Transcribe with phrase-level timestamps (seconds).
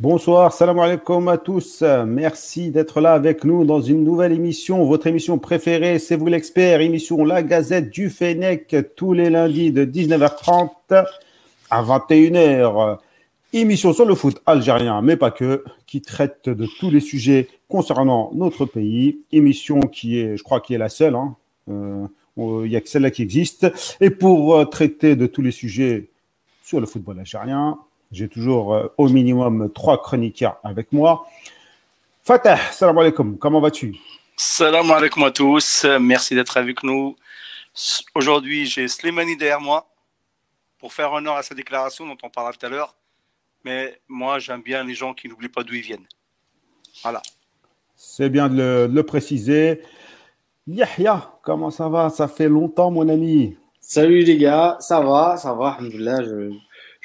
[0.00, 1.84] Bonsoir, salam alaikum à tous.
[2.06, 4.82] Merci d'être là avec nous dans une nouvelle émission.
[4.86, 9.84] Votre émission préférée, c'est vous l'expert, émission La Gazette du Fennec, tous les lundis de
[9.84, 11.04] 19h30
[11.68, 12.96] à 21h.
[13.52, 18.30] Émission sur le foot algérien, mais pas que, qui traite de tous les sujets concernant
[18.32, 19.18] notre pays.
[19.32, 21.14] Émission qui est, je crois, qui est la seule.
[21.14, 21.36] Hein.
[21.68, 22.06] Euh,
[22.38, 23.70] il n'y a que celle-là qui existe.
[24.00, 26.08] Et pour euh, traiter de tous les sujets
[26.62, 27.78] sur le football algérien,
[28.10, 31.26] j'ai toujours euh, au minimum trois chroniqueurs avec moi.
[32.22, 33.96] Fatah, salam alaikum, comment vas-tu?
[34.36, 37.16] Salam alaikum à tous, merci d'être avec nous.
[38.14, 39.86] Aujourd'hui, j'ai Slimani derrière moi
[40.78, 42.94] pour faire honneur à sa déclaration dont on parlera tout à l'heure.
[43.64, 46.06] Mais moi, j'aime bien les gens qui n'oublient pas d'où ils viennent.
[47.02, 47.22] Voilà.
[47.94, 49.82] C'est bien de le, préciser.
[50.66, 52.08] Yahya, comment ça va?
[52.08, 53.56] Ça fait longtemps, mon ami.
[53.80, 56.50] Salut les gars, ça va, ça va, je,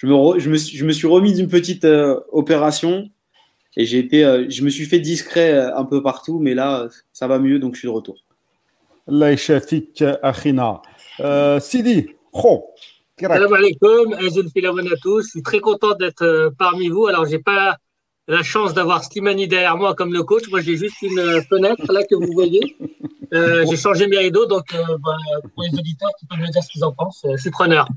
[0.05, 3.09] je me, je me, je me suis remis d'une petite euh, opération
[3.75, 6.87] et j'ai été, euh, je me suis fait discret euh, un peu partout, mais là,
[7.11, 8.15] ça va mieux, donc je suis de retour.
[9.07, 9.35] Allah
[10.23, 10.81] Akhina.
[11.59, 12.65] Sidi, oh,
[13.19, 15.23] Salam alaikum, à tous.
[15.23, 17.07] Je suis très content d'être parmi vous.
[17.07, 17.77] Alors, j'ai pas
[18.27, 20.49] la chance d'avoir Slimani derrière moi comme le coach.
[20.49, 22.75] Moi, j'ai juste une fenêtre là que vous voyez.
[23.31, 25.15] j'ai changé mes rideaux, donc bah,
[25.53, 27.87] pour les auditeurs qui peuvent me dire ce qu'ils en pensent, je suis preneur.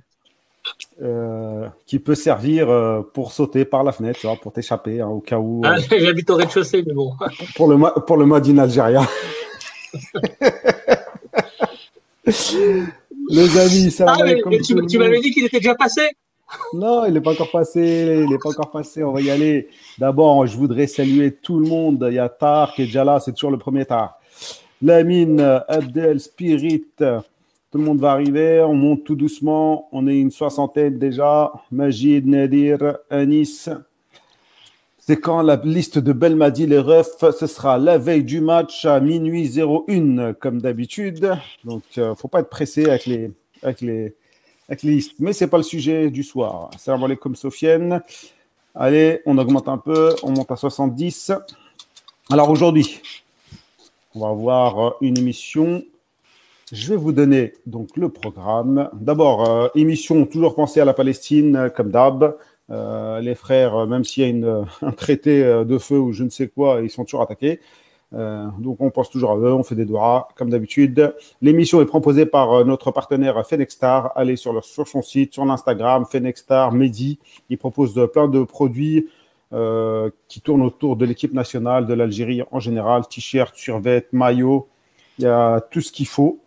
[1.01, 5.07] Euh, qui peut servir euh, pour sauter par la fenêtre, tu vois, pour t'échapper hein,
[5.07, 5.61] au cas où.
[5.65, 7.13] Ah, euh, J'habite au rez-de-chaussée, mais bon.
[7.55, 8.97] pour le, pour le mode in Algérie.
[13.31, 14.17] Les amis, ça ah,
[14.89, 16.01] Tu, m'avais dit qu'il était déjà passé?
[16.75, 18.23] Non, il n'est pas encore passé.
[18.25, 19.05] Il n'est pas encore passé.
[19.05, 19.69] On va y aller.
[19.99, 22.05] D'abord, je voudrais saluer tout le monde.
[22.11, 23.21] Il y a Tar qui est déjà là.
[23.21, 24.19] C'est toujours le premier Tar.
[24.83, 26.87] Lamine, Abdel, Spirit,
[27.71, 29.89] tout le monde va arriver, on monte tout doucement.
[29.93, 31.53] On est une soixantaine déjà.
[31.71, 33.69] Majid, Nadir, Anis.
[34.99, 39.01] C'est quand la liste de Belmadi, les refs, ce sera la veille du match à
[39.01, 41.35] minuit 01, comme d'habitude.
[41.65, 43.31] Donc, il euh, ne faut pas être pressé avec les,
[43.63, 44.15] avec les,
[44.69, 45.15] avec les listes.
[45.19, 46.71] Mais ce n'est pas le sujet du soir.
[46.79, 48.03] Salam alaikum, Sofiane.
[48.75, 50.15] Allez, on augmente un peu.
[50.23, 51.33] On monte à 70.
[52.31, 53.01] Alors, aujourd'hui,
[54.15, 55.83] on va avoir une émission
[56.73, 58.91] je vais vous donner donc le programme.
[58.93, 62.37] D'abord, euh, émission toujours pensée à la Palestine, euh, comme d'hab.
[62.71, 66.49] Euh, les frères, même s'il y a un traité de feu ou je ne sais
[66.49, 67.61] quoi, ils sont toujours attaqués.
[68.13, 71.15] donc on pense toujours à eux, on fait des doigts comme d'habitude.
[71.41, 74.13] L'émission est proposée par notre partenaire Fenexstar.
[74.17, 77.19] Allez sur, leur, sur son site, sur l'Instagram, Fenexstar, Mehdi.
[77.49, 79.09] Il propose plein de produits
[80.29, 84.69] qui tournent autour de l'équipe nationale de l'Algérie en général, t-shirts, survêtements, maillots.
[85.19, 86.39] Il y a tout ce qu'il faut.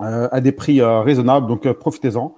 [0.00, 2.32] Euh, à des prix euh, raisonnables, donc euh, profitez-en.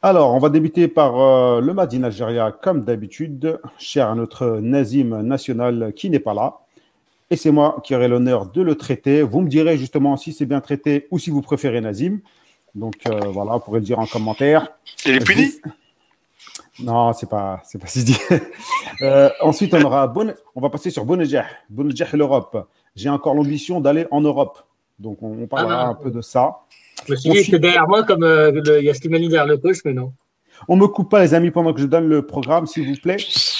[0.00, 5.94] Alors, on va débuter par le Madin Algérie, comme d'habitude, cher à notre Nazim national
[5.96, 6.58] qui n'est pas là.
[7.30, 9.22] Et c'est moi qui aurai l'honneur de le traiter.
[9.22, 12.18] Vous me direz justement si c'est bien traité ou si vous préférez Nazim.
[12.74, 12.96] Donc
[13.32, 14.72] voilà, vous pourrez le dire en commentaire.
[15.06, 15.50] Il est puni?
[16.80, 18.18] Non, c'est pas, c'est pas si dit.
[19.40, 20.12] ensuite, on aura
[20.54, 22.68] on va passer sur Bonejah, Bonejah l'Europe.
[22.94, 24.58] J'ai encore l'ambition d'aller en Europe.
[24.98, 26.58] Donc, on, parlera ah, un peu de ça.
[27.06, 29.58] Je me suis dit que derrière moi, comme euh, il y a Slimani derrière le
[29.58, 30.12] coach, mais non.
[30.68, 33.00] On ne me coupe pas, les amis, pendant que je donne le programme, s'il vous
[33.00, 33.16] plaît.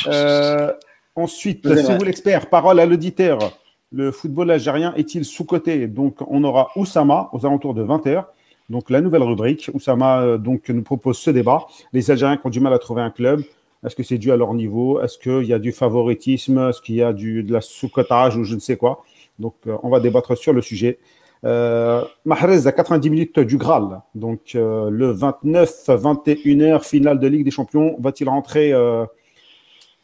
[0.06, 0.72] Euh,
[1.16, 3.58] ensuite, si vous l'expert, parole à l'auditeur.
[3.92, 5.86] Le football algérien est-il sous-coté?
[5.86, 8.24] Donc, on aura Oussama aux alentours de 20h.
[8.70, 9.70] Donc, la nouvelle rubrique.
[9.74, 11.66] Oussama euh, donc, nous propose ce débat.
[11.92, 13.42] Les Algériens qui ont du mal à trouver un club.
[13.84, 15.00] Est-ce que c'est dû à leur niveau?
[15.00, 16.70] Est-ce qu'il y a du favoritisme?
[16.70, 19.04] Est-ce qu'il y a du, de la sous-cotage ou je ne sais quoi?
[19.38, 20.98] Donc, on va débattre sur le sujet.
[21.44, 24.00] Euh, Mahrez à 90 minutes du Graal.
[24.14, 29.04] Donc euh, le 29, 21h, finale de Ligue des Champions, va-t-il rentrer euh,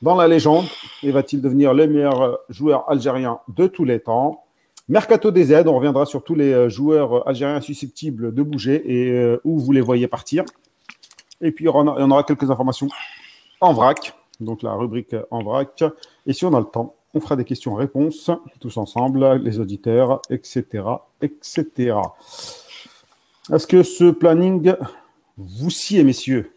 [0.03, 0.67] dans la légende
[1.03, 4.45] et va-t-il devenir le meilleur joueur algérien de tous les temps?
[4.89, 9.61] Mercato des aides, on reviendra sur tous les joueurs algériens susceptibles de bouger et où
[9.61, 10.45] vous les voyez partir.
[11.41, 12.89] Et puis, on aura quelques informations
[13.61, 15.85] en vrac, donc la rubrique en vrac.
[16.27, 18.31] Et si on a le temps, on fera des questions-réponses
[18.61, 20.85] tous ensemble, les auditeurs, etc.
[21.23, 21.97] etc.
[23.53, 24.75] Est-ce que ce planning
[25.37, 26.53] vous sied, messieurs?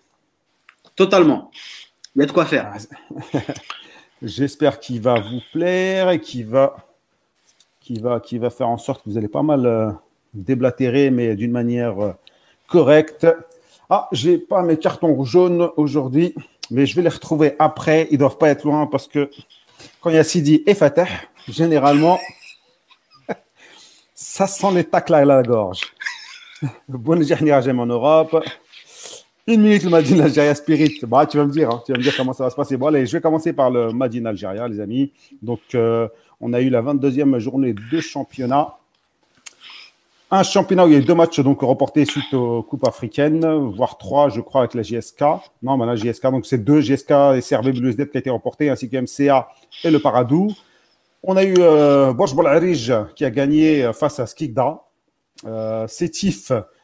[0.95, 1.49] Totalement.
[2.15, 2.73] Il y a de quoi faire.
[4.21, 6.75] J'espère qu'il va vous plaire et qu'il va,
[7.89, 9.91] va, va faire en sorte que vous allez pas mal euh,
[10.33, 12.13] déblatérer, mais d'une manière euh,
[12.67, 13.27] correcte.
[13.89, 16.35] Ah, j'ai pas mes cartons jaunes aujourd'hui,
[16.69, 18.07] mais je vais les retrouver après.
[18.11, 19.29] Ils doivent pas être loin parce que
[20.01, 21.07] quand il y a Sidi et Fatah,
[21.47, 22.19] généralement,
[24.13, 25.81] ça sent les tacles à la gorge.
[26.87, 28.43] Bonne journée en Europe.
[29.45, 30.99] Une minute, le Madine Algérie Spirit.
[31.03, 32.77] Bah, tu vas me dire, hein, tu vas me dire comment ça va se passer.
[32.77, 35.11] Bon, allez, je vais commencer par le Madine Algérie, les amis.
[35.41, 36.07] Donc, euh,
[36.39, 38.77] on a eu la 22e journée de championnat.
[40.35, 43.45] Un championnat où il y a eu deux matchs donc reportés suite aux Coupes africaines,
[43.75, 45.21] voire trois, je crois, avec la JSK.
[45.61, 48.89] Non, mais la JSK, donc c'est deux JSK et Bluesnet qui a été reportés, ainsi
[48.89, 49.47] que MCA
[49.83, 50.49] et le Paradou.
[51.21, 52.31] On a eu euh, Bosch
[53.15, 54.81] qui a gagné face à Skikda.
[55.45, 55.87] Euh,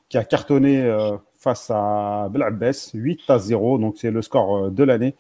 [0.10, 4.70] qui a cartonné euh, face à Belabbès, 8 à 0, donc c'est le score euh,
[4.72, 5.16] de l'année.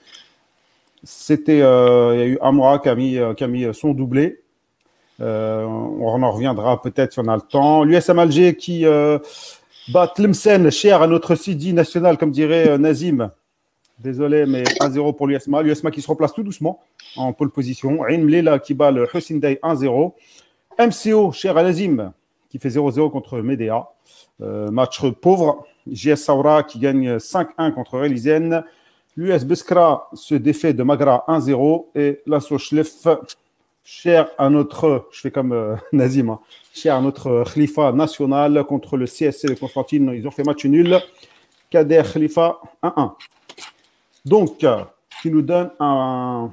[1.03, 2.95] C'était, euh, il y a eu Amra qui a
[3.47, 4.41] mis son doublé.
[5.19, 7.83] On en reviendra peut-être si on a le temps.
[7.83, 13.31] L'USM Alger qui bat Tlemcen, cher à notre CD national, comme dirait Nazim.
[13.99, 15.61] Désolé, mais 1-0 pour l'USMA.
[15.61, 16.79] L'USMA qui se replace tout doucement
[17.17, 18.05] en pole position.
[18.05, 20.13] Ain Lela qui bat le Hussein Day 1-0.
[20.79, 22.13] MCO, cher à Nazim,
[22.49, 23.89] qui fait 0-0 contre Medea.
[24.41, 25.65] Euh, match pauvre.
[25.91, 28.63] JS Saura qui gagne 5-1 contre Relisen.
[29.17, 31.87] L'US Beskra se défait de Magra 1-0.
[31.95, 33.05] Et l'Asso Schlef,
[33.91, 36.39] cher à notre, je fais comme euh, Nazim, hein,
[36.73, 40.11] cher à notre Khalifa national contre le CSC de Constantine.
[40.15, 40.99] Ils ont fait match nul.
[41.71, 43.13] Kader Khalifa 1-1.
[44.25, 44.65] Donc,
[45.21, 46.51] qui nous donne un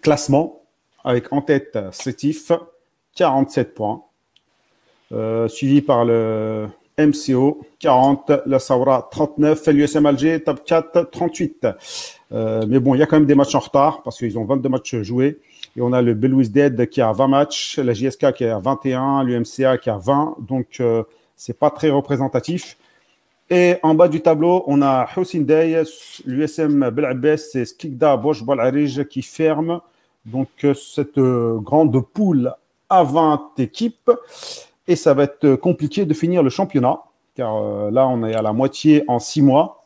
[0.00, 0.62] classement
[1.04, 2.50] avec en tête Sétif,
[3.16, 4.02] 47 points,
[5.12, 6.68] euh, suivi par le
[6.98, 11.66] MCO 40, la Saura 39, l'USM Alger top 4 38.
[12.32, 14.44] Euh, mais bon, il y a quand même des matchs en retard parce qu'ils ont
[14.44, 15.38] 22 matchs joués.
[15.76, 19.24] Et on a le Belouis Dead qui a 20 matchs, la JSK qui a 21,
[19.24, 20.36] l'UMCA qui a 20.
[20.40, 21.02] Donc, euh,
[21.36, 22.76] c'est pas très représentatif.
[23.50, 25.82] Et en bas du tableau, on a Hussein Day,
[26.24, 29.82] l'USM Belabès et Skikda Bosch Balarij qui ferment
[30.24, 32.54] donc euh, cette euh, grande poule
[32.88, 34.10] à 20 équipes
[34.86, 37.00] et ça va être compliqué de finir le championnat,
[37.34, 39.84] car euh, là, on est à la moitié en six mois.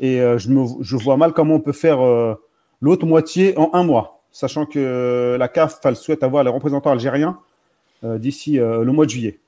[0.00, 2.34] Et euh, je, vois mal comment on peut faire euh,
[2.80, 7.38] l'autre moitié en un mois, sachant que la CAF, elle souhaite avoir les représentants algériens
[8.02, 9.38] d'ici le mois de juillet.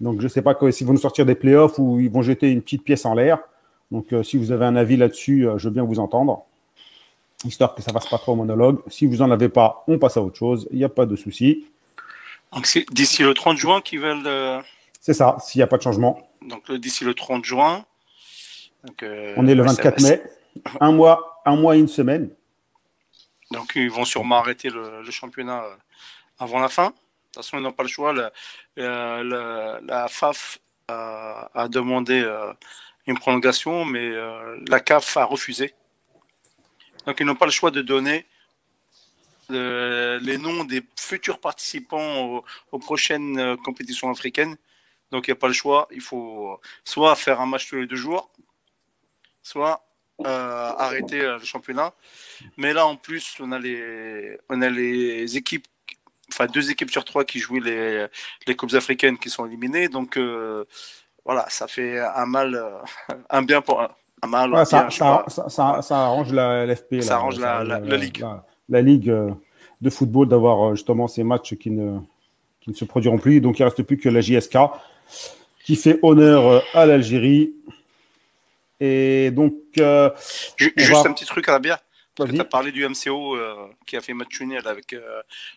[0.00, 2.50] Donc, je ne sais pas s'ils vont nous sortir des playoffs ou ils vont jeter
[2.50, 3.38] une petite pièce en l'air.
[3.90, 6.44] Donc, si vous avez un avis là-dessus, je veux bien vous entendre,
[7.44, 8.78] histoire que ça ne fasse pas trop monologue.
[8.88, 10.68] Si vous n'en avez pas, on passe à autre chose.
[10.70, 11.66] Il n'y a pas de souci.
[12.54, 14.26] Donc c'est d'ici le 30 juin qu'ils veulent.
[14.26, 14.60] Euh,
[15.00, 16.28] c'est ça, s'il n'y a pas de changement.
[16.48, 17.84] Donc d'ici le 30 juin.
[19.02, 20.22] Euh, On est le 24 mai.
[20.80, 22.30] Un mois, un mois et une semaine.
[23.50, 25.76] Donc ils vont sûrement arrêter le, championnat euh,
[26.38, 26.86] avant la fin.
[26.86, 28.12] De toute façon, ils n'ont pas le choix.
[28.76, 30.58] la FAF
[30.88, 32.24] a, demandé
[33.06, 34.12] une prolongation, mais
[34.68, 35.74] la CAF a refusé.
[37.06, 38.26] Donc ils n'ont pas le choix de donner
[39.50, 42.42] les noms des futurs participants
[42.72, 44.56] aux, prochaines euh, compétitions africaines.
[45.10, 45.88] Donc il n'y a pas le choix.
[45.90, 48.30] Il faut soit faire un match tous les deux jours,
[49.42, 49.93] soit euh,
[50.24, 51.92] arrêter euh, le championnat.
[52.56, 55.66] Mais là, en plus, on a les, on a les équipes,
[56.30, 58.06] enfin deux équipes sur trois qui jouent les,
[58.46, 59.88] les Coupes africaines qui sont éliminées.
[59.88, 60.18] Donc
[61.24, 62.62] voilà, ça fait un mal,
[63.30, 64.66] un bien pour un, mal.
[64.66, 67.00] ça, ça, arrange la LFP.
[67.00, 68.24] Ça arrange la, la, ligue
[68.68, 69.30] la Ligue euh,
[69.80, 71.98] de football d'avoir euh, justement ces matchs qui ne,
[72.60, 73.40] qui ne se produiront plus.
[73.40, 74.58] Donc il ne reste plus que la JSK
[75.64, 77.54] qui fait honneur euh, à l'Algérie.
[78.80, 79.54] Et donc.
[80.56, 81.78] Juste un petit truc à la bière.
[82.16, 83.36] Tu as parlé du MCO
[83.86, 84.94] qui a fait match nul avec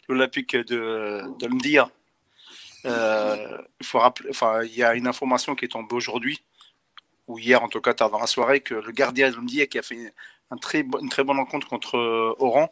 [0.09, 1.89] l'Olympique de, de Mdia.
[2.83, 6.41] il faut rappeler, enfin, il y a une information qui est tombée aujourd'hui,
[7.27, 9.77] ou hier en tout cas tard dans la soirée, que le gardien de Mdia qui
[9.77, 10.13] a fait
[10.49, 12.71] un très, une très bonne rencontre contre Oran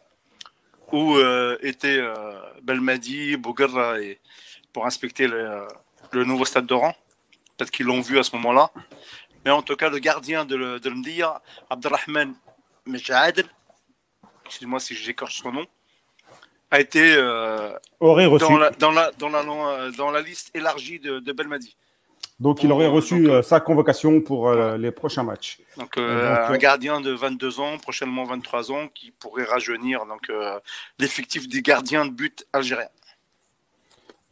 [0.92, 4.18] où euh, euh, Belmadi, Bouguerra et
[4.72, 5.66] pour inspecter le,
[6.12, 6.94] le nouveau stade d'Oran.
[7.56, 8.70] Peut-être qu'ils l'ont vu à ce moment-là.
[9.46, 12.34] Mais en tout cas, le gardien de, le, de l'Mdia, Abdelrahman
[12.84, 13.46] Mejadel,
[14.44, 15.66] excuse-moi si j'écorche son nom,
[16.72, 18.44] a été euh, Aurait reçu.
[18.44, 21.76] Dans, la, dans, la, dans, la, dans la liste élargie de, de Belmadi.
[22.38, 25.58] Donc, il aurait reçu euh, sa convocation pour euh, les prochains matchs.
[25.78, 30.30] Donc, euh, un gardien de 22 ans, prochainement 23 ans, qui pourrait rajeunir donc
[30.98, 32.88] l'effectif des gardiens de but algériens.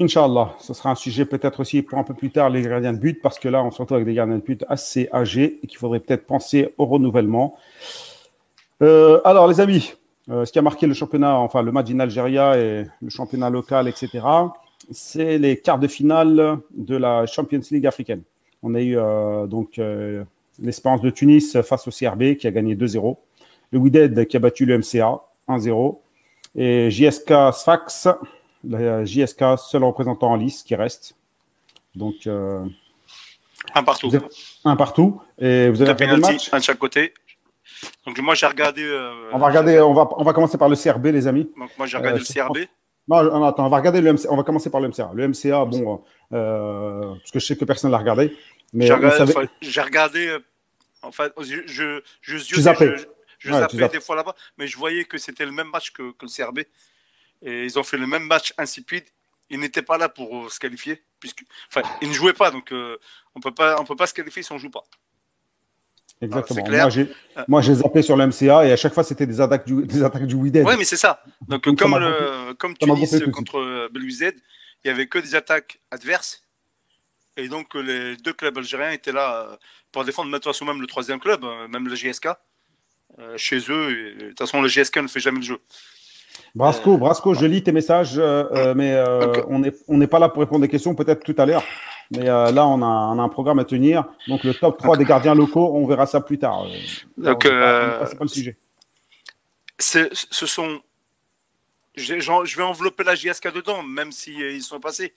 [0.01, 2.99] Inch'Allah, ce sera un sujet peut-être aussi pour un peu plus tard, les gardiens de
[2.99, 5.67] but, parce que là, on se retrouve avec des gardiens de but assez âgés et
[5.67, 7.57] qu'il faudrait peut-être penser au renouvellement.
[8.81, 9.95] alors, les amis,
[10.29, 13.87] ce qui a marqué le championnat, enfin le match in Algérie et le championnat local,
[13.87, 14.21] etc.,
[14.91, 18.23] c'est les quarts de finale de la Champions League africaine.
[18.63, 20.25] On a eu euh, donc euh,
[20.61, 23.17] l'Espérance de Tunis face au CRB qui a gagné 2-0,
[23.73, 25.99] le Wydad qui a battu le MCA 1-0
[26.57, 28.09] et JSK Sfax,
[28.69, 31.17] la JSK seul représentant en lice qui reste.
[31.95, 32.65] Donc euh,
[33.75, 34.11] Un partout.
[34.65, 35.23] Un partout.
[35.39, 37.15] Et vous avez regardé le match Un de chaque côté.
[38.07, 38.83] Donc moi j'ai regardé.
[38.83, 39.81] Euh, on va regarder.
[39.81, 41.51] On va on va commencer par le CRB les amis.
[41.59, 42.59] Donc moi j'ai regardé le CRB.
[43.07, 44.29] Non, attends, on va regarder le MCA.
[44.31, 45.11] On va commencer par le MCA.
[45.13, 48.35] Le MCA, bon, parce que je sais que personne l'a regardé.
[48.73, 48.87] Mais
[49.61, 50.37] j'ai regardé,
[51.03, 55.45] en fait, je, je, je, je, zappais des fois là-bas, mais je voyais que c'était
[55.45, 56.61] le même match que, que, le CRB.
[57.45, 59.05] Et ils ont fait le même match insipide.
[59.51, 62.97] Ils n'étaient pas là pour se qualifier, puisque, enfin, ils ne jouaient pas, donc euh,
[63.35, 64.85] on on peut pas se qualifier si on joue pas.
[66.21, 66.91] Exactement.
[66.91, 67.11] j'ai,
[67.49, 70.03] moi, j'ai zappé sur le MCA et à chaque fois, c'était des attaques du, des
[70.03, 71.23] attaques du Oui, mais c'est ça.
[71.47, 74.35] Donc, comme, le, comme Tunis contre Belouizdad,
[74.85, 76.43] il n'y avait que des attaques adverses.
[77.37, 79.57] Et donc, les deux clubs algériens étaient là euh,
[79.91, 82.29] pour défendre, de toute même le troisième club, euh, même le GSK,
[83.19, 84.15] euh, chez eux.
[84.15, 85.59] de toute façon, le GSK ne fait jamais le jeu.
[86.55, 88.17] Brasco, Brasco, je lis tes messages,
[88.77, 89.03] mais
[89.49, 91.65] on n'est on pas là pour répondre des questions, peut-être tout à l'heure.
[92.11, 94.05] Mais là, on a, on a, un programme à tenir.
[94.29, 96.67] Donc, le top 3 des gardiens locaux, on verra ça plus tard.
[97.17, 98.57] Donc, c'est pas, le sujet.
[99.79, 100.81] Ce sont.
[101.97, 105.13] Je vais envelopper la JSK dedans, même s'ils ils sont passés.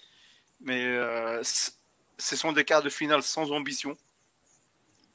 [0.61, 0.97] Mais
[1.43, 3.95] ce sont des quarts de finale sans ambition.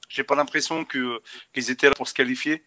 [0.08, 2.62] J'ai pas l'impression qu'ils étaient là pour se qualifier.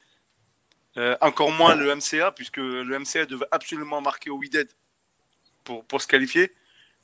[0.97, 4.67] Euh, encore moins le MCA, puisque le MCA devait absolument marquer au Wydad
[5.65, 6.51] pour, pour se qualifier.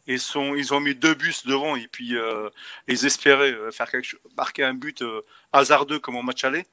[0.07, 2.49] Et sont, ils ont mis deux bus devant et puis euh,
[2.87, 5.03] ils espéraient euh, faire quelque chose, marquer un but
[5.53, 6.65] hasardeux comme au match aller.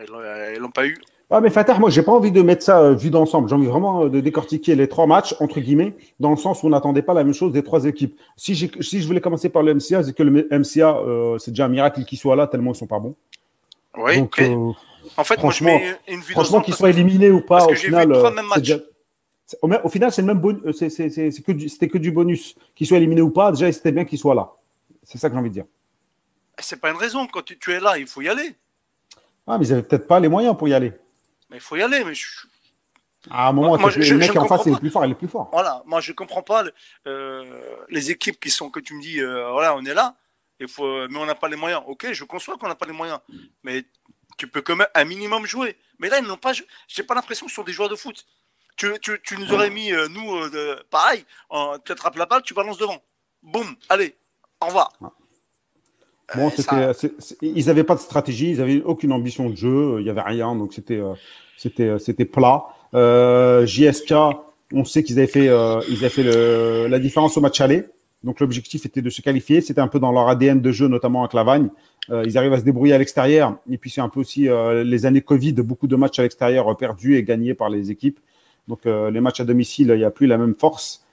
[0.00, 1.00] Ils l'ont pas eu.
[1.30, 3.48] Ah, mais Fatah, moi, j'ai pas envie de mettre ça vu d'ensemble.
[3.48, 6.70] J'ai envie vraiment de décortiquer les trois matchs, entre guillemets, dans le sens où on
[6.70, 8.18] n'attendait pas la même chose des trois équipes.
[8.36, 11.68] Si, si je voulais commencer par le MCA, c'est que le MCA, c'est déjà un
[11.68, 13.14] miracle qu'ils soient là, tellement ils sont pas bons.
[13.96, 14.42] Oui, Donc,
[15.16, 18.12] en fait, franchement, moi, je mets une franchement qu'ils soient éliminés ou pas, au final,
[18.12, 22.54] au, final, c'est le même bonus, c'était que, du bonus.
[22.74, 24.52] Qu'ils soient éliminés ou pas, déjà, c'était bien qu'ils soient là.
[25.02, 25.66] C'est ça que j'ai envie de dire.
[26.58, 27.26] C'est pas une raison.
[27.26, 28.54] Quand tu, tu es là, il faut y aller.
[29.46, 30.92] Ah, mais ils n'avaient peut-être pas les moyens pour y aller.
[31.50, 32.04] Mais il faut y aller.
[32.04, 32.12] Mais
[33.30, 35.28] À un moment, moi, le mec en face, il est plus fort, il est plus
[35.28, 35.48] fort.
[35.52, 36.64] Voilà, moi je comprends pas
[37.06, 40.14] euh, les équipes qui sont que tu me dis, euh, voilà, on est là,
[40.60, 41.82] il faut, mais on n'a pas les moyens.
[41.86, 43.18] Ok, je conçois qu'on n'a pas les moyens,
[43.64, 43.84] mais
[44.36, 45.76] tu peux quand même un minimum jouer.
[45.98, 46.52] Mais là, ils n'ont pas.
[46.88, 48.26] J'ai pas l'impression que ce sont des joueurs de foot.
[48.76, 50.34] Tu, tu, tu nous aurais mis, euh, nous,
[50.90, 51.24] pareil,
[51.84, 53.02] tu attrapes la balle, tu balances devant.
[53.42, 54.14] Boum, allez,
[54.60, 54.92] au revoir.
[56.34, 56.50] Bon,
[57.42, 60.54] ils n'avaient pas de stratégie, ils n'avaient aucune ambition de jeu, il n'y avait rien,
[60.54, 62.64] donc c'était euh, plat.
[62.94, 64.14] Euh, JSK,
[64.72, 67.84] on sait qu'ils avaient fait euh, ils avaient fait le, la différence au match aller.
[68.24, 69.60] Donc l'objectif était de se qualifier.
[69.60, 71.70] C'était un peu dans leur ADN de jeu, notamment à Lavagne.
[72.10, 73.56] Euh, ils arrivent à se débrouiller à l'extérieur.
[73.70, 76.76] Et puis c'est un peu aussi euh, les années Covid, beaucoup de matchs à l'extérieur
[76.76, 78.20] perdus et gagnés par les équipes.
[78.68, 81.04] Donc euh, les matchs à domicile, il n'y a plus la même force.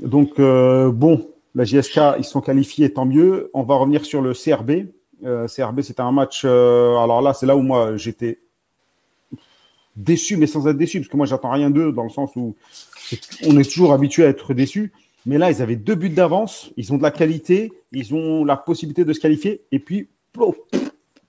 [0.00, 3.50] Donc bon, la JSK, ils sont qualifiés, tant mieux.
[3.54, 4.88] On va revenir sur le CRB.
[5.22, 6.44] CRB, c'était un match.
[6.44, 8.40] alors là, c'est là où moi j'étais
[9.96, 12.54] déçu, mais sans être déçu, parce que moi, j'attends rien d'eux, dans le sens où
[13.46, 14.92] on est toujours habitué à être déçu.
[15.26, 18.56] Mais là, ils avaient deux buts d'avance, ils ont de la qualité, ils ont la
[18.56, 20.08] possibilité de se qualifier, et puis,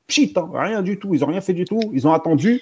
[0.07, 2.61] pchit, hein, rien du tout, ils n'ont rien fait du tout, ils ont attendu,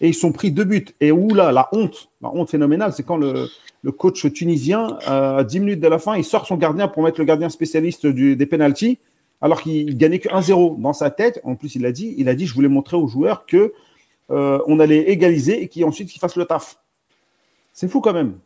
[0.00, 0.86] et ils sont pris deux buts.
[1.00, 3.48] Et où là, la honte, la honte phénoménale, c'est quand le,
[3.96, 7.18] coach tunisien, euh, à 10 minutes de la fin, il sort son gardien pour mettre
[7.18, 8.98] le gardien spécialiste des pénalties,
[9.40, 11.40] alors qu'il gagnait que 1-0 dans sa tête.
[11.44, 13.72] En plus, il a dit, il a dit, je voulais montrer aux joueurs que
[14.30, 16.78] euh, on allait égaliser et qui ensuite qu'il fasse le taf.
[17.72, 18.38] C'est fou quand même.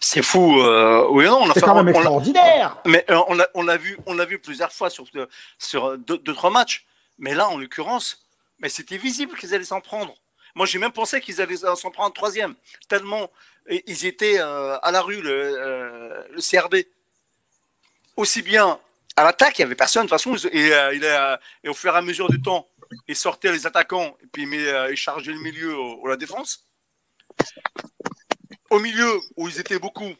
[0.00, 0.60] C'est fou.
[0.60, 2.78] Euh, oui, non, c'est quand même extraordinaire.
[2.86, 3.20] mais euh,
[3.54, 5.04] on l'a vu, on l'a vu plusieurs fois sur
[5.58, 6.86] sur deux, trois matchs.
[7.18, 8.26] Mais là, en l'occurrence,
[8.60, 10.14] mais c'était visible qu'ils allaient s'en prendre.
[10.54, 12.54] Moi, j'ai même pensé qu'ils allaient s'en prendre un troisième.
[12.88, 13.30] Tellement
[13.86, 16.76] ils étaient à la rue, le, le, CRB.
[18.16, 18.80] Aussi bien
[19.16, 20.34] à l'attaque, il n'y avait personne de toute façon.
[20.50, 22.66] Et, et, au fur et à mesure du temps,
[23.08, 26.66] et sortait les attaquants et puis euh, chargeait le milieu ou la défense.
[28.70, 30.14] Au milieu, où ils étaient beaucoup,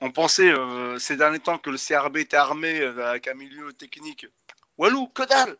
[0.00, 3.72] on pensait euh, ces derniers temps que le CRB était armé euh, avec un milieu
[3.72, 4.26] technique.
[4.76, 5.56] Walou, que dalle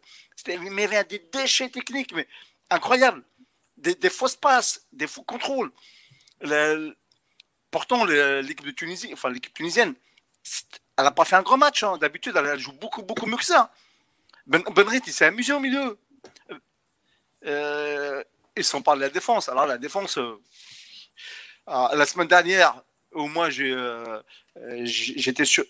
[0.46, 2.28] Mais il y avait des déchets techniques, mais
[2.68, 3.22] incroyables.
[3.76, 5.70] Des, fausses passes, des faux contrôles.
[7.70, 9.94] pourtant, l'équipe de Tunisie, enfin l'équipe tunisienne,
[10.96, 11.82] elle n'a pas fait un grand match.
[11.82, 11.98] Hein.
[11.98, 13.72] D'habitude, elle, joue beaucoup, beaucoup mieux que ça.
[14.46, 15.98] Ben, Benrit, il s'est amusé au milieu.
[17.46, 18.22] Euh,
[18.56, 19.48] ils sont pas de la défense.
[19.48, 20.18] Alors la défense,
[21.68, 24.20] euh, la semaine dernière, au moins j'ai euh,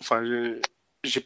[0.00, 0.22] enfin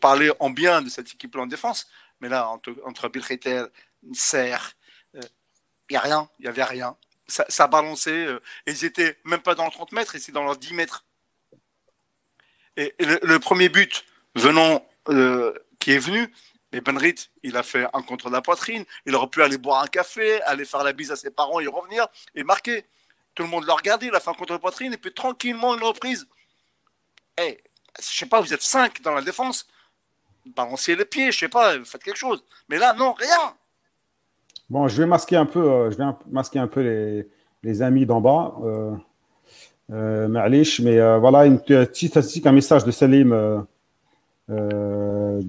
[0.01, 1.89] parlé en bien de cette équipe en défense,
[2.21, 3.65] mais là entre, entre Bill Ritter,
[4.13, 4.75] Serre,
[5.15, 5.21] il
[5.91, 6.97] n'y a rien, il n'y avait rien.
[7.27, 8.27] Ça, ça balançait,
[8.67, 11.05] ils étaient même pas dans le 30 mètres, ils étaient dans leurs 10 mètres.
[12.77, 14.87] Et, le, premier but venant
[15.79, 16.33] qui est venu.
[16.73, 18.85] Et Benrit, il a fait un contre la poitrine.
[19.07, 21.67] Il aurait pu aller boire un café, aller faire la bise à ses parents et
[21.67, 22.85] revenir et marquer.
[23.39, 25.77] Tout le monde l'a regardé, il a fait un contre la poitrine et puis tranquillement
[25.77, 26.27] une reprise.
[27.41, 27.57] Eh,
[27.97, 29.65] je sais pas, vous êtes cinq dans la défense.
[30.57, 32.43] Balancez les pieds, je sais pas, faites quelque chose.
[32.69, 33.55] Mais là, non, rien.
[34.69, 37.29] Bon, je vais masquer un peu, euh, je vais masquer un peu les,
[37.63, 38.57] les amis d'en bas.
[38.65, 38.97] Euh,
[39.93, 40.27] euh,
[40.81, 43.61] mais euh, voilà une petite statistique, un message de Salim euh,
[44.51, 45.43] euh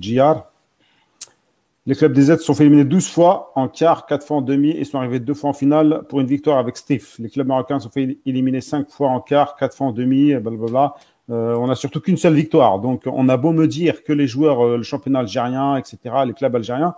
[1.89, 4.69] Les clubs des aides sont fait éliminer 12 fois en quart, 4 fois en demi
[4.69, 7.15] et sont arrivés deux fois en finale pour une victoire avec Steve.
[7.17, 10.93] Les clubs marocains sont fait éliminer 5 fois en quart, 4 fois en demi, blablabla.
[11.31, 12.77] Euh, on n'a surtout qu'une seule victoire.
[12.77, 16.55] Donc, on a beau me dire que les joueurs, le championnat algérien, etc., les clubs
[16.55, 16.93] algériens,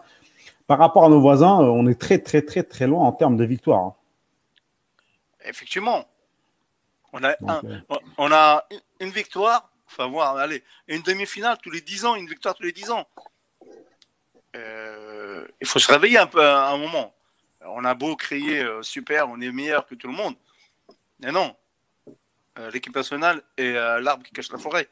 [0.68, 3.46] par rapport à nos voisins, on est très, très, très, très loin en termes de
[3.46, 3.80] victoire.
[3.80, 3.96] Hein.
[5.46, 6.04] Effectivement.
[7.14, 7.34] On a,
[8.18, 8.66] on a
[9.00, 12.74] une victoire, enfin voir, allez, une demi-finale tous les 10 ans, une victoire tous les
[12.74, 13.06] 10 ans.
[14.55, 17.13] Euh, il faut se réveiller un peu à un moment.
[17.65, 20.36] On a beau crier euh, super, on est meilleur que tout le monde.
[21.20, 21.55] Mais non.
[22.60, 24.88] Euh, l'équipe nationale est l'arbre qui cache la forêt.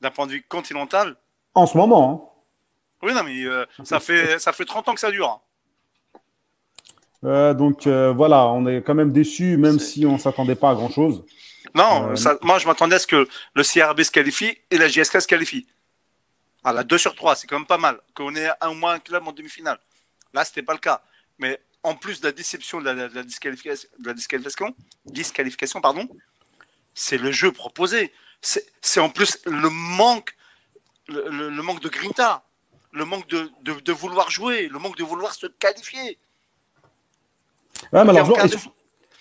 [0.00, 1.16] D'un point de vue continental.
[1.54, 2.10] En ce moment.
[2.10, 3.06] Hein.
[3.06, 3.44] Oui, non, mais
[3.84, 5.40] ça, fait, ça fait 30 ans que ça dure.
[7.22, 7.54] Hein.
[7.54, 10.90] Donc voilà, on est quand même déçu, même si on ne s'attendait pas à grand
[10.90, 11.24] chose.
[11.74, 15.26] Non, moi je m'attendais à ce que le CRB se qualifie et la JSK se
[15.26, 15.66] qualifie.
[16.64, 18.00] À la 2 sur 3, c'est quand même pas mal.
[18.14, 19.78] Qu'on ait un ou moins un club en demi-finale.
[20.32, 21.02] Là, ce n'était pas le cas.
[21.38, 24.74] Mais en plus de la déception de la, disqualification, de la disqualification,
[25.06, 26.08] disqualification pardon,
[26.94, 28.12] c'est le jeu proposé.
[28.40, 30.36] C'est en plus le manque,
[31.08, 32.44] le, manque de grinta,
[32.92, 36.18] le manque de, de, vouloir jouer, le manque de vouloir se qualifier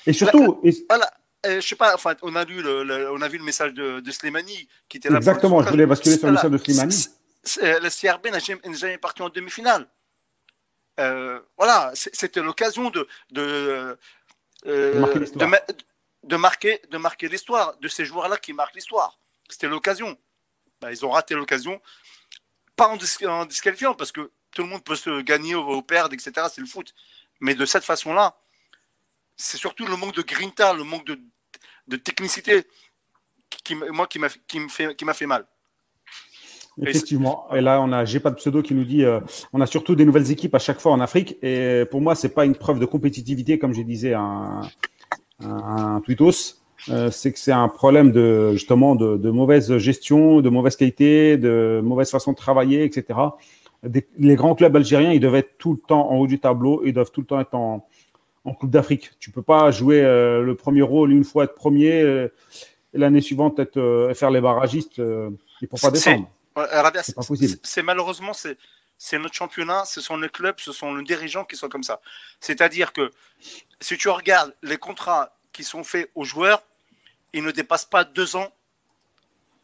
[0.07, 0.59] et, surtout.
[0.89, 1.11] Voilà.
[1.45, 3.99] Euh, je sais pas, enfin, on a vu le, on a vu le message de,
[3.99, 5.17] de Slimani qui était là.
[5.17, 7.07] Exactement, je voulais basculer sur le message de Slimani.
[7.43, 9.87] Le CRB n'a jamais, parti en demi-finale.
[10.99, 13.97] Euh, voilà, c'était l'occasion de, de,
[14.67, 15.45] euh, de,
[16.35, 19.17] marquer de, marquer l'histoire de ces joueurs-là qui marquent l'histoire.
[19.49, 20.17] C'était l'occasion.
[20.79, 21.81] Bah, ils ont raté l'occasion,
[22.75, 26.47] pas en, disqualifiant, parce que tout le monde peut se gagner ou, ou perdre, etc.
[26.53, 26.93] C'est le foot.
[27.39, 28.35] Mais de cette façon-là,
[29.35, 32.67] c'est surtout le manque de grinta, le manque de, technicité
[33.63, 35.45] qui, moi, qui m'a fait, qui fait mal.
[36.81, 37.45] Effectivement.
[37.53, 39.19] Et là, on a, j'ai pas de pseudo qui nous dit, euh,
[39.53, 41.37] on a surtout des nouvelles équipes à chaque fois en Afrique.
[41.41, 44.61] Et pour moi, c'est pas une preuve de compétitivité, comme je disais un,
[45.43, 46.57] un, tweetos.
[46.89, 51.81] Euh, c'est que c'est un problème de justement de, mauvaise gestion, de mauvaise qualité, de
[51.83, 53.19] mauvaise façon de travailler, etc.
[54.17, 56.93] les grands clubs algériens, ils doivent être tout le temps en haut du tableau, ils
[56.93, 57.85] doivent tout le temps être en,
[58.45, 59.11] en Coupe d'Afrique.
[59.19, 62.27] Tu peux pas jouer euh, le premier rôle une fois être premier, euh,
[62.93, 65.01] et l'année suivante être, euh, faire les barragistes
[65.61, 66.29] et pour pas descendre.
[66.53, 67.59] Possible.
[67.63, 71.69] C'est malheureusement c'est notre championnat, ce sont les clubs, ce sont les dirigeants qui sont
[71.69, 72.01] comme ça.
[72.39, 73.11] C'est-à-dire que
[73.79, 76.63] si tu regardes les contrats qui sont faits aux joueurs,
[77.33, 78.51] ils ne dépassent pas deux ans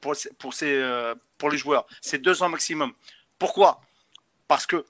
[0.02, 1.86] pour, pour, ces, pour les joueurs.
[2.02, 2.93] C'est deux ans maximum.
[3.38, 3.82] Pourquoi?
[4.47, 4.86] Parce que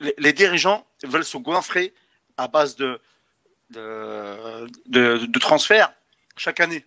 [0.00, 1.94] les, les, dirigeants veulent se goinfrer
[2.36, 3.00] à base de,
[3.70, 4.66] de,
[5.26, 5.92] de, transferts
[6.36, 6.84] chaque année.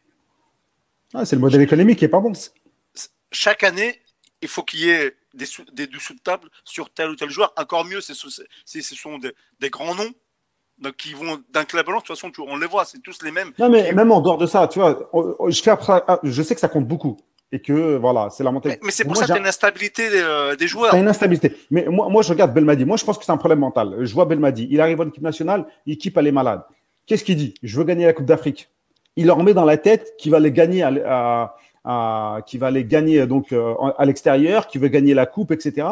[1.13, 2.33] Ah, c'est le modèle économique qui n'est pas bon.
[3.31, 4.01] Chaque année,
[4.45, 7.53] il faut qu'il y ait des, des dessous de table sur tel ou tel joueur.
[7.57, 10.11] Encore mieux, c'est ce sont des, grands noms
[10.77, 12.03] donc qui vont d'un club à l'autre.
[12.03, 13.51] De toute façon, on les voit, c'est tous les mêmes.
[13.57, 15.09] Non, mais même en dehors de ça, tu vois,
[15.47, 17.17] je, fais ah, je sais que ça compte beaucoup
[17.51, 18.77] et que voilà, c'est la montée.
[18.81, 20.93] Mais, c'est pour ça qu'il y a une instabilité des, euh, des joueurs.
[20.93, 21.55] une instabilité.
[21.71, 22.85] Mais moi, moi, je regarde Belmadi.
[22.85, 23.95] Moi, je pense que c'est un problème mental.
[24.01, 24.67] Je vois Belmadi.
[24.69, 26.63] Il arrive en équipe nationale, l'équipe elle est malade.
[27.05, 27.53] Qu'est-ce qu'il dit?
[27.63, 28.69] Je veux gagner la Coupe d'Afrique.
[29.15, 31.55] Il leur met dans la tête qu'il va les gagner à, à,
[32.45, 35.87] qui va les gagner donc euh, à l'extérieur, qui veut gagner la coupe, etc.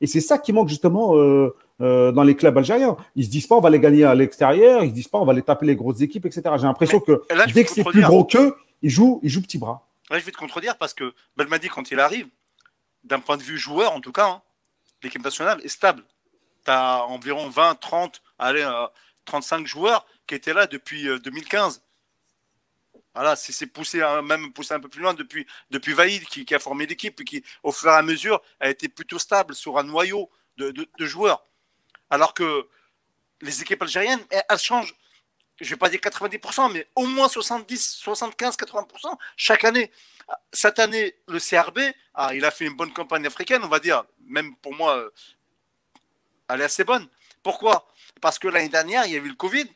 [0.00, 2.96] Et c'est ça qui manque justement euh, euh, dans les clubs algériens.
[3.14, 5.24] Ils se disent pas on va les gagner à l'extérieur, ils se disent pas on
[5.24, 6.42] va les taper les grosses équipes, etc.
[6.56, 9.88] J'ai l'impression que dès que c'est plus gros qu'eux, ils jouent, ils jouent petit bras.
[10.10, 12.28] Là, je vais te contredire parce que Belmadi, quand il arrive,
[13.04, 14.42] d'un point de vue joueur en tout cas, hein,
[15.02, 16.02] l'équipe nationale est stable.
[16.64, 18.68] Tu as environ 20, 30, allez,
[19.24, 21.80] 35 joueurs qui étaient là depuis 2015.
[23.18, 26.86] Voilà, c'est poussé même poussé un peu plus loin depuis, depuis Vaïd qui, a formé
[26.86, 30.30] l'équipe et qui, au fur et à mesure, a été plutôt stable sur un noyau
[30.56, 31.42] de, joueurs.
[32.10, 32.68] Alors que
[33.40, 34.94] les équipes algériennes, elles changent
[35.60, 39.90] je vais pas dire 90%, mais au moins 70, 75, 80% chaque année.
[40.52, 41.80] Cette année, le CRB,
[42.14, 45.10] ah, il a fait une bonne campagne africaine, on va dire, même pour moi, euh,
[46.50, 47.08] elle est assez bonne.
[47.42, 47.88] Pourquoi?
[48.20, 49.66] Parce que l'année dernière, il y a eu le Covid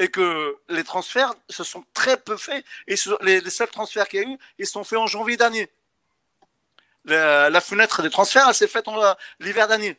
[0.00, 2.64] et que les transferts se sont très peu faits.
[2.88, 5.70] Et les, seuls transferts qu'il y a eu, ils sont faits en janvier dernier.
[7.04, 8.86] la, fenêtre des transferts, elle s'est faite
[9.38, 9.98] l'hiver dernier.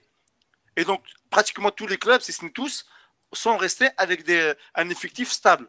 [0.76, 2.88] Et donc, pratiquement tous les clubs, si ce n'est tous,
[3.32, 5.68] sont restés avec des, un effectif stable.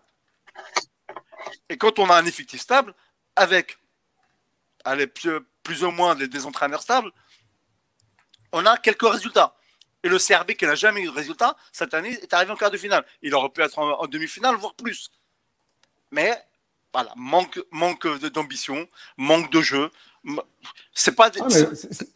[1.69, 2.95] Et quand on a un effectif stable,
[3.37, 3.77] avec
[4.85, 7.13] allez, plus, ou moins des, entraîneurs stables,
[8.51, 9.55] on a quelques résultats.
[10.05, 12.71] Et le CRB qui n'a jamais eu de résultat, cette année, est arrivé en quart
[12.71, 13.05] de finale.
[13.23, 15.11] Il aurait pu être en, demi-finale, voire plus.
[16.11, 16.37] Mais
[16.93, 18.87] voilà, manque, manque d'ambition,
[19.17, 19.91] manque de jeu.
[20.95, 21.47] C'est pas, ah,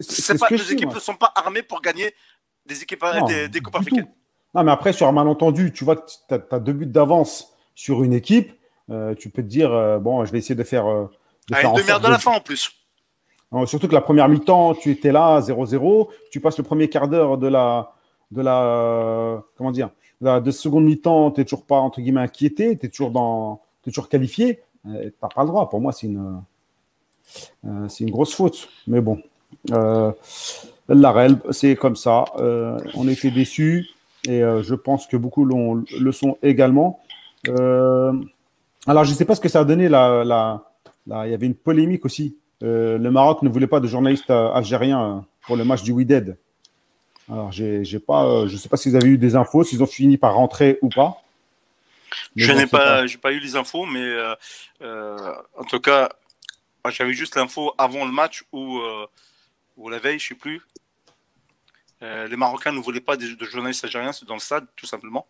[0.00, 2.14] c'est, pas les équipes ne sont pas armées pour gagner
[2.66, 4.08] des équipes des, des, coupes africaines.
[4.54, 8.02] Non, mais après, sur un malentendu, tu vois que tu as, deux buts d'avance sur
[8.02, 8.52] une équipe.
[8.90, 10.86] Euh, tu peux te dire, euh, bon, je vais essayer de faire.
[10.86, 11.10] Euh,
[11.48, 12.72] de ah, une demi-heure de la fin en plus.
[13.66, 16.08] Surtout que la première mi-temps, tu étais là, 0-0.
[16.30, 17.92] Tu passes le premier quart d'heure de la.
[18.32, 22.76] De la comment dire De seconde mi-temps, tu n'es toujours pas, entre guillemets, inquiété.
[22.76, 24.62] Tu es toujours, dans, toujours qualifié.
[24.84, 25.68] tu n'as pas le droit.
[25.70, 26.42] Pour moi, c'est une.
[27.88, 28.68] c'est une grosse faute.
[28.86, 29.20] Mais bon.
[29.68, 32.24] la REL, c'est comme ça.
[32.96, 33.90] on était déçus
[34.28, 37.00] et je pense que beaucoup le sont également.
[37.48, 38.12] Euh,
[38.86, 39.88] alors, je ne sais pas ce que ça a donné.
[39.88, 40.62] La,
[41.06, 42.36] il y avait une polémique aussi.
[42.62, 46.38] Euh, le Maroc ne voulait pas de journalistes euh, algériens pour le match du Wydad.
[47.30, 49.86] Alors, j'ai, pas, je ne sais pas si vous avez eu des infos, s'ils ont
[49.86, 51.22] fini par rentrer ou pas.
[52.36, 54.16] je n'ai pas, pas eu les infos, mais
[54.80, 56.08] en tout cas,
[56.88, 58.80] j'avais juste l'info avant le match ou,
[59.76, 60.62] ou la veille, je ne sais plus.
[62.00, 65.26] les Marocains ne voulaient pas de, de journalistes algériens dans le stade, tout simplement.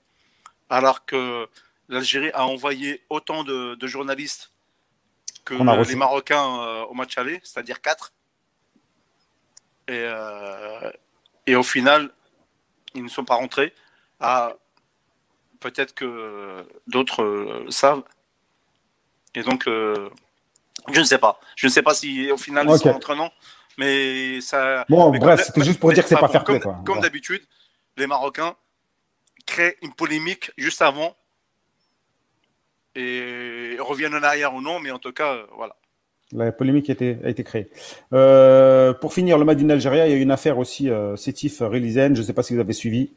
[0.69, 1.49] Alors que
[1.89, 4.53] l'Algérie a envoyé autant de, journalistes
[5.47, 8.13] que les Marocains euh, au match aller, c'est-à-dire 4.
[9.89, 10.91] Et, euh,
[11.47, 12.11] et au final,
[12.95, 13.73] ils ne sont pas rentrés.
[14.21, 14.55] Ah,
[15.61, 18.03] peut-être que d'autres euh, savent.
[19.35, 20.11] Et donc, je
[20.89, 21.39] ne sais pas.
[21.57, 23.31] Je ne sais pas si au final ils sont rentrés non.
[23.79, 24.85] Mais ça.
[24.89, 26.59] Bon, bref, c'était juste pour dire que c'est pas fair play.
[26.85, 27.43] Comme, d'habitude,
[27.97, 28.57] les Marocains
[29.47, 31.15] créent une polémique juste avant
[32.97, 35.77] et reviennent en arrière ou non, mais en tout cas, euh, voilà.
[36.33, 37.69] La polémique a été, créée.
[38.13, 41.59] Euh, pour finir, le Madine Algérie, il y a eu une affaire aussi, euh, Sétif
[41.61, 43.11] Je ne sais pas si vous avez suivi.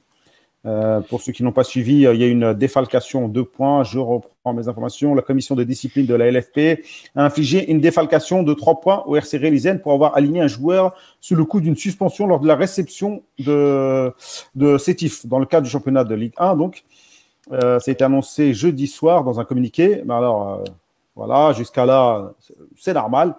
[0.66, 3.84] Euh, pour ceux qui n'ont pas suivi, il y a une défalcation de points.
[3.84, 5.16] Je reprends mes informations.
[5.16, 6.84] La commission de discipline de la LFP
[7.16, 10.96] a infligé une défalcation de trois points au RC Rélisène pour avoir aligné un joueur
[11.20, 14.14] sous le coup d'une suspension lors de la réception de,
[14.54, 16.58] de Sétif dans le cadre du championnat de Ligue 1.
[16.58, 16.84] Donc,
[17.52, 20.02] euh, ça a été annoncé jeudi soir dans un communiqué.
[20.06, 20.64] Mais alors, euh,
[21.16, 22.34] voilà, jusqu'à là,
[22.78, 23.36] c'est normal.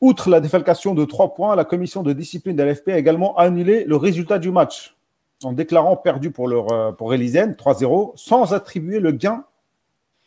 [0.00, 3.84] Outre la défalcation de trois points, la commission de discipline de l'FP a également annulé
[3.84, 4.94] le résultat du match
[5.42, 9.44] en déclarant perdu pour, leur, euh, pour 3-0 sans attribuer le gain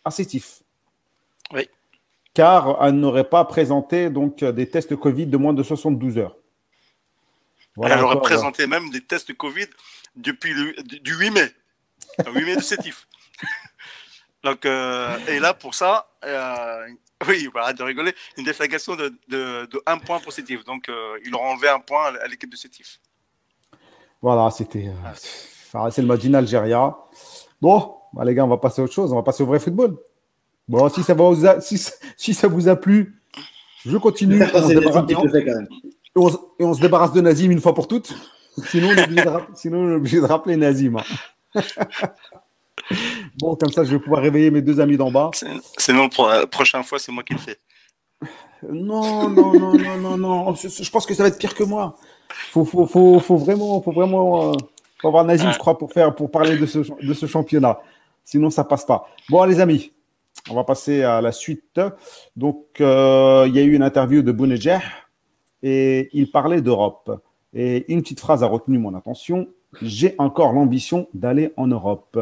[0.03, 0.61] à Sétif.
[1.53, 1.69] Oui.
[2.33, 6.37] Car elle n'aurait pas présenté donc, des tests Covid de moins de 72 heures.
[7.83, 9.67] elle aurait présenté même des tests Covid
[10.15, 11.51] depuis le, du 8 mai.
[12.33, 13.07] Oui, mais de sétif.
[14.43, 16.87] Donc, euh, et là, pour ça, euh,
[17.27, 20.63] oui, voilà, de rigoler, une déflagration de, de, de un point pour Sétif.
[20.65, 22.99] Donc, euh, ils ont enlevé un point à l'équipe de Sétif.
[24.21, 24.89] Voilà, c'était.
[25.91, 26.73] c'est le match d'Algérie.
[27.61, 29.11] Bon, bah, les gars, on va passer à autre chose.
[29.11, 29.97] On va passer au vrai football.
[30.67, 31.83] Bon, si ça, vous a, si,
[32.17, 33.21] si ça vous a plu,
[33.85, 34.41] je continue.
[34.53, 35.15] On se débarrasse, et,
[36.15, 36.29] on,
[36.59, 38.13] et on se débarrasse de Nazim une fois pour toutes.
[38.67, 40.97] Sinon, on est obligé de, sinon, on est obligé de rappeler Nazim.
[40.97, 41.03] Hein.
[43.39, 45.31] bon, comme ça, je vais pouvoir réveiller mes deux amis d'en bas.
[45.77, 47.57] Sinon, la prochaine fois, c'est moi qui le fais.
[48.69, 50.55] Non, non, non, non, non, non.
[50.55, 51.97] Je, pense que ça va être pire que moi.
[52.51, 54.53] Faut, faut, faut, faut vraiment, faut vraiment, euh,
[55.01, 57.79] faut avoir Nazim, je crois, pour faire, pour parler de ce, de ce championnat.
[58.23, 59.07] Sinon, ça passe pas.
[59.29, 59.91] Bon, les amis,
[60.49, 61.81] on va passer à la suite.
[62.35, 64.81] Donc, euh, il y a eu une interview de Bounedjah
[65.63, 67.19] et il parlait d'Europe.
[67.53, 69.47] Et une petite phrase a retenu mon attention
[69.81, 72.19] j'ai encore l'ambition d'aller en Europe.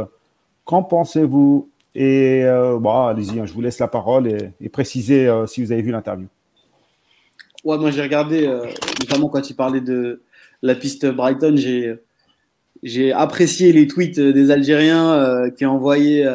[0.66, 1.70] Qu'en pensez-vous?
[1.96, 5.72] Et euh, bah, allez-y, hein, je vous laisse la parole et, précisez euh, si vous
[5.72, 6.28] avez vu l'interview.
[7.64, 8.66] Ouais, moi j'ai regardé, euh,
[9.02, 10.22] notamment quand il parlait de
[10.62, 11.96] la piste Brighton, j'ai,
[12.84, 16.26] j'ai apprécié les tweets des Algériens qui ont envoyé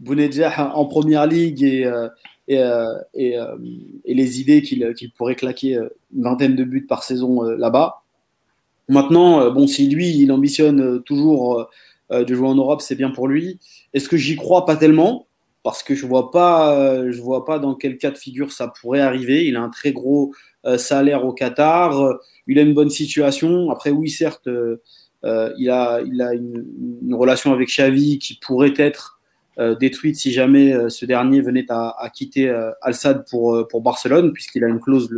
[0.00, 1.90] Bounedjah en première ligue et,
[2.48, 2.56] et,
[3.14, 5.78] et, les idées qu'il pourrait claquer
[6.14, 8.01] une vingtaine de buts par saison là-bas.
[8.88, 11.68] Maintenant, euh, bon, si lui, il ambitionne euh, toujours
[12.10, 13.58] euh, de jouer en Europe, c'est bien pour lui.
[13.94, 14.66] Est-ce que j'y crois?
[14.66, 15.26] Pas tellement
[15.62, 19.46] Parce que je vois pas, vois pas dans quel cas de figure ça pourrait arriver.
[19.46, 20.34] Il a un très gros
[20.76, 22.18] salaire au Qatar.
[22.46, 23.70] il a une bonne situation.
[23.70, 24.46] Après, oui, certes,
[25.24, 29.18] il a, une, relation avec Xavi qui pourrait être
[29.80, 32.50] détruite si jamais ce dernier venait à, quitter
[32.82, 35.08] Al-Sad pour Barcelone, puisqu'il a une clause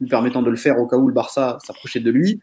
[0.00, 2.40] lui permettant de le faire au cas où le Barça s'approchait de lui.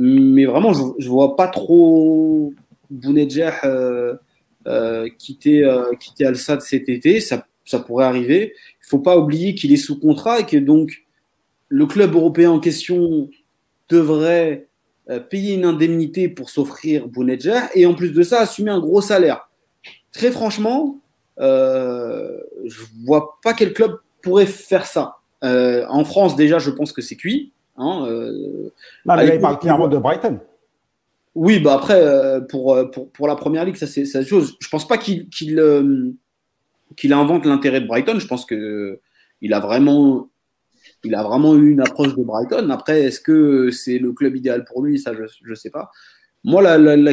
[0.00, 2.54] Mais vraiment, je ne vois pas trop
[2.88, 4.14] Bounedjah euh,
[4.68, 7.20] euh, quitter, euh, quitter Al-Sad cet été.
[7.20, 8.54] Ça, ça pourrait arriver.
[8.80, 11.04] Il faut pas oublier qu'il est sous contrat et que donc
[11.68, 13.28] le club européen en question
[13.88, 14.68] devrait
[15.10, 19.00] euh, payer une indemnité pour s'offrir Bounedjah et en plus de ça, assumer un gros
[19.00, 19.50] salaire.
[20.12, 21.00] Très franchement,
[21.40, 25.16] euh, je vois pas quel club pourrait faire ça.
[25.42, 27.52] En France, déjà, je pense que c'est cuit.
[27.78, 28.70] Hein, euh,
[29.06, 30.40] non, mais là, il parle clairement de Brighton.
[31.34, 34.56] Oui, bah après, euh, pour, pour, pour, la première ligue, ça c'est ça chose.
[34.60, 36.14] Je pense pas qu'il qu'il
[36.96, 38.18] qu'il invente l'intérêt de Brighton.
[38.18, 39.00] Je pense que
[39.40, 40.28] il a vraiment
[41.04, 42.70] il a vraiment eu une approche de Brighton.
[42.70, 44.98] Après, est-ce que c'est le club idéal pour lui?
[44.98, 45.90] Ça, je ne sais pas.
[46.44, 47.12] Moi, la, la,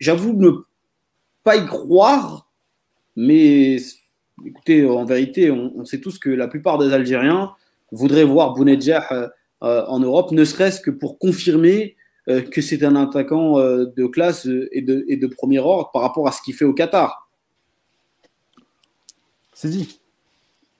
[0.00, 0.50] j'avoue ne
[1.44, 2.50] pas y croire,
[3.14, 3.76] mais
[4.44, 7.52] écoutez, en vérité, on, sait tous que la plupart des Algériens
[7.92, 9.28] voudraient voir Bounedjah euh, euh,
[9.60, 11.96] en Europe, ne serait-ce que pour confirmer
[12.28, 16.28] euh, que c'est un attaquant de classe et de, et de premier ordre par rapport
[16.28, 17.28] à ce qu'il fait au Qatar.
[19.54, 20.00] C'est dit.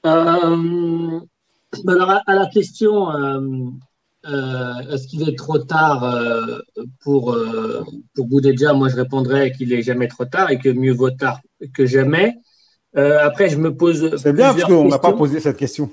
[0.02, 1.22] Alors,
[2.26, 3.40] à la question, euh,
[4.26, 6.58] euh, est-ce qu'il est trop tard euh,
[7.00, 7.36] pour,
[8.14, 11.40] pour Boudéja Moi, je répondrais qu'il n'est jamais trop tard et que mieux vaut tard
[11.74, 12.34] que jamais.
[12.94, 14.16] après, je me pose.
[14.16, 15.90] C'est bien parce qu'on n'a pas posé cette question.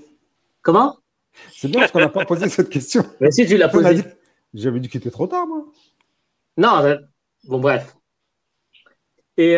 [0.62, 0.98] Comment?
[1.52, 3.06] C'est bien parce qu'on n'a pas posé cette question.
[3.20, 4.04] Mais si tu l'as posée.
[4.54, 5.66] J'avais dit qu'il était trop tard, moi.
[6.58, 6.98] Non,
[7.46, 7.96] bon, bref.
[9.38, 9.56] Et,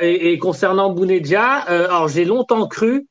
[0.00, 3.08] et, concernant Bounedja, alors j'ai longtemps cru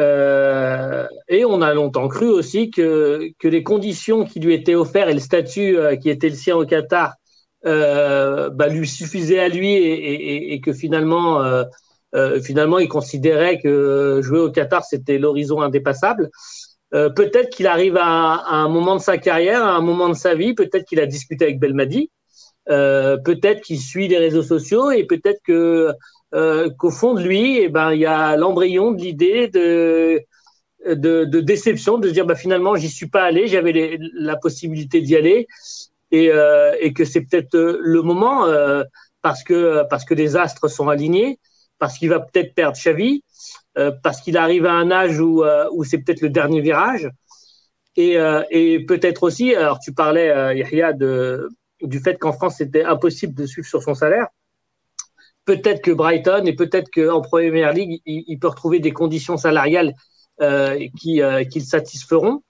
[0.00, 5.08] euh, et on a longtemps cru aussi que, que les conditions qui lui étaient offertes
[5.08, 7.14] et le statut euh, qui était le sien au Qatar
[7.66, 11.64] euh, bah, lui suffisaient à lui et, que finalement, euh,
[12.14, 16.30] euh, finalement, il considérait que jouer au Qatar, c'était l'horizon indépassable.
[17.16, 20.34] Peut-être qu'il arrive à, à, un moment de sa carrière, à un moment de sa
[20.34, 22.10] vie, peut-être qu'il a discuté avec Belmadi,
[22.66, 25.92] peut-être qu'il suit les réseaux sociaux et peut-être que
[26.34, 30.20] euh, qu'au fond de lui, eh ben, il y a l'embryon de l'idée de,
[30.86, 35.00] de, de, déception, de se dire bah, finalement, j'y suis pas allé, j'avais la possibilité
[35.00, 35.46] d'y aller,
[36.10, 38.82] et, euh, et que c'est peut-être euh, le moment euh,
[39.22, 41.38] parce que parce que les astres sont alignés,
[41.78, 43.33] parce qu'il va peut-être perdre Xavi, euh,
[44.02, 47.10] parce qu'il arrive à un âge où, où c'est peut-être le dernier virage,
[47.96, 48.16] et,
[48.50, 51.48] et peut-être aussi, alors tu parlais Yahya de
[51.82, 54.28] du fait qu'en France c'était impossible de suivre sur son salaire
[55.44, 59.94] peut-être que Brighton et peut-être qu'en Première Ligue, il, peut retrouver des conditions salariales
[60.40, 62.42] euh, qui, euh, qui, le satisferont.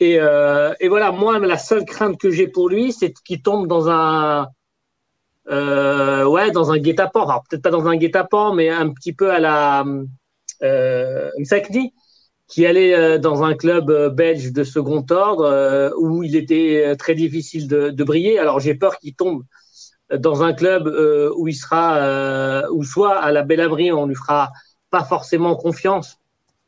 [0.00, 3.66] Et, euh, et, voilà, moi, la seule crainte que j'ai pour lui, c'est qu'il tombe
[3.66, 4.48] dans un,
[5.50, 7.22] euh, ouais, dans un guet-apens.
[7.22, 9.84] Alors peut-être pas dans un guet-apens, mais un petit peu à la
[10.64, 11.30] euh,
[12.48, 17.68] qui allait euh, dans un club belge de second ordre où il était très difficile
[17.68, 18.38] de, briller.
[18.38, 19.44] Alors j'ai peur qu'il tombe
[20.12, 24.06] dans un club euh, où il sera, euh, ou soit à la belle abri, on
[24.06, 24.52] lui fera
[24.90, 26.18] pas forcément confiance,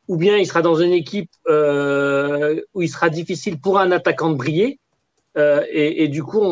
[0.09, 4.31] ou bien il sera dans une équipe euh, où il sera difficile pour un attaquant
[4.31, 4.81] de briller,
[5.39, 6.43] et, du coup,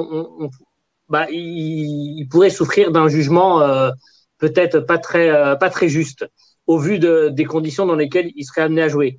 [1.08, 3.60] bah, il, pourrait souffrir d'un jugement
[4.36, 6.26] peut-être pas très juste
[6.66, 9.16] au vu de, des conditions dans lesquelles il serait amené à jouer.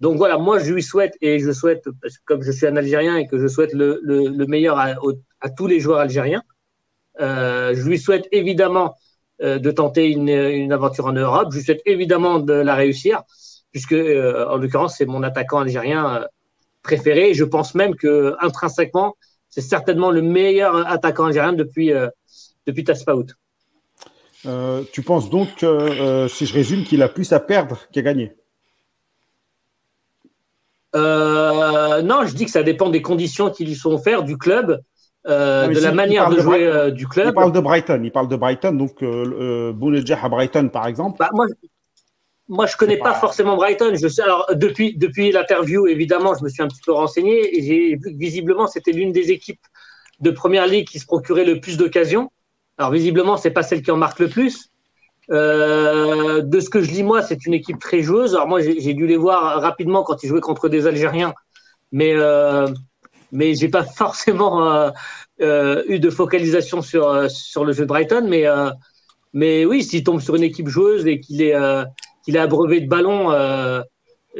[0.00, 1.84] Donc voilà, moi je lui souhaite, et je souhaite,
[2.24, 4.94] comme je suis un Algérien et que je souhaite le, le, le meilleur à,
[5.40, 6.42] à, tous les joueurs algériens,
[7.20, 8.94] euh, je lui souhaite évidemment
[9.42, 11.48] euh, de tenter une, une, aventure en Europe.
[11.50, 13.22] Je lui souhaite évidemment de la réussir,
[13.72, 16.24] puisque euh, en l'occurrence c'est mon attaquant algérien
[16.82, 17.34] préféré.
[17.34, 19.16] Je pense même que intrinsèquement
[19.50, 21.92] c'est certainement le meilleur attaquant algérien depuis
[22.66, 23.26] depuis Taspaout.
[24.46, 28.32] Euh, tu penses donc, euh, si je résume, qu'il a plus à perdre qu'à gagner?
[30.96, 34.80] Euh, Non, je dis que ça dépend des conditions qui lui sont offertes du club
[35.26, 37.28] de la manière de, jouer du club.
[37.28, 41.18] Il parle de Brighton, il parle de Brighton, donc euh à Brighton par exemple.
[41.18, 41.46] Bah, moi,
[42.48, 43.14] moi, je connais pas...
[43.14, 43.92] forcément Brighton.
[43.94, 47.62] Je sais, alors depuis depuis l'interview, évidemment, je me suis un petit peu renseigné et
[47.62, 49.60] j'ai vu que visiblement c'était l'une des équipes
[50.20, 52.30] de première ligue qui se procurait le plus d'occasions.
[52.80, 54.70] Alors visiblement, c'est pas celle qui en marque le plus.
[55.30, 58.34] Euh, de ce que je lis moi, c'est une équipe très joueuse.
[58.34, 61.34] Alors moi, j'ai dû les voir rapidement quand ils jouaient contre des Algériens,
[61.92, 62.66] mais euh,
[63.32, 64.90] mais j'ai pas forcément euh,
[65.42, 68.46] euh, eu de focalisation sur sur le jeu de Brighton, mais
[69.34, 71.54] mais oui, s'il tombe sur une équipe joueuse et qu'il est
[72.24, 73.28] qu'il est abreuvé de ballons,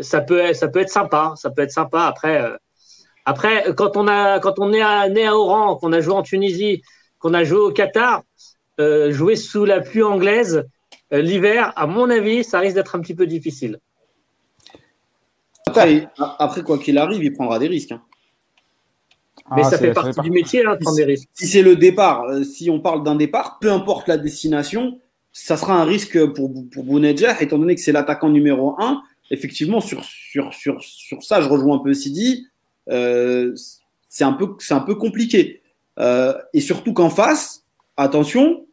[0.01, 2.05] ça peut ça peut être sympa, ça peut être sympa.
[2.05, 2.43] Après
[3.27, 6.81] après quand on a quand on est né à Oran, qu'on a joué en Tunisie,
[7.21, 8.25] qu'on a joué au Qatar,
[8.79, 10.65] jouer sous la pluie anglaise
[11.13, 13.79] l'hiver, à mon avis, ça risque d'être un petit peu difficile.
[16.39, 17.93] Après, quoi qu'il arrive, il prendra des risques.
[17.93, 18.03] Hein.
[19.57, 21.29] Mais ah, ça fait partie du métier, hein, prendre des risques.
[21.33, 25.01] Si c'est le départ, euh, si on parle d'un départ, peu importe la destination,
[25.33, 29.03] ça sera un risque pour, pour Bounedjah, étant donné que c'est l'attaquant numéro un.
[29.31, 32.47] Effectivement, sur, sur, sur, sur ça, je rejoins un peu Sidi.
[32.91, 33.55] Euh,
[34.09, 35.63] c'est un, peu, un peu compliqué.
[35.99, 37.65] Euh, et surtout qu'en face,
[37.97, 38.67] attention,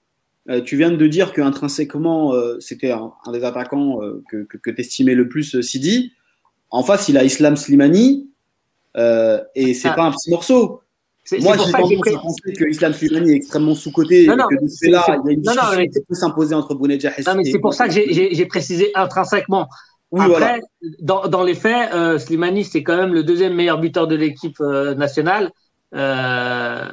[0.49, 4.69] euh, tu viens de dire qu'intrinsèquement, euh, c'était un, des attaquants euh, que, que, que
[4.69, 6.13] tu estimais le plus, Sidi.
[6.69, 8.29] En face, il a Islam Slimani,
[8.95, 9.93] et c'est ah.
[9.93, 10.81] pas un petit morceau.
[11.39, 14.89] Moi, j'ai tendance à penser que Islam Slimani est extrêmement sous-côté, et que de ce
[14.89, 17.59] là il y a une discussion qui peut s'imposer entre Bounedjah et Non, mais c'est
[17.59, 19.67] pour ça que j'ai précisé intrinsèquement.
[20.11, 20.61] Oui, Après,
[21.01, 25.51] dans, dans, les faits, Slimani, c'est quand même le deuxième meilleur buteur de l'équipe nationale.
[25.97, 26.87] Euh,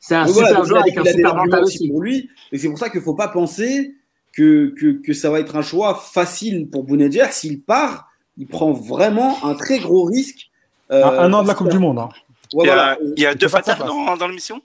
[0.00, 1.88] c'est un super joueur avec un super mental aussi.
[1.88, 3.94] Pour lui, et c'est pour ça qu'il ne faut pas penser
[4.32, 7.30] que, que, que, ça va être un choix facile pour Bounedjah.
[7.30, 10.48] S'il part, il prend vraiment un très gros risque.
[10.90, 11.98] Euh, un, an de la Coupe du Monde.
[11.98, 12.08] Hein.
[12.54, 14.62] il, y a, il y a deux Fatah dans, dans l'émission?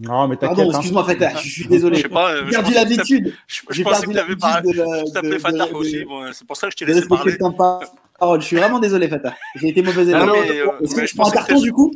[0.00, 0.56] Non, mais t'inquiète.
[0.56, 0.74] Pardon, hein.
[0.74, 1.96] excuse-moi, Fatah, je suis désolé.
[1.96, 2.44] Je sais pas.
[2.44, 3.34] J'ai perdu l'habitude.
[3.46, 4.72] Je, pensais que tu avais parlé.
[4.72, 6.04] Je t'appelais Fatah aussi.
[6.04, 7.36] Bon, c'est pour ça que je t'ai laissé parler.
[7.38, 9.34] Je suis vraiment désolé, Fatah.
[9.56, 10.28] J'ai été mauvais élève.
[10.28, 11.92] Euh, Est-ce que je prends un carton du coup?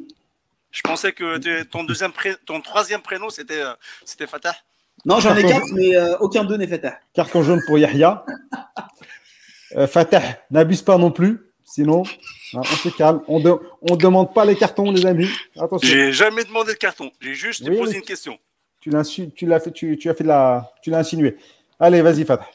[0.76, 2.12] Je pensais que ton, deuxième
[2.44, 3.72] ton troisième prénom, c'était euh,
[4.04, 4.54] c'était Fatah.
[5.06, 6.98] Non, j'en ai quatre, mais euh, aucun d'eux n'est Fatah.
[7.14, 8.24] Carton jaune pour Yahya.
[9.74, 11.40] Euh, Fatah, n'abuse pas non plus.
[11.64, 12.04] Sinon,
[12.54, 13.20] hein, on se calme.
[13.26, 15.28] On ne demande pas les cartons, les amis.
[15.58, 15.88] Attention.
[15.88, 17.10] J'ai jamais demandé le carton.
[17.20, 18.38] J'ai juste posé une question.
[18.80, 21.36] Tu l'as tu l'as fait, tu, tu, as fait de la, tu l'as insinué.
[21.80, 22.46] Allez, vas-y, Fatah.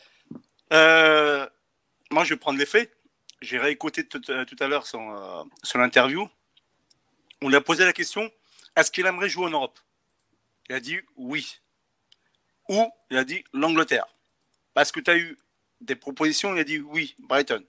[2.12, 2.92] moi, je vais prendre les faits.
[3.42, 6.30] J'ai réécouté tout, tout, à l'heure son, son interview
[7.42, 8.32] on lui a posé la question
[8.76, 9.80] est-ce qu'il aimerait jouer en Europe?
[10.70, 11.60] Il a dit oui.
[12.70, 14.06] Ou il a dit l'Angleterre.
[14.74, 15.38] Parce que tu as eu
[15.82, 17.66] des propositions, il a dit oui, Brighton.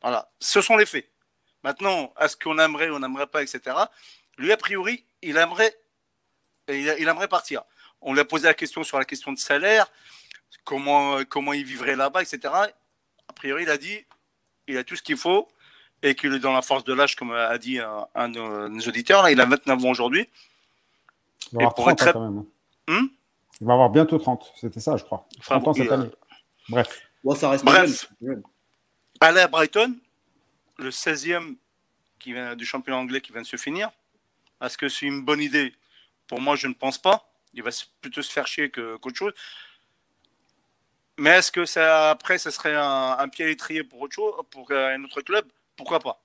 [0.00, 1.08] Voilà, ce sont les faits.
[1.62, 3.76] Maintenant, est-ce qu'on aimerait ou on n'aimerait pas, etc.
[4.36, 5.78] Lui, a priori, il aimerait,
[6.66, 7.62] il, aimerait partir.
[8.00, 9.92] On lui a posé la question sur la question de salaire,
[10.64, 12.52] comment il vivrait là-bas, etc.
[13.28, 14.04] A priori, il a dit,
[14.66, 15.48] il a tout ce qu'il faut
[16.02, 17.78] et qu'il est dans la force de l'âge, comme a dit
[18.14, 19.22] un, de nos auditeurs.
[19.22, 20.28] Là, il a 29 ans aujourd'hui.
[21.52, 22.12] Il va avoir 30 très...
[22.12, 22.44] quand même.
[22.88, 23.02] Hein.
[23.02, 23.06] Hmm
[23.62, 24.54] il va avoir bientôt 30.
[24.56, 25.24] C'était ça, je crois.
[25.40, 26.10] 30 ans cette année.
[26.68, 27.00] Bref.
[27.36, 28.10] ça reste Bref.
[29.20, 29.96] Aller à Brighton,
[30.78, 31.54] le 16e
[32.18, 33.88] qui vient, du championnat anglais qui vient de se finir.
[34.60, 35.72] Est-ce que c'est une bonne idée?
[36.26, 37.32] Pour moi, je ne pense pas.
[37.54, 39.32] Il va plutôt se faire chier qu'autre chose.
[41.16, 44.34] Mais est-ce que ça, après, ce serait un, un pied à l'étrier pour autre chose,
[44.50, 45.46] pour un autre club?
[45.76, 46.22] Pourquoi pas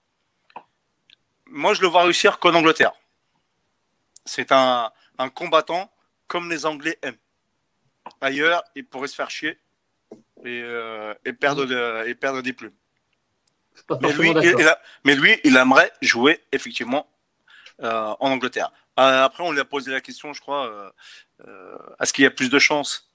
[1.47, 2.93] Moi, je le vois réussir qu'en Angleterre.
[4.25, 4.91] C'est un,
[5.33, 5.91] combattant
[6.27, 7.17] comme les Anglais aiment.
[8.21, 9.59] Ailleurs, il pourrait se faire chier
[10.43, 12.75] et, euh, perdre, et perdre des plumes.
[14.01, 17.07] Mais lui, il, mais lui, il aimerait jouer effectivement
[17.81, 18.71] euh, en Angleterre.
[18.99, 20.93] Euh, après, on lui a posé la question, je crois,
[21.99, 23.11] est-ce qu'il y a plus de chances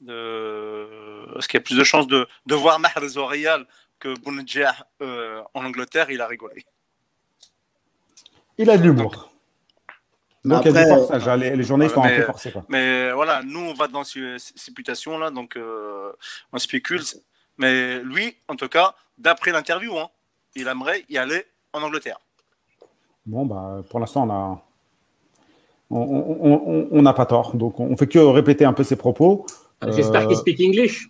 [0.00, 1.36] de...
[1.36, 3.66] Est-ce qu'il y a plus de chances de, de voir Mahrez au Real
[4.00, 6.64] que Bounedjah euh, en Angleterre, il a rigolé.
[8.58, 9.30] Il a de l'humour.
[10.44, 11.28] Donc, il y a du forçage.
[11.28, 11.36] Hein.
[11.36, 12.52] Les, journées sont un peu forcées.
[12.68, 14.38] Mais voilà, nous, on va dans ces,
[14.74, 16.12] putations-là, donc euh,
[16.52, 17.02] on spécule.
[17.58, 20.08] Mais lui, en tout cas, d'après l'interview, hein,
[20.54, 22.18] il aimerait y aller en Angleterre.
[23.26, 24.64] Bon, bah, pour l'instant, on a.
[25.92, 27.56] On n'a pas tort.
[27.56, 29.44] Donc, on fait que répéter un peu ses propos.
[29.88, 31.08] J'espère qu'il euh, speak English.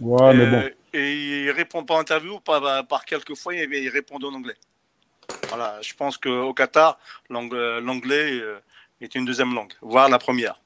[0.00, 0.70] Ouais, mais bon.
[0.98, 4.56] Et il répond en interview, par, par quelques fois, il répond en anglais.
[5.48, 6.98] Voilà, je pense qu'au Qatar,
[7.30, 8.58] l'anglais euh,
[9.00, 10.60] est une deuxième langue, voire la première.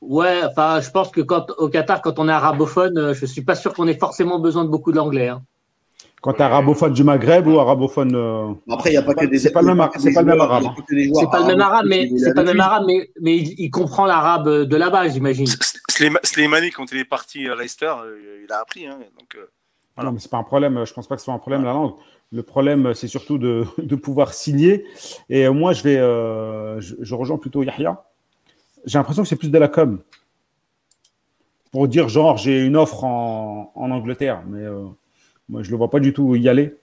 [0.00, 3.42] Ouais, enfin, je pense que quand, au Qatar, quand on est arabophone, euh, je suis
[3.42, 5.28] pas sûr qu'on ait forcément besoin de beaucoup d'anglais.
[5.28, 5.42] Hein.
[6.24, 8.14] Quand tu es arabophone du Maghreb ou arabophone.
[8.14, 9.38] Euh, Après, il n'y a pas que des.
[9.38, 10.64] C'est pas, le même, c'est pas le même arabe.
[10.88, 14.06] C'est pas le même arabe, mais c'est pas le même arabe, mais, mais il, comprend
[14.06, 15.44] l'arabe de là-bas, j'imagine.
[16.22, 17.92] Slimani, quand il est parti à Leicester,
[18.42, 18.86] il a appris.
[18.86, 19.36] Hein, donc,
[19.96, 20.08] voilà.
[20.08, 20.86] Non, mais c'est pas un problème.
[20.86, 21.92] Je pense pas que ce soit un problème la langue.
[22.32, 24.86] Le problème, c'est surtout de, de, pouvoir signer.
[25.28, 28.02] Et moi, je vais, euh, je, rejoins plutôt Yahya.
[28.86, 30.00] J'ai l'impression que c'est plus de la com.
[31.70, 34.86] Pour dire genre, j'ai une offre en, en Angleterre, mais euh,
[35.48, 36.76] moi, je le vois pas du tout y aller.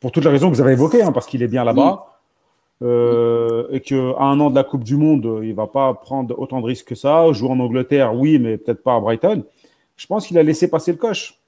[0.00, 2.06] Pour toutes les raisons que vous avez évoquées, hein, parce qu'il est bien là-bas.
[2.80, 6.60] Euh, et qu'à un an de la Coupe du Monde, il va pas prendre autant
[6.60, 7.32] de risques que ça.
[7.32, 9.44] Jouer en Angleterre, oui, mais peut-être pas à Brighton.
[9.96, 11.38] Je pense qu'il a laissé passer le coche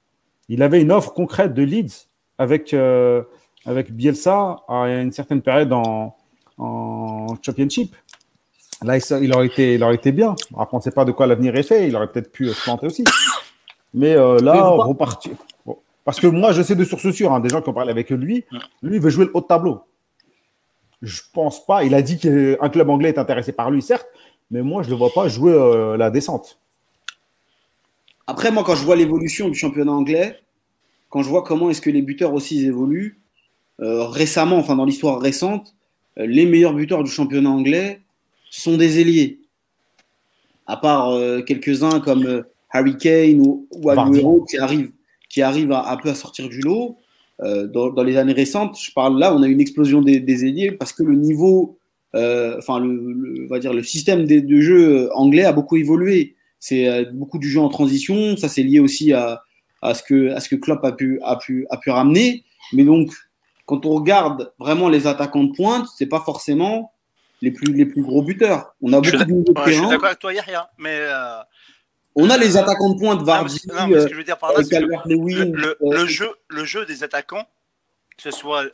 [0.50, 3.22] il avait une offre concrète de Leeds avec, euh,
[3.64, 6.16] avec Bielsa à une certaine période en,
[7.40, 7.96] Championship.
[8.82, 10.34] Là, il aurait été, il aurait été bien.
[10.58, 11.88] Après, on ne sait pas de quoi l'avenir est fait.
[11.88, 13.04] Il aurait peut-être pu se planter aussi.
[13.92, 15.32] Mais euh, là, repartir,
[16.04, 18.10] Parce que moi, je sais de sources sûres, hein, des gens qui ont parlé avec
[18.10, 18.44] lui,
[18.82, 19.82] lui, il veut jouer le haut de tableau.
[21.02, 21.84] Je pense pas.
[21.84, 24.06] Il a dit qu'un club anglais est intéressé par lui, certes,
[24.50, 26.58] mais moi, je ne le vois pas jouer euh, la descente.
[28.26, 30.38] Après, moi, quand je vois l'évolution du championnat anglais,
[31.08, 33.18] quand je vois comment est-ce que les buteurs aussi évoluent,
[33.80, 35.74] euh, récemment, enfin dans l'histoire récente,
[36.18, 38.02] euh, les meilleurs buteurs du championnat anglais
[38.50, 39.40] sont des ailiers.
[40.66, 41.12] À part
[41.46, 44.92] quelques-uns comme Harry Kane ou, ou Aguero qui arrivent,
[45.28, 46.96] qui arrivent un peu à sortir du lot.
[47.42, 50.92] Dans, les années récentes, je parle là, on a une explosion des, des ailiers parce
[50.92, 51.78] que le niveau
[52.14, 56.36] euh, enfin, le, va dire le système de, jeu anglais a beaucoup évolué.
[56.58, 58.36] C'est euh, beaucoup du jeu en transition.
[58.36, 59.42] Ça, c'est lié aussi à,
[59.82, 62.44] à, ce que, à ce que Klopp a pu, a pu, a pu ramener.
[62.72, 63.12] Mais donc,
[63.66, 66.92] quand on regarde vraiment les attaquants de pointe, c'est pas forcément
[67.42, 68.74] les plus, les plus gros buteurs.
[68.82, 70.98] On a beaucoup de milieux Je suis d'accord avec toi, Yahya, mais.
[70.98, 71.40] Euh,
[72.16, 74.52] on a les attaquants de pointe, Vardy, non, mais ce que je veux dire par
[74.52, 77.46] là, c'est le, le, jeu, le jeu des attaquants,
[78.16, 78.64] que ce soit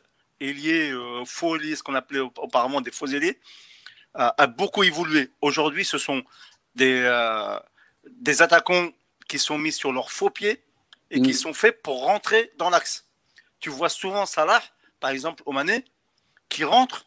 [0.40, 3.38] ailier, euh, faux ailier, ce qu'on appelait auparavant des faux ailiers,
[4.16, 5.30] euh, a beaucoup évolué.
[5.42, 6.22] Aujourd'hui, ce sont
[6.74, 7.58] des, euh,
[8.10, 8.88] des attaquants
[9.28, 10.62] qui sont mis sur leurs faux pieds
[11.10, 11.34] et qui mm.
[11.34, 13.06] sont faits pour rentrer dans l'axe.
[13.60, 14.62] Tu vois souvent Salah,
[15.00, 15.84] par exemple, au Mané,
[16.48, 17.06] qui rentre.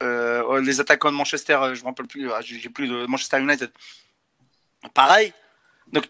[0.00, 3.70] Les attaquants de Manchester, je ne me rappelle plus, j'ai plus de Manchester United.
[4.94, 5.32] Pareil.
[5.92, 6.04] Donc,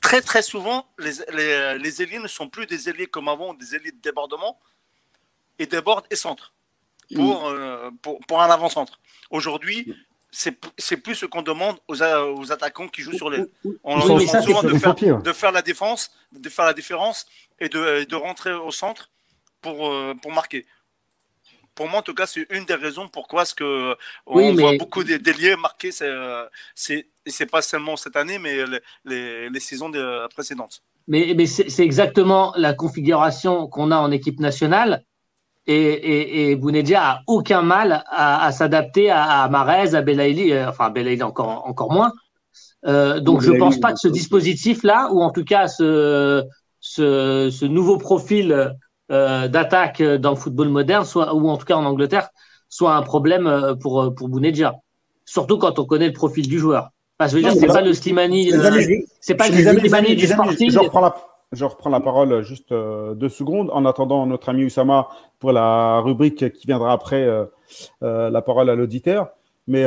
[0.00, 3.74] très très souvent, les, les, les, ailiers ne sont plus des ailiers comme avant, des
[3.74, 4.58] ailiers de débordement,
[5.58, 6.52] et débordent et centrent
[7.14, 7.54] pour, mm.
[7.54, 9.00] euh, pour, pour, un avant-centre.
[9.30, 9.94] Aujourd'hui,
[10.30, 13.44] c'est plus ce qu'on demande aux, aux, attaquants qui jouent sur les.
[13.84, 17.26] On leur demande souvent de faire, de faire, la défense, de faire la différence
[17.60, 19.10] et de, de rentrer au centre
[19.60, 20.66] pour, euh, pour marquer
[21.74, 23.96] pour moi, en tout cas, c'est une des raisons pourquoi ce que
[24.26, 25.90] on voit beaucoup d'ailiers marqués.
[26.02, 28.64] Euh, c'est c'est pas seulement cette année, mais
[29.04, 29.92] les, les, saisons
[30.34, 30.82] précédentes.
[31.08, 35.04] Mais, mais c'est exactement la configuration qu'on a en équipe nationale.
[35.66, 40.68] Et, et, et Bounedja a aucun mal à, s'adapter à, à Marez, à Belaïli, euh,
[40.68, 42.12] enfin Belaïli encore, encore moins.
[42.84, 46.44] Euh, donc je ne pense pas que ce dispositif-là, ou en tout cas ce,
[46.80, 48.74] ce, ce nouveau profil
[49.12, 52.30] euh, d'attaque dans le football moderne, soit, ou en tout cas en Angleterre,
[52.70, 54.76] soit un problème euh, pour, pour Bounedja.
[55.26, 56.88] Surtout quand on connaît le profil du joueur.
[57.18, 58.50] Enfin, je veux dire, c'est pas le Slimani,
[59.20, 60.70] c'est pas le Slimani du Sporting.
[60.70, 61.14] Je reprends la,
[61.52, 65.08] je reprends la parole juste euh, deux secondes en attendant notre ami Oussama
[65.38, 67.28] pour la rubrique qui viendra après
[68.00, 69.28] la parole à l'auditeur.
[69.66, 69.84] Mais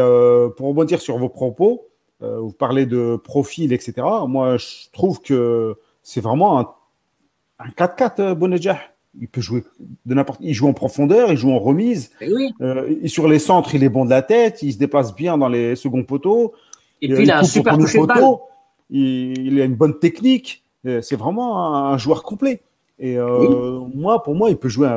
[0.55, 1.87] pour rebondir sur vos propos,
[2.19, 3.93] vous parlez de profil, etc.
[4.27, 6.69] Moi, je trouve que c'est vraiment un,
[7.59, 8.77] un 4-4 Bounedjah
[9.19, 9.63] il peut jouer
[10.05, 10.39] de n'importe.
[10.41, 12.11] Il joue en profondeur, il joue en remise.
[12.21, 15.15] Et, eh euh, sur les centres, il est bon de la tête, il se déplace
[15.15, 16.53] bien dans les seconds poteaux.
[17.01, 18.41] Et puis il, a un super toucher poteau,
[18.89, 20.63] il, a une bonne technique.
[20.85, 22.61] Euh, c'est vraiment un, joueur complet.
[22.97, 24.87] Et euh, moi, pour moi, il peut jouer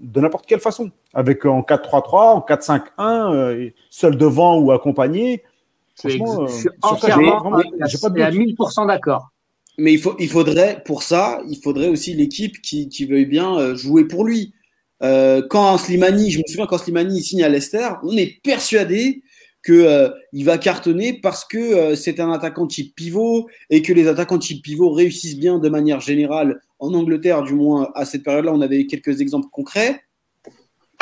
[0.00, 5.44] de n'importe quelle façon, avec en 4-3-3, en 4-5-1, seul devant ou accompagné.
[5.96, 9.30] Franchement, je suis entièrement, à 1000% d'accord.
[9.78, 13.74] Mais il, faut, il faudrait, pour ça, il faudrait aussi l'équipe qui, veuille bien euh,
[13.74, 14.52] jouer pour lui.
[15.02, 19.22] Euh, quand Slimani, je me souviens quand Slimani signe à Leicester, on est persuadé
[19.64, 24.38] qu'il euh, va cartonner parce que c'est un attaquant type pivot et que les attaquants
[24.38, 28.60] type pivot réussissent bien de manière générale en Angleterre, du moins à cette période-là, on
[28.60, 30.02] avait quelques exemples concrets.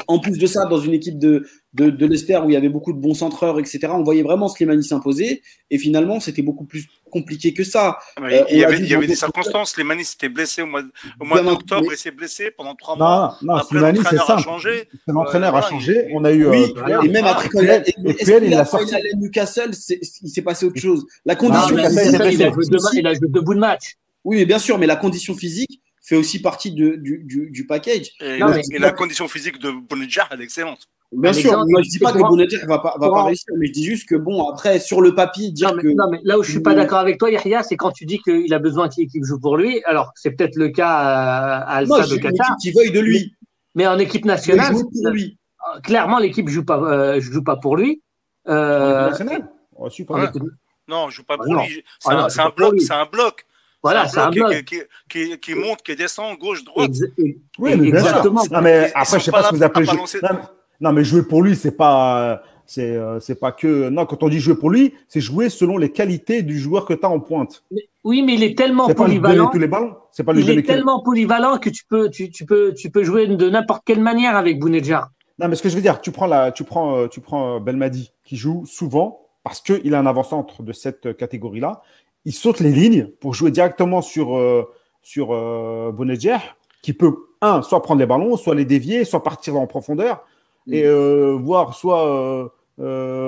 [0.06, 2.68] En plus de ça, dans une équipe de, de, de Leicester où il y avait
[2.68, 5.42] beaucoup de bons centreurs, etc., on voyait vraiment Slimani s'imposer.
[5.70, 7.98] Et finalement, c'était beaucoup plus compliqué que ça.
[8.16, 9.72] Ah, euh, il y avait, il y avait des circonstances.
[9.72, 10.82] Slimani s'était blessé au mois,
[11.18, 13.38] au mois d'octobre et s'est blessé pendant trois mois.
[13.42, 14.88] Non, Après, l'entraîneur a changé.
[15.06, 16.08] L'entraîneur a changé.
[16.12, 16.46] On a eu.
[16.46, 18.94] Oui, euh, et même après, quand il a, il a sorti.
[19.16, 21.06] Newcastle, il s'est passé autre chose.
[21.24, 21.76] La condition.
[21.78, 23.96] il, a joué deux bouts de match.
[24.24, 27.66] Oui, mais bien sûr, mais la condition physique fait aussi partie de, du, du, du,
[27.66, 28.10] package.
[28.20, 30.88] Et, non, mais, et la condition physique de Bonadja, elle est excellente.
[31.12, 33.72] Bien sûr, moi je dis pas que Bonadja va pas, va pas réussir, mais je
[33.72, 35.88] dis juste que bon, après, sur le papier, dire non, mais, que.
[35.88, 38.18] Non, mais là où je suis pas d'accord avec toi, Yahya, c'est quand tu dis
[38.20, 39.82] qu'il a besoin que l'équipe joue pour lui.
[39.84, 42.56] Alors, c'est peut-être le cas à Al de Qatar.
[42.62, 43.34] qui veuille de lui.
[43.74, 44.74] Mais en équipe nationale,
[45.10, 45.38] lui.
[45.74, 48.02] Euh, clairement, l'équipe joue pas, euh, joue pas pour lui.
[48.48, 49.48] Euh, nationale?
[49.76, 50.32] Oh, super.
[50.88, 51.84] Non, je joue pas pour lui.
[52.00, 52.80] C'est un, un, bloc.
[52.80, 53.46] C'est un bloc.
[53.82, 56.92] Voilà, c'est un bloc qui, qui, qui, monte, qui descend, gauche, droite.
[57.58, 58.42] oui, mais exactement.
[58.50, 59.86] Non, mais après, je sais pas ce que vous appelez.
[60.80, 62.42] Non, mais jouer pour lui, c'est pas.
[62.64, 63.88] C'est, euh, c'est pas que.
[63.88, 66.94] Non, quand on dit jouer pour lui, c'est jouer selon les qualités du joueur que
[66.94, 67.64] tu as en pointe.
[68.04, 69.46] oui, mais il est tellement polyvalent.
[69.46, 69.96] Pas tous les ballons.
[70.10, 73.26] C'est pas il est tellement polyvalent que tu peux, tu, tu, peux, tu peux jouer
[73.26, 75.08] de n'importe quelle manière avec Bounedja.
[75.38, 77.56] Non, mais ce que je veux dire, tu prends, la, tu prends, euh, tu prends
[77.56, 81.82] euh, Belmadi, qui joue souvent parce qu'il a un avant-centre de cette catégorie-là
[82.24, 84.68] il saute les lignes pour jouer directement sur, euh,
[85.02, 85.28] sur
[86.82, 90.24] qui peut, un, soit prendre les ballons, soit les dévier, soit partir en profondeur,
[90.70, 91.36] et mm.
[91.42, 92.52] voir soit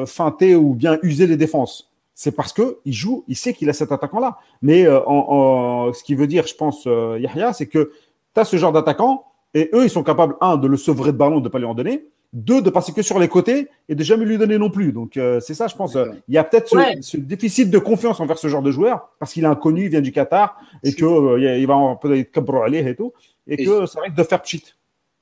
[0.07, 1.91] feinter ou bien user les défenses.
[2.17, 4.39] C'est parce qu'il joue, il sait qu'il a cet attaquant-là.
[4.63, 7.93] Mais en, ce qui veut dire, je pense, Yahya, c'est que
[8.35, 9.25] tu as ce genre d'attaquant,
[9.55, 11.67] et eux, ils sont capables, un, de le sevrer de ballon, de ne pas lui
[11.67, 14.69] en donner, deux, de passer que sur les côtés et de jamais lui donner non
[14.69, 14.93] plus.
[14.93, 15.95] Donc, euh, c'est ça, je pense.
[15.95, 16.69] Euh, il y a peut-être
[17.01, 20.01] ce, déficit de confiance envers ce genre de joueur parce qu'il est inconnu, il vient
[20.01, 23.13] du Qatar et qu'il euh, il va peut-être aller et tout,
[23.47, 24.77] et, que ça risque de faire cheat.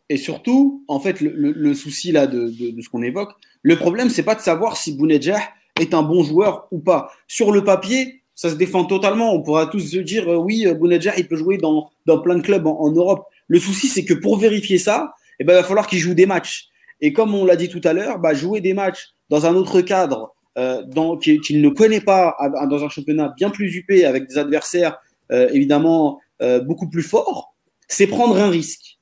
[0.08, 3.32] Et surtout, en fait, le, souci là de, ce qu'on évoque,
[3.62, 5.40] le problème, c'est pas de savoir si Bounedjah
[5.80, 7.10] est un bon joueur ou pas.
[7.28, 9.34] Sur le papier, ça se défend totalement.
[9.34, 11.90] On pourra tous se dire, oui, Bounedjah, il peut jouer dans,
[12.22, 13.26] plein de clubs en, Europe.
[13.46, 16.26] Le souci, c'est que pour vérifier ça, eh ben, il va falloir qu'il joue des
[16.26, 16.68] matchs.
[17.00, 19.80] Et comme on l'a dit tout à l'heure, bah, jouer des matchs dans un autre
[19.80, 20.82] cadre euh,
[21.18, 22.36] qu'il ne connaît pas,
[22.68, 24.98] dans un championnat bien plus huppé, avec des adversaires
[25.32, 27.54] euh, évidemment euh, beaucoup plus forts,
[27.88, 28.98] c'est prendre un risque.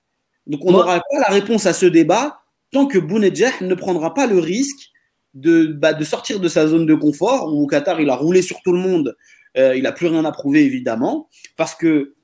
[0.50, 2.42] Donc on n'aura pas la réponse à ce débat
[2.72, 4.90] tant que Bounedjah ne prendra pas le risque
[5.34, 8.42] de, bah, de sortir de sa zone de confort, où au Qatar il a roulé
[8.42, 9.16] sur tout le monde,
[9.56, 12.14] il n'a plus rien à prouver évidemment, parce que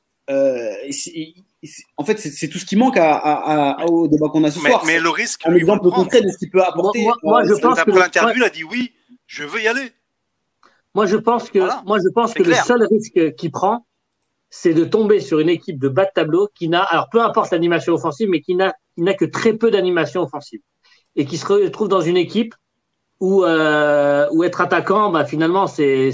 [1.96, 4.84] en fait, c'est tout ce qui manque à, au débat qu'on a ce soir.
[4.86, 5.42] Mais le risque.
[5.46, 7.06] Un exemple concret de ce qu'il peut apporter.
[7.22, 7.90] Moi, je pense que.
[7.90, 8.92] l'interview, il a dit oui,
[9.26, 9.92] je veux y aller.
[10.94, 13.85] Moi, je pense que, moi, je pense que le seul risque qu'il prend,
[14.58, 17.50] c'est de tomber sur une équipe de bas de tableau qui n'a, alors peu importe
[17.50, 18.72] l'animation offensive, mais qui n'a
[19.14, 20.60] que très peu d'animation offensive.
[21.14, 22.54] Et qui se retrouve dans une équipe
[23.20, 26.10] ou euh, être attaquant, bah, finalement, c'est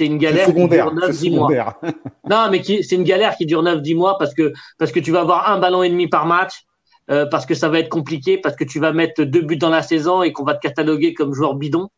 [0.00, 1.80] une galère qui dure 9-10 mois.
[2.28, 5.20] non, mais c'est une galère qui dure 9-10 mois parce que, parce que tu vas
[5.20, 6.64] avoir un ballon et demi par match,
[7.10, 9.70] euh, parce que ça va être compliqué, parce que tu vas mettre deux buts dans
[9.70, 11.88] la saison et qu'on va te cataloguer comme joueur bidon.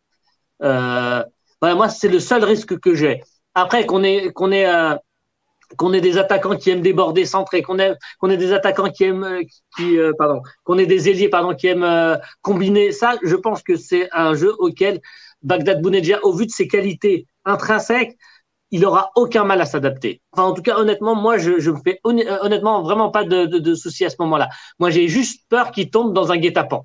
[0.62, 1.24] Euh,
[1.60, 3.22] voilà, moi, c'est le seul risque que j'ai.
[3.54, 4.66] Après, qu'on ait, qu'on ait,
[5.76, 9.04] qu'on ait des attaquants qui aiment déborder, centrer, qu'on ait, qu'on ait des attaquants qui
[9.04, 9.42] aiment, euh,
[9.76, 12.92] qui, euh, pardon, qu'on ait des ailiers, pardon, qui aiment euh, combiner.
[12.92, 15.00] Ça, je pense que c'est un jeu auquel
[15.42, 18.16] Bagdad Bounedjah, au vu de ses qualités intrinsèques,
[18.70, 20.20] il aura aucun mal à s'adapter.
[20.32, 23.58] Enfin, en tout cas, honnêtement, moi, je, je me fais honnêtement vraiment pas de, de,
[23.58, 24.48] de soucis à ce moment-là.
[24.78, 26.84] Moi, j'ai juste peur qu'il tombe dans un guet-apens.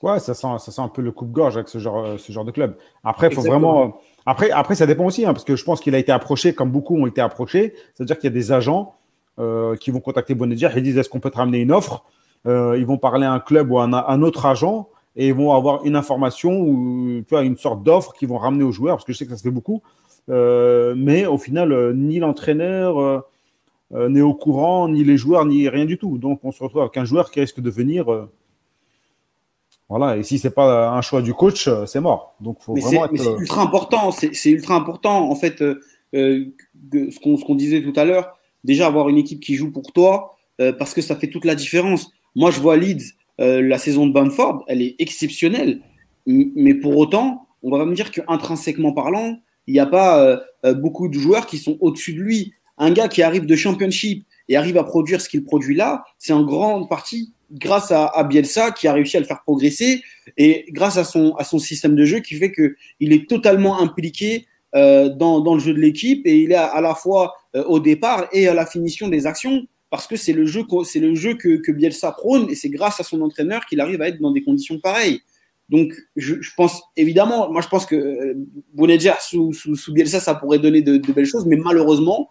[0.00, 2.50] Ouais, ça sent, ça sent un peu le coupe-gorge avec ce genre, ce genre de
[2.50, 2.76] club.
[3.04, 5.98] Après, il faut vraiment après, ça dépend aussi, hein, parce que je pense qu'il a
[5.98, 7.74] été approché, comme beaucoup ont été approchés.
[7.94, 8.94] C'est-à-dire qu'il y a des agents
[9.38, 12.04] euh, qui vont contacter Bonedia et disent est-ce qu'on peut te ramener une offre?
[12.46, 15.52] Euh, Ils vont parler à un club ou à un, autre agent et ils vont
[15.52, 19.18] avoir une information ou une sorte d'offre qu'ils vont ramener aux joueurs, parce que je
[19.18, 19.82] sais que ça se fait beaucoup.
[20.30, 23.24] Euh, mais au final, ni l'entraîneur
[23.90, 26.16] n'est au courant, ni les joueurs, ni rien du tout.
[26.16, 28.06] Donc on se retrouve avec un joueur qui risque de venir
[29.92, 32.34] voilà, et si c'est pas un choix du coach, euh, c'est mort.
[32.40, 34.10] Donc, faut mais c'est euh, ultra important.
[34.10, 35.76] C'est ultra important, en fait, euh,
[36.14, 38.38] ce qu'on disait tout à l'heure.
[38.64, 40.34] Déjà, avoir une équipe qui joue pour toi,
[40.78, 42.10] parce que ça fait toute la différence.
[42.34, 45.82] Moi, je vois Leeds, la saison de Bamford, elle est exceptionnelle.
[46.26, 50.40] Mais pour autant, on va me dire qu'intrinsèquement parlant, il n'y a pas
[50.72, 52.54] beaucoup de joueurs qui sont au-dessus de lui.
[52.78, 56.32] Un gars qui arrive de Championship et arrive à produire ce qu'il produit là, c'est
[56.32, 60.02] en grande partie grâce à, Bielsa qui a réussi à le faire progresser
[60.36, 65.54] et grâce à son, système de jeu qui fait qu'il est totalement impliqué euh, dans,
[65.54, 68.54] le jeu de l'équipe et il est à, la fois euh, au départ et à
[68.54, 72.98] la finition des actions parce que c'est le jeu, que, Bielsa prône et c'est grâce
[72.98, 75.20] à son entraîneur qu'il arrive à être dans des conditions pareilles.
[75.68, 80.58] Donc, je, pense évidemment, moi je pense que euh, sous, sous, sous, Bielsa ça pourrait
[80.58, 82.30] donner de, de, belles choses, mais malheureusement,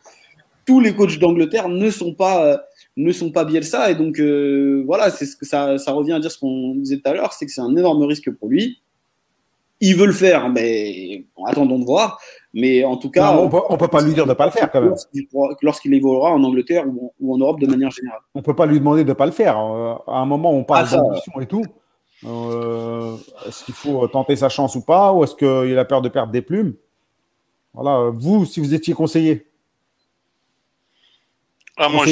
[0.65, 2.57] tous les coachs d'Angleterre ne sont pas euh,
[2.97, 3.91] ne sont pas Bielsa.
[3.91, 6.97] Et donc, euh, voilà, c'est ce que ça, ça, revient à dire ce qu'on disait
[6.97, 8.81] tout à l'heure, c'est que c'est un énorme risque pour lui.
[9.83, 12.19] Il veut le faire, mais attendons de voir.
[12.53, 14.69] Mais en tout cas, on peut, peut pas lui dire de ne pas le faire
[14.71, 14.93] quand même.
[15.61, 16.85] Lorsqu'il évoluera en Angleterre
[17.19, 18.19] ou, en Europe de manière générale.
[18.35, 19.57] On peut pas lui demander de ne pas le faire.
[19.57, 21.63] Euh, à un moment, on parle ah, d'ambition et tout.
[22.27, 23.15] Euh,
[23.47, 26.31] est-ce qu'il faut tenter sa chance ou pas Ou est-ce qu'il a peur de perdre
[26.31, 26.75] des plumes?
[27.73, 29.47] Voilà, vous, si vous étiez conseiller,
[31.81, 32.05] ah, moi,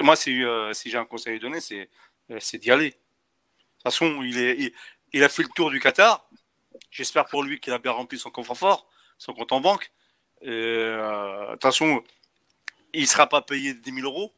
[0.00, 2.90] moi euh, si j'ai un conseil à donner, euh, c'est d'y aller.
[2.90, 4.72] De toute façon, il, est,
[5.12, 6.28] il, a fait le tour du Qatar.
[6.92, 8.88] J'espère pour lui qu'il a bien rempli son coffre fort,
[9.18, 9.90] son compte en banque.
[10.46, 12.02] Euh, de toute façon,
[12.92, 14.32] il ne sera pas payé 10 000 euros.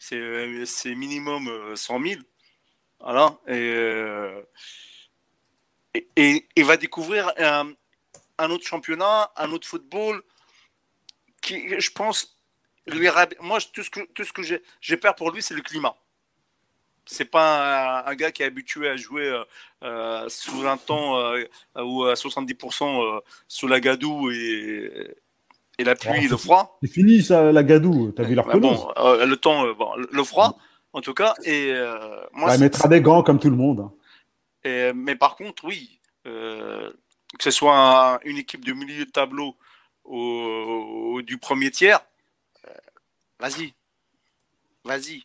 [0.00, 2.20] C'est minimum 100 000.
[2.98, 3.38] Voilà.
[3.46, 4.28] Et,
[6.16, 7.72] et, il va découvrir un,
[8.38, 10.20] un, autre championnat, un autre football
[11.40, 12.33] qui, je pense,
[12.86, 13.08] lui,
[13.40, 15.96] moi, tout ce que, tout ce que j'ai peur pour lui, c'est le climat.
[17.06, 19.42] c'est pas un, gars qui est habitué à jouer
[20.28, 21.32] sous un temps
[21.76, 25.14] ou à 70% sous la gadoue et,
[25.78, 26.78] et la pluie, le froid.
[26.82, 28.12] C'est fini ça, la gadoue.
[28.12, 30.58] T'as vu leur bah bon, Le temps, bon, le froid
[30.92, 31.34] en tout cas.
[31.44, 31.74] Et
[32.32, 33.90] moi, ouais, mettra des gants comme tout le monde.
[34.62, 36.00] Et, mais par contre, oui,
[37.38, 39.56] que ce soit une équipe de milieu de tableau
[40.04, 42.00] ou, du premier tiers, euh,
[43.44, 43.72] vas-y.
[44.84, 45.22] Vas-y.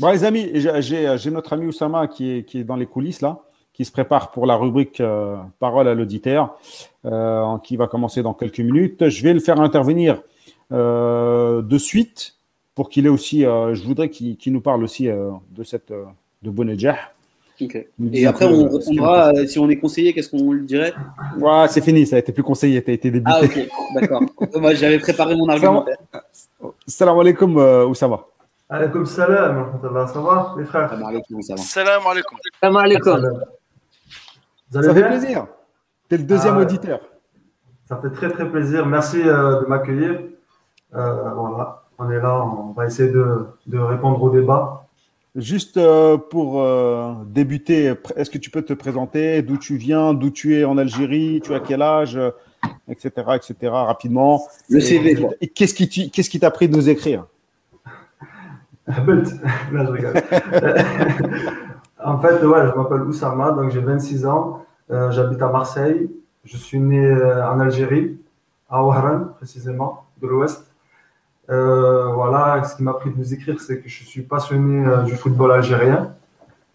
[0.00, 3.40] Bon, les amis, j'ai notre ami Oussama qui est, dans les coulisses là,
[3.72, 6.58] qui se prépare pour la rubrique euh, Parole à l'auditeur,
[7.04, 9.08] euh, qui va commencer dans quelques minutes.
[9.08, 10.22] Je vais le faire intervenir
[10.70, 12.36] de suite
[12.74, 15.92] pour qu'il ait aussi, je voudrais qu'il nous parle aussi de cette
[16.42, 17.12] de.
[18.12, 20.94] Et après, on répondra euh, si on est conseillé, qu'est-ce qu'on lui dirait?
[21.38, 23.30] Ouais, c'est fini, ça a été plus conseillé, tu as été débuté.
[23.34, 24.22] Ah, ok, d'accord.
[24.60, 25.84] Moi, j'avais préparé mon argument.
[26.86, 28.26] Salam alaikum, euh, où ça va
[28.68, 30.90] Alaikum salam, ça va, les frères?
[30.90, 31.42] Salam alaikum.
[31.42, 32.38] Salam alaikum.
[32.60, 33.42] Salam alaikum.
[34.70, 35.46] Ça fait plaisir.
[36.08, 37.00] Tu es le deuxième ah auditeur.
[37.88, 38.84] Ça fait très très plaisir.
[38.86, 40.20] Merci euh, de m'accueillir.
[40.92, 44.87] voilà, on est là, on va essayer de, de répondre au débat.
[45.38, 49.40] Juste euh, pour euh, débuter, est-ce que tu peux te présenter?
[49.42, 50.12] D'où tu viens?
[50.12, 51.40] D'où tu es en Algérie?
[51.44, 52.18] Tu as quel âge?
[52.88, 53.10] Etc.
[53.36, 53.54] etc.
[53.70, 54.42] rapidement.
[54.68, 55.28] Le CV.
[55.54, 57.26] Qu'est-ce qui qu'est-ce qui t'a pris de nous écrire?
[58.88, 58.96] Là,
[59.72, 60.14] je rigole.
[62.04, 64.64] en fait, ouais, je m'appelle Oussama, donc j'ai 26 ans.
[64.90, 66.10] Euh, j'habite à Marseille.
[66.42, 68.18] Je suis né en Algérie,
[68.68, 70.67] à Ouaran précisément, de l'Ouest.
[71.50, 75.02] Euh, voilà, ce qui m'a pris de vous écrire, c'est que je suis passionné euh,
[75.02, 76.14] du football algérien.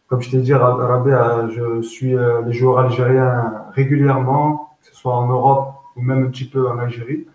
[0.07, 2.15] Comme je t'ai dit, Rabé, euh, je suis
[2.45, 6.79] les joueurs algériens régulièrement, que ce soit en Europe ou même un petit peu en
[6.79, 7.27] Algérie.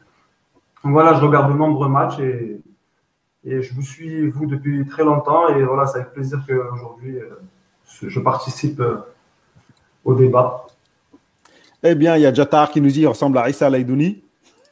[0.82, 2.60] Donc voilà, je regarde de nombreux matchs et,
[3.44, 5.48] et je vous suis, vous, depuis très longtemps.
[5.48, 7.18] Et voilà, c'est avec plaisir qu'aujourd'hui,
[8.02, 8.82] je participe
[10.04, 10.66] au débat.
[11.82, 14.22] Eh bien, il y a Jatar qui nous dit qu'il ressemble à Issa Laïdouni.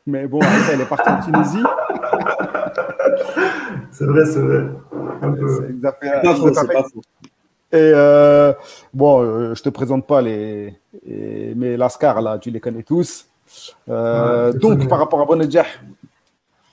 [0.07, 1.63] Mais bon, Issa, elle est partie en Tunisie.
[3.91, 4.67] c'est vrai, c'est vrai.
[5.21, 7.03] C'est pas faux,
[7.73, 8.53] Et euh,
[8.93, 10.75] bon, euh, je te présente pas les,
[11.55, 13.29] mais Lascar là, tu les connais tous.
[13.89, 15.67] Euh, donc, par rapport à Bonedjah,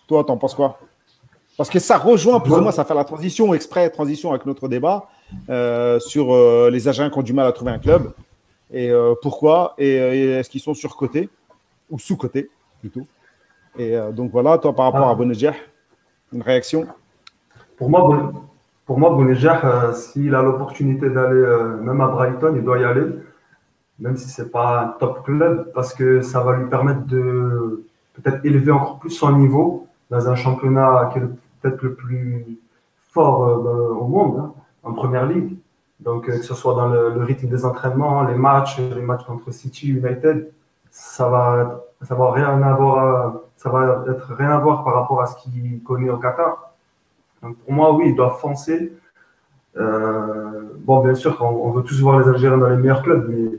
[0.08, 0.80] toi, t'en penses quoi?
[1.56, 4.68] Parce que ça rejoint plus ou moins, ça fait la transition, exprès transition avec notre
[4.68, 5.08] débat
[6.00, 8.14] sur les agents qui ont du mal à trouver un club.
[8.72, 8.92] Et
[9.22, 9.76] pourquoi?
[9.78, 11.30] Et, est-ce qu'ils sont surcotés?
[11.90, 12.50] Ou sous-cotés
[12.80, 13.06] plutôt
[13.78, 15.12] Et donc voilà, toi, par rapport ah.
[15.12, 15.54] à Bonedjah,
[16.32, 16.88] une réaction?
[17.78, 18.34] Pour moi,
[18.86, 23.06] pour moi euh, s'il a l'opportunité d'aller euh, même à Brighton, il doit y aller,
[24.00, 27.86] même si ce n'est pas un top club, parce que ça va lui permettre de
[28.14, 31.22] peut-être élever encore plus son niveau dans un championnat qui est
[31.62, 32.60] peut-être le plus
[33.10, 34.54] fort euh, au monde, hein,
[34.84, 35.56] en première ligue.
[36.00, 39.88] Donc, que ce soit dans le, rythme des entraînements, les matchs, les matchs contre City,
[39.90, 40.52] United,
[40.92, 45.26] ça va, ça va rien avoir ça va être rien à voir par rapport à
[45.26, 46.74] ce qu'il connaît au Qatar.
[47.42, 48.92] Donc pour moi, oui, il doit foncer.
[49.78, 53.58] Euh, bon, bien sûr, on, veut tous voir les Algériens dans les meilleurs clubs, mais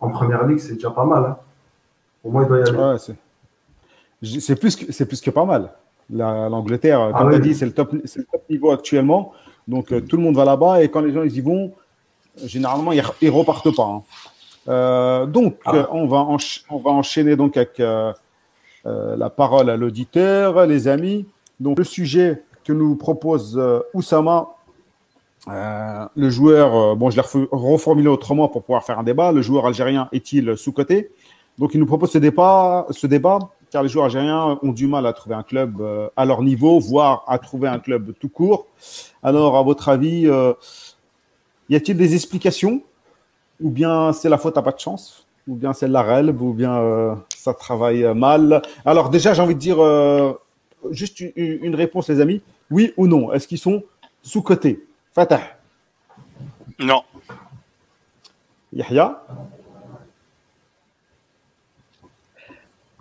[0.00, 1.24] en première ligue, c'est déjà pas mal.
[1.24, 1.36] Hein.
[2.20, 4.38] Pour moi, il doit y aller.
[4.38, 5.72] c'est plus, que, plus que pas mal.
[6.10, 7.94] L'Angleterre, ah comme tu as dit, c'est le, top,
[8.50, 9.32] niveau actuellement.
[9.66, 11.72] Donc euh, tout le monde va là-bas et quand les gens ils y vont,
[12.44, 13.82] généralement, ils ne repartent pas.
[13.82, 14.02] Hein.
[14.68, 15.88] Euh, donc, ah.
[15.90, 16.18] on, va
[16.68, 17.80] on va enchaîner donc avec
[18.86, 21.26] la parole à l'auditeur, les amis.
[21.58, 24.48] Donc, le sujet que nous propose euh, Oussama,
[25.48, 29.32] euh, le joueur, bon, je l'ai reformulé autrement pour pouvoir faire un débat.
[29.32, 31.10] Le joueur algérien est-il sous-coté?
[31.58, 33.38] Donc, il nous propose ce débat, ce débat,
[33.70, 35.82] car les joueurs algériens ont du mal à trouver un club
[36.16, 38.66] à leur niveau, voire à trouver un club tout court.
[39.22, 40.28] Alors, à votre avis,
[41.70, 42.82] y a-t-il des explications?
[43.60, 45.25] Ou bien c'est la faute à pas de chance?
[45.46, 48.62] Ou bien c'est la relève, ou bien euh, ça travaille mal.
[48.84, 50.32] Alors déjà, j'ai envie de dire euh,
[50.90, 52.42] juste une, réponse, les amis.
[52.70, 53.32] Oui ou non?
[53.32, 53.84] Est-ce qu'ils sont
[54.22, 54.84] sous-cotés?
[55.12, 55.40] Fatah
[56.78, 57.02] Non.
[58.72, 59.24] Yahya?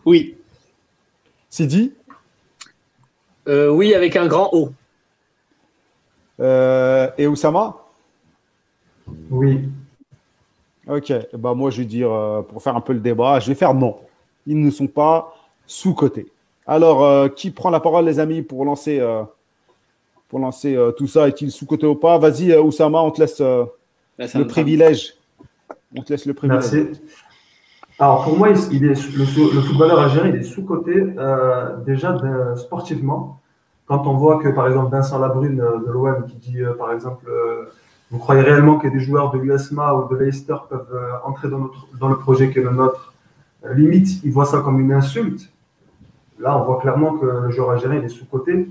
[0.05, 0.37] Oui.
[1.49, 1.93] Sidi?
[3.47, 4.71] Euh, Oui, avec un grand O.
[6.39, 7.75] et Oussama?
[9.31, 9.67] Oui.
[10.87, 13.55] Ok, bah moi je vais dire, euh, pour faire un peu le débat, je vais
[13.55, 13.95] faire non.
[14.45, 15.33] Ils ne sont pas
[15.65, 16.31] sous-cotés.
[16.67, 19.23] Alors, euh, qui prend la parole, les amis, pour lancer, euh,
[20.29, 21.27] pour lancer tout ça?
[21.27, 22.17] Est-il sous-coté ou pas?
[22.19, 25.13] Vas-y, Oussama, on te laisse le privilège.
[25.95, 26.71] On te laisse le privilège.
[26.71, 27.01] Merci.
[27.97, 29.25] Alors, pour moi, il est, le,
[29.61, 31.05] footballeur algérien il est sous-coté
[31.85, 32.17] déjà
[32.57, 33.39] sportivement.
[33.87, 37.25] Quand on voit que, par exemple, Vincent Labrune de l'OM qui dit, par exemple,
[38.11, 41.59] Vous croyez réellement que des joueurs de l'USMA ou de Leicester peuvent euh, entrer dans,
[41.59, 43.13] notre, dans le projet qui est le nôtre?
[43.65, 45.51] Euh, Limite, ils voient ça comme une insulte.
[46.39, 48.69] Là, on voit clairement que le joueur algérien est sous-côté.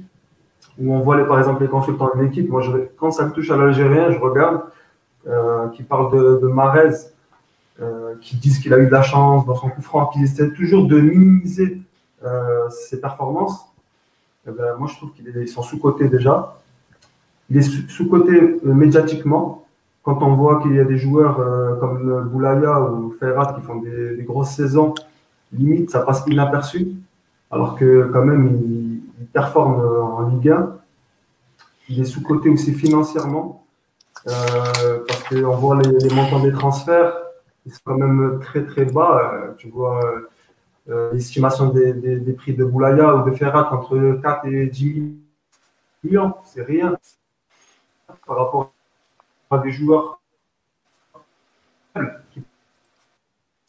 [0.79, 2.49] Où on voit les, par exemple les consultants de l'équipe.
[2.49, 2.63] Moi,
[2.97, 4.63] quand ça touche à l'Algérien, je regarde
[5.27, 6.95] euh, qui parlent de, Marez,
[7.81, 10.53] euh, qui disent qu'il a eu de la chance dans son coup franc, qui essaient
[10.53, 11.81] toujours de minimiser
[12.25, 13.67] euh, ses performances.
[14.47, 16.57] Eh ben, moi, je trouve qu'ils sont sous-cotés déjà.
[17.51, 19.67] Il est sous-coté euh, médiatiquement.
[20.03, 23.77] Quand on voit qu'il y a des joueurs euh, comme Boulaya ou Ferrat qui font
[23.77, 24.95] des, grosses saisons,
[25.53, 26.89] limite, ça passe inaperçu.
[27.51, 29.01] Alors que quand même, il,
[29.33, 30.77] performe en Ligue 1.
[31.89, 33.65] Il est sous-coté aussi financièrement.
[34.29, 37.15] Euh, parce qu'on voit les, montants des transferts,
[37.67, 39.55] ils sont quand même très très bas.
[39.57, 40.01] tu vois
[41.13, 45.15] l'estimation des, des, prix de Boulaya ou de Ferrat entre 4 et 10
[46.05, 46.97] millions, c'est rien
[48.27, 48.73] par rapport
[49.51, 50.21] à des joueurs.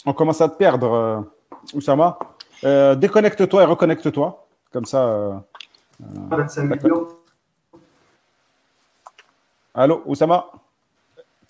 [0.06, 1.22] On commence à te perdre, euh,
[1.74, 2.18] Oussama.
[2.64, 4.48] Euh, déconnecte-toi et reconnecte-toi.
[4.72, 5.44] Comme ça.
[6.00, 7.08] 25 euh, millions.
[9.74, 10.46] Allô, Oussama?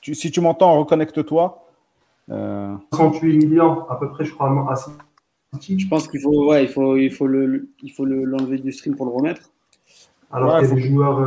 [0.01, 1.61] Si tu m'entends, reconnecte-toi.
[2.27, 4.75] 38 millions à peu près, je crois, à
[5.59, 8.95] Je pense qu'il faut, ouais, il faut, il faut le, il faut l'enlever du stream
[8.95, 9.51] pour le remettre.
[10.31, 11.19] Alors qu'il y a des joueurs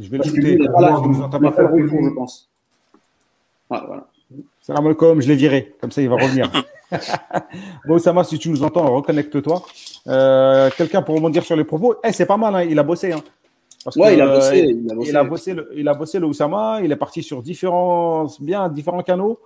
[0.00, 0.58] je vais l'écouter.
[0.60, 2.48] je pense.
[3.68, 4.06] voilà.
[4.60, 5.74] Salam alaikum, je l'ai viré.
[5.80, 6.50] Comme ça, il va revenir.
[7.86, 9.62] bon, Oussama, si tu nous entends, reconnecte-toi.
[10.06, 11.96] Euh, quelqu'un pour rebondir sur les propos?
[12.04, 13.12] Eh, c'est pas mal, hein, il a bossé.
[13.12, 13.22] Hein.
[13.84, 15.10] Parce ouais, il, a bossé, il, a bossé.
[15.10, 15.54] il a bossé.
[15.54, 16.80] le, il a bossé le Oussama.
[16.82, 19.38] Il est parti sur différents, bien, différents canaux.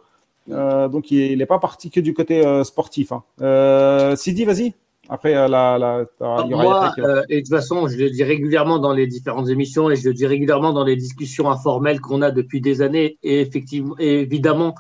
[0.51, 3.13] Euh, donc, il n'est pas parti que du côté euh, sportif.
[3.13, 4.15] Hein.
[4.17, 4.75] Sidi, vas-y.
[5.09, 6.07] Après, euh, la,
[6.45, 9.07] il y aura Moi, euh, et de toute façon, je le dis régulièrement dans les
[9.07, 12.81] différentes émissions et je le dis régulièrement dans les discussions informelles qu'on a depuis des
[12.81, 13.19] années.
[13.23, 14.75] Et effectivement, évidemment,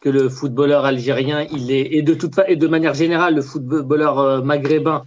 [0.00, 4.18] que le footballeur algérien, il est, et de toute et de manière générale, le footballeur
[4.18, 5.04] euh, maghrébin,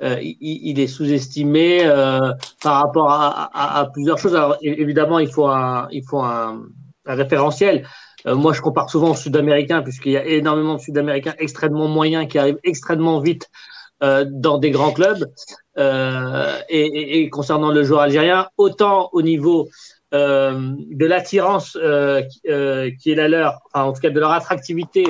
[0.00, 1.84] il, est sous-estimé
[2.60, 4.34] par rapport à, plusieurs choses.
[4.34, 6.62] Alors évidemment, il faut un, il faut un,
[7.06, 7.86] référentiel.
[8.26, 12.36] moi, je compare souvent aux Sud-Américains, puisqu'il y a énormément de Sud-Américains extrêmement moyens qui
[12.36, 13.48] arrivent extrêmement vite
[14.02, 15.24] euh, dans des grands clubs.
[15.78, 19.68] Euh, et, et, concernant le joueur algérien, autant au niveau
[20.12, 24.32] euh, de l'attirance euh, euh, qui est la leur, enfin, en tout cas de leur
[24.32, 25.06] attractivité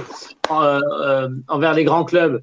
[0.48, 2.42] envers les grands clubs,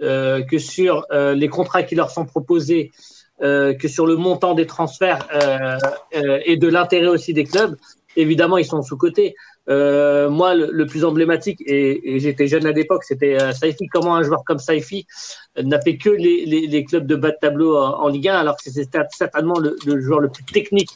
[0.00, 2.92] que sur les contrats qui leur sont proposés,
[3.40, 5.26] que sur le montant des transferts
[6.12, 7.76] et de l'intérêt aussi des clubs,
[8.16, 9.34] évidemment, ils sont sous-cotés.
[9.68, 13.86] Euh, moi, le, plus emblématique, et, j'étais jeune à l'époque, c'était euh, Saifi.
[13.88, 15.06] Comment un joueur comme Saifi
[15.58, 18.70] euh, n'a fait que les, clubs de bas de tableau en, Ligue 1, alors que
[18.70, 20.90] c'était certainement le, joueur le plus technique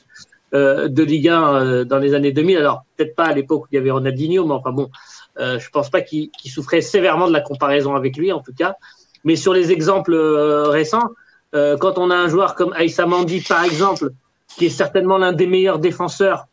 [0.54, 2.58] de Ligue 1 dans les années 2000.
[2.58, 4.90] Alors, peut-être pas à l'époque où il y avait Ronaldinho, mais enfin bon,
[5.38, 8.76] je pense pas qu'il souffrait sévèrement de la comparaison avec lui, en tout cas.
[9.24, 11.08] Mais sur les exemples récents,
[11.52, 14.10] quand on a un joueur comme Aïssa Mandi, par exemple,
[14.58, 16.46] qui est certainement l'un des meilleurs défenseurs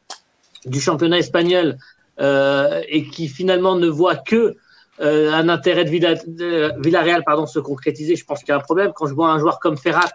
[0.65, 1.77] du championnat espagnol, euh,
[2.19, 4.55] et qui finalement ne voit que
[5.01, 6.15] euh, un intérêt de, Villa,
[6.77, 8.91] Villarreal pardon, se concrétiser, je pense qu'il y a un problème.
[8.93, 10.11] Quand je vois un joueur comme Ferrat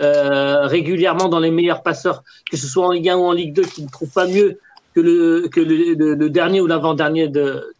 [0.00, 3.54] euh, régulièrement dans les meilleurs passeurs, que ce soit en Ligue 1 ou en Ligue
[3.54, 4.60] 2, qui ne trouve pas mieux
[4.94, 7.72] que le, que dernier ou l'avant-dernier de,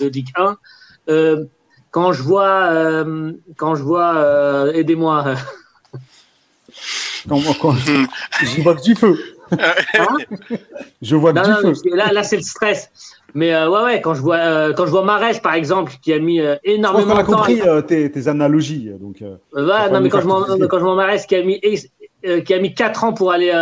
[0.00, 0.56] Ligue 1.
[1.08, 1.44] Euh,
[1.90, 5.34] quand je vois, euh, quand je vois, euh, aidez-moi.
[7.28, 9.18] quand, quand, je vois du feu.
[9.98, 10.16] Hein
[11.02, 11.72] je vois du feu.
[11.94, 12.90] Là, là c'est le stress.
[13.34, 16.12] Mais euh, ouais, ouais, quand je vois, euh, quand je vois Marèche, par exemple, qui
[16.12, 17.36] a mis euh, énormément de temps.
[17.36, 18.90] compris tes, tes, analogies.
[18.98, 21.60] Donc, ouais, non, mais quand je, quand je vois Marèche qui a mis
[22.44, 23.52] qui a mis 4 ans pour aller,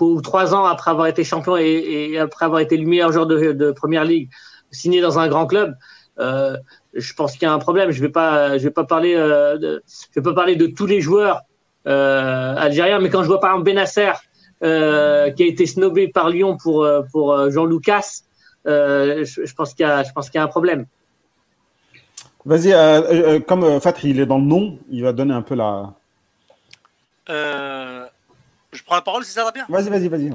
[0.00, 3.26] ou 3 ans après avoir été champion et, et, après avoir été le meilleur joueur
[3.26, 4.28] de, de première ligue,
[4.70, 5.74] signé dans un grand club,
[6.18, 7.92] je pense qu'il y a un problème.
[7.92, 11.00] Je vais pas, je vais pas parler, de, je vais pas parler de tous les
[11.00, 11.42] joueurs
[11.84, 14.12] algériens, mais quand je vois par exemple Benasser,
[14.62, 18.22] euh, qui a été snobé par Lyon pour, euh, pour euh, Jean Lucas,
[18.64, 20.86] je, pense qu'il y, a, je pense qu'il y a un problème.
[22.46, 25.92] Vas-y, comme Fatri, il est dans le nom, il va donner un peu la.
[27.28, 29.66] je prends la parole, si ça va bien?
[29.68, 30.30] Vas-y, vas-y, vas-y.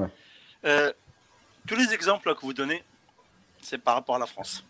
[1.68, 2.84] tous les exemples que vous donnez,
[3.62, 4.64] c'est par rapport à la France.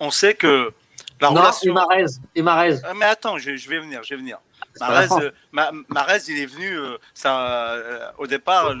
[0.00, 0.72] On sait que
[1.20, 1.74] la non, relation.
[2.34, 2.74] Et Marez.
[2.96, 4.38] mais attends, je, je, vais venir, je vais venir.
[5.52, 8.74] Marez, il est venu, euh, ça, euh, au départ,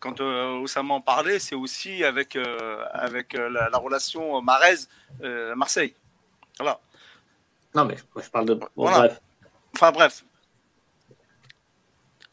[0.00, 2.36] quand euh, Oussama en parlait, c'est aussi avec,
[2.92, 5.94] avec la, relation Marez-Marseille.
[6.58, 6.80] voilà.
[7.74, 8.58] Non, mais je parle de.
[9.74, 10.24] Enfin, bref.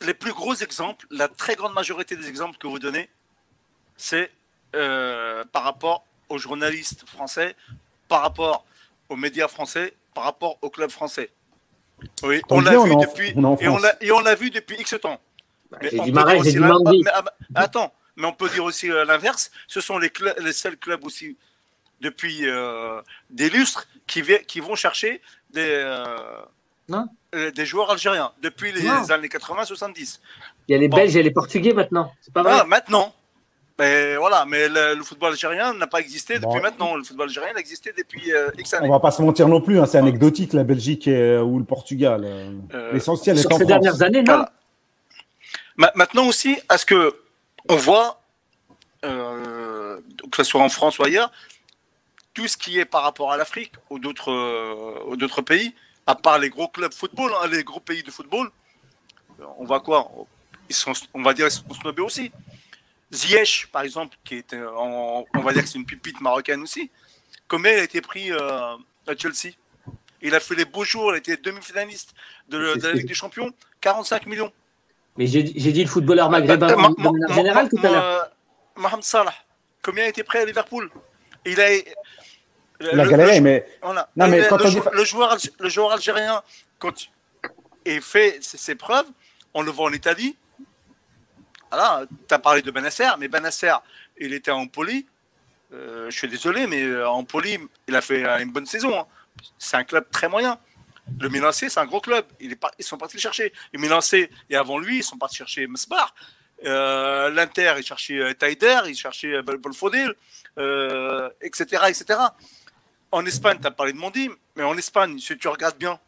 [0.01, 3.09] Les plus gros exemples, la très grande majorité des exemples que vous donnez,
[3.97, 4.31] c'est
[4.71, 7.55] par rapport aux journalistes français,
[8.07, 8.65] par rapport
[9.09, 11.29] aux médias français, par rapport au club français.
[12.23, 15.19] Oui, on l'a vu depuis et on l'a et on l'a vu depuis X temps.
[15.71, 19.05] Bah, mais on peut aussi mais, ah, bah, attends, mais on peut dire aussi euh,
[19.05, 19.51] l'inverse.
[19.67, 21.37] Ce sont les, les seuls clubs aussi
[22.01, 25.21] depuis euh, des lustres qui, qui vont chercher
[25.51, 25.83] des,
[26.91, 30.19] euh, des joueurs algériens depuis les années 80-70.
[30.67, 32.13] Il y a les Belges et les Portugais maintenant.
[32.21, 32.57] C'est pas vrai?
[32.59, 33.13] Ah, maintenant.
[33.79, 36.95] Mais voilà, mais le, football algérien n'a pas existé depuis maintenant.
[36.95, 38.87] Le football algérien a existé depuis X années.
[38.87, 42.27] On va pas se mentir non plus, hein, c'est anecdotique la Belgique ou le Portugal.
[42.91, 44.45] L'essentiel est en ces dernières années, non
[45.77, 47.15] Maintenant aussi, à ce que
[47.67, 48.21] on voit,
[49.05, 49.99] euh,
[50.31, 51.31] que ce soit en France ou ailleurs,
[52.33, 55.73] tout ce qui est par rapport à l'Afrique ou d'autres euh, pays,
[56.05, 58.49] à part les gros clubs football, hein, les gros pays de football,
[59.57, 60.11] on voit quoi?
[60.69, 62.31] Ils sont, On va dire qu'ils sont snobés aussi.
[63.13, 66.89] Ziyech, par exemple, qui est, on va dire que c'est une pipite marocaine aussi,
[67.47, 68.75] comment il a été pris euh,
[69.07, 69.53] à Chelsea
[70.21, 72.13] Il a fait les beaux jours, il était demi-finaliste
[72.49, 73.51] de, de la Ligue des Champions,
[73.81, 74.51] 45 millions.
[75.17, 78.31] Mais j'ai dit le footballeur maghrébin en général tout à l'heure.
[78.75, 79.33] Mohamed Salah,
[79.83, 80.89] combien a été prêt à Liverpool
[81.45, 81.71] Il a.
[82.81, 83.65] Il a galéré, mais.
[83.83, 84.79] Non, mais quand le, dit...
[84.91, 86.41] le, joueur, le joueur algérien,
[86.79, 86.93] quand
[87.85, 89.05] il fait ses preuves,
[89.53, 90.35] on le voit en Italie.
[91.73, 93.73] Voilà, tu as parlé de Benasser, mais Benasser,
[94.19, 95.07] il était en poli.
[95.73, 97.57] Euh, je suis désolé, mais euh, en poli,
[97.87, 98.95] il a fait une bonne saison.
[98.99, 99.07] Hein.
[99.57, 100.59] C'est un club très moyen.
[101.19, 102.25] Le Milan C, c'est un gros club.
[102.39, 102.55] ils
[102.85, 103.51] sont partis le chercher.
[103.73, 106.13] Le Milan C, et avant lui, ils sont partis chercher Mesbar.
[106.63, 110.13] Euh, L'Inter, ils cherchaient euh, Taider, ils cherchaient Bolfodil,
[110.59, 112.19] euh, etc., etc.
[113.11, 115.99] En Espagne, tu as parlé de Mondi, mais en Espagne, si tu regardes bien,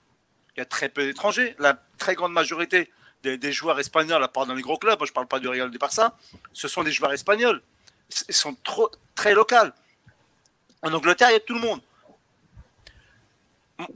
[0.55, 1.55] il y a très peu d'étrangers.
[1.57, 2.91] La très grande majorité
[3.38, 5.69] des, joueurs espagnols, à part dans les gros clubs, je ne parle pas du Real
[5.69, 6.15] de Barça,
[6.53, 7.61] ce sont des joueurs espagnols.
[8.30, 9.55] Ils sont trop, très locaux.
[10.82, 11.82] En Angleterre, il y a tout le monde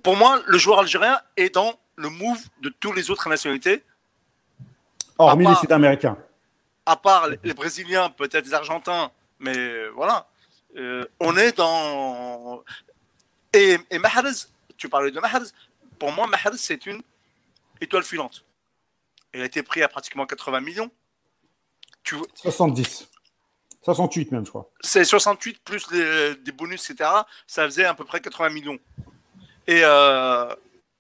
[0.04, 3.84] pour moi, le joueur algérien est dans le move de toutes les autres nationalités.
[5.18, 6.18] Hormis les Sud-Américains.
[6.86, 10.28] À part les Brésiliens, peut-être les Argentins, mais voilà.
[10.78, 12.64] Euh, on est dans.
[13.54, 15.46] Et, et Mahrez, tu parlais de Mahrez,
[15.98, 17.02] pour moi, Mahrez, c'est une
[17.82, 18.44] étoile filante.
[19.34, 20.92] Il a été pris à pratiquement 80 millions.
[22.04, 22.16] Tu...
[22.36, 23.10] 70.
[23.84, 24.70] 68 même, je crois.
[24.82, 27.10] C'est 68 plus des bonus, etc.
[27.48, 28.80] Ça faisait à peu près 80 millions.
[29.68, 30.54] Et, euh,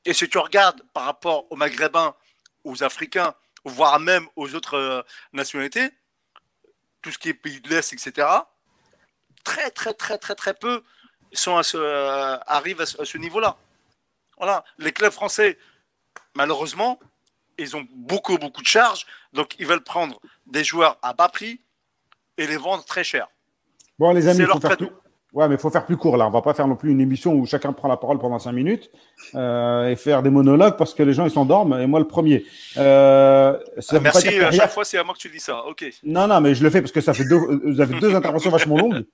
[0.05, 2.15] et si tu regardes par rapport aux Maghrébins,
[2.63, 3.33] aux Africains,
[3.65, 5.01] voire même aux autres euh,
[5.33, 5.89] nationalités,
[7.01, 8.27] tout ce qui est pays de l'Est, etc.,
[9.43, 10.83] très, très, très, très, très peu
[11.33, 13.57] sont à ce, euh, arrivent à ce, niveau-là.
[14.37, 14.63] Voilà.
[14.77, 15.57] Les clubs français,
[16.35, 16.99] malheureusement,
[17.59, 21.61] ils ont beaucoup, beaucoup de charges, donc ils veulent prendre des joueurs à bas prix
[22.37, 23.27] et les vendre très cher.
[23.97, 24.89] Bon, les amis, il faut, faire tout.
[25.33, 26.25] Ouais, mais faut faire plus court là.
[26.25, 28.53] On va pas faire non plus une émission où chacun prend la parole pendant cinq
[28.53, 28.89] minutes
[29.35, 32.45] euh, et faire des monologues parce que les gens ils s'endorment et moi le premier.
[32.77, 33.59] Euh,
[33.91, 34.27] ah, merci.
[34.39, 35.65] À chaque fois, c'est à moi que tu dis ça.
[35.65, 35.85] Ok.
[36.03, 37.37] Non, non, mais je le fais parce que ça fait deux.
[37.63, 39.05] Vous avez deux interventions vachement longues.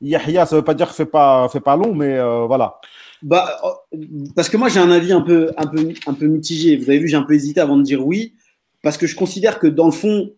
[0.00, 2.78] Yahya, ça veut pas dire que fait pas fait pas long, mais euh, voilà.
[3.24, 3.58] Bah,
[4.36, 6.76] parce que moi j'ai un avis un peu un peu un peu mitigé.
[6.76, 8.34] Vous avez vu, j'ai un peu hésité avant de dire oui
[8.82, 10.30] parce que je considère que dans le fond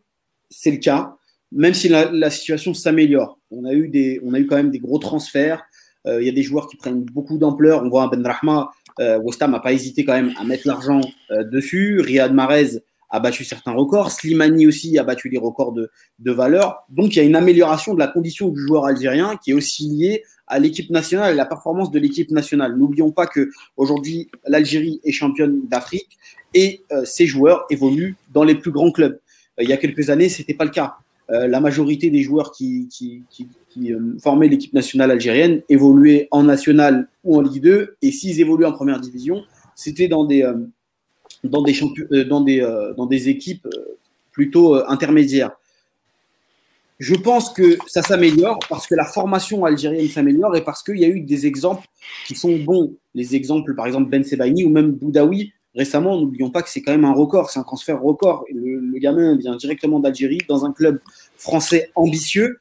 [0.50, 1.16] c'est le cas
[1.50, 3.38] même si la, situation s'améliore.
[3.50, 5.64] On, a eu des, on a eu quand même des gros transferts.
[6.06, 7.82] Euh, il y a des joueurs qui prennent beaucoup d'ampleur.
[7.82, 8.70] On voit un Ben Rahma,
[9.00, 12.00] euh, West n'a pas hésité quand même à mettre l'argent euh, dessus.
[12.00, 14.10] Riyad Mahrez a battu certains records.
[14.10, 16.84] Slimani aussi a battu les records de, de valeur.
[16.88, 19.88] Donc il y a une amélioration de la condition du joueur algérien qui est aussi
[19.88, 22.76] liée à l'équipe nationale et la performance de l'équipe nationale.
[22.76, 26.18] N'oublions pas que aujourd'hui l'Algérie est championne d'Afrique
[26.54, 29.18] et ses joueurs évoluent dans les plus grands clubs.
[29.60, 30.96] il y a quelques années, c'était pas le cas.
[31.30, 32.88] Euh, la majorité des joueurs qui,
[33.78, 37.96] euh, formaient l'équipe nationale algérienne évoluaient en national ou en Ligue 2.
[38.00, 39.42] Et s'ils évoluaient en première division,
[39.74, 40.54] c'était dans des, euh,
[41.42, 41.74] dans, des
[42.26, 42.60] dans, des,
[42.96, 43.66] dans des équipes
[44.30, 45.52] plutôt intermédiaires.
[46.98, 51.04] Je pense que ça s'améliore parce que la formation algérienne s'améliore et parce qu'il y
[51.04, 51.86] a eu des exemples
[52.26, 52.94] qui sont bons.
[53.14, 56.92] Les exemples, par exemple, Ben Sebaini ou même Boudaoui, récemment, n'oublions pas que c'est quand
[56.92, 58.44] même un record, c'est un transfert record.
[58.52, 61.00] Le, gamin vient directement d'Algérie dans un club
[61.36, 62.60] français ambitieux.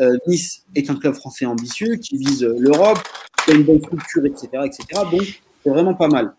[0.00, 2.98] Euh, nice est un club français ambitieux qui vise l'Europe,
[3.44, 4.48] qui a une bonne structure, etc.
[4.64, 5.02] etc.
[5.10, 6.34] donc, c'est vraiment pas mal.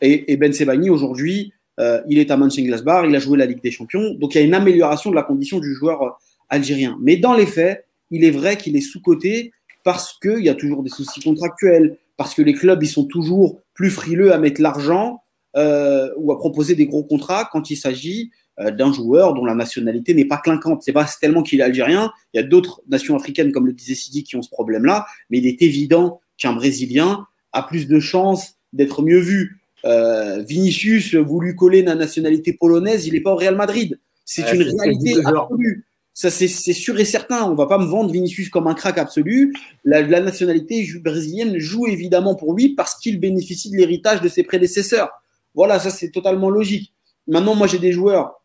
[0.00, 3.70] Et, Ben Sebani, aujourd'hui, euh, il est à Mönchengladbach, il a joué la Ligue des
[3.70, 4.14] Champions.
[4.14, 6.10] Donc, il y a une amélioration de la condition du joueur euh,
[6.48, 6.98] algérien.
[7.00, 9.52] Mais dans les faits, il est vrai qu'il est sous-coté
[9.84, 13.60] parce qu'il y a toujours des soucis contractuels, parce que les clubs, ils sont toujours
[13.74, 15.22] plus frileux à mettre l'argent
[15.56, 19.54] euh, ou à proposer des gros contrats quand il s'agit euh, d'un joueur dont la
[19.54, 20.82] nationalité n'est pas clinquante.
[20.82, 22.10] C'est pas tellement qu'il est algérien.
[22.32, 25.06] Il y a d'autres nations africaines, comme le disait Sidi, qui ont ce problème-là.
[25.30, 29.60] Mais il est évident qu'un Brésilien a plus de chances d'être mieux vu.
[29.84, 33.98] Euh, Vinicius voulu coller la nationalité polonaise, il n'est pas au Real Madrid.
[34.24, 35.86] C'est une réalité absolue.
[36.18, 37.44] Ça, c'est sûr et certain.
[37.44, 39.54] On va pas me vendre Vinicius comme un crack absolu.
[39.84, 44.42] La, la nationalité brésilienne joue évidemment pour lui parce qu'il bénéficie de l'héritage de ses
[44.42, 45.10] prédécesseurs.
[45.54, 46.94] Voilà, ça c'est totalement logique.
[47.26, 48.40] Maintenant, moi j'ai des joueurs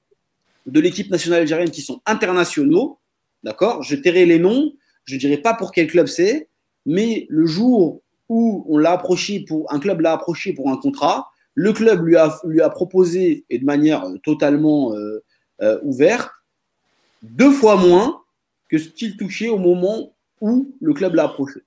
[0.65, 2.99] de l'équipe nationale algérienne qui sont internationaux.
[3.41, 3.83] D'accord?
[3.83, 4.73] Je tairai les noms.
[5.05, 6.49] Je ne dirai pas pour quel club c'est.
[6.85, 11.29] Mais le jour où on l'a approché pour un club l'a approché pour un contrat,
[11.53, 15.23] le club lui a, lui a proposé et de manière totalement euh,
[15.61, 16.31] euh, ouverte
[17.21, 18.21] deux fois moins
[18.69, 21.61] que ce qu'il touchait au moment où le club l'a approché.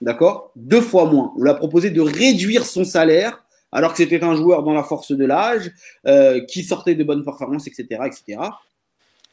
[0.00, 0.50] D'accord?
[0.56, 1.32] Deux fois moins.
[1.36, 4.84] On lui a proposé de réduire son salaire alors que c'était un joueur dans la
[4.84, 5.70] force de l'âge,
[6.06, 8.02] euh, qui sortait de bonnes performances, etc.
[8.06, 8.40] etc.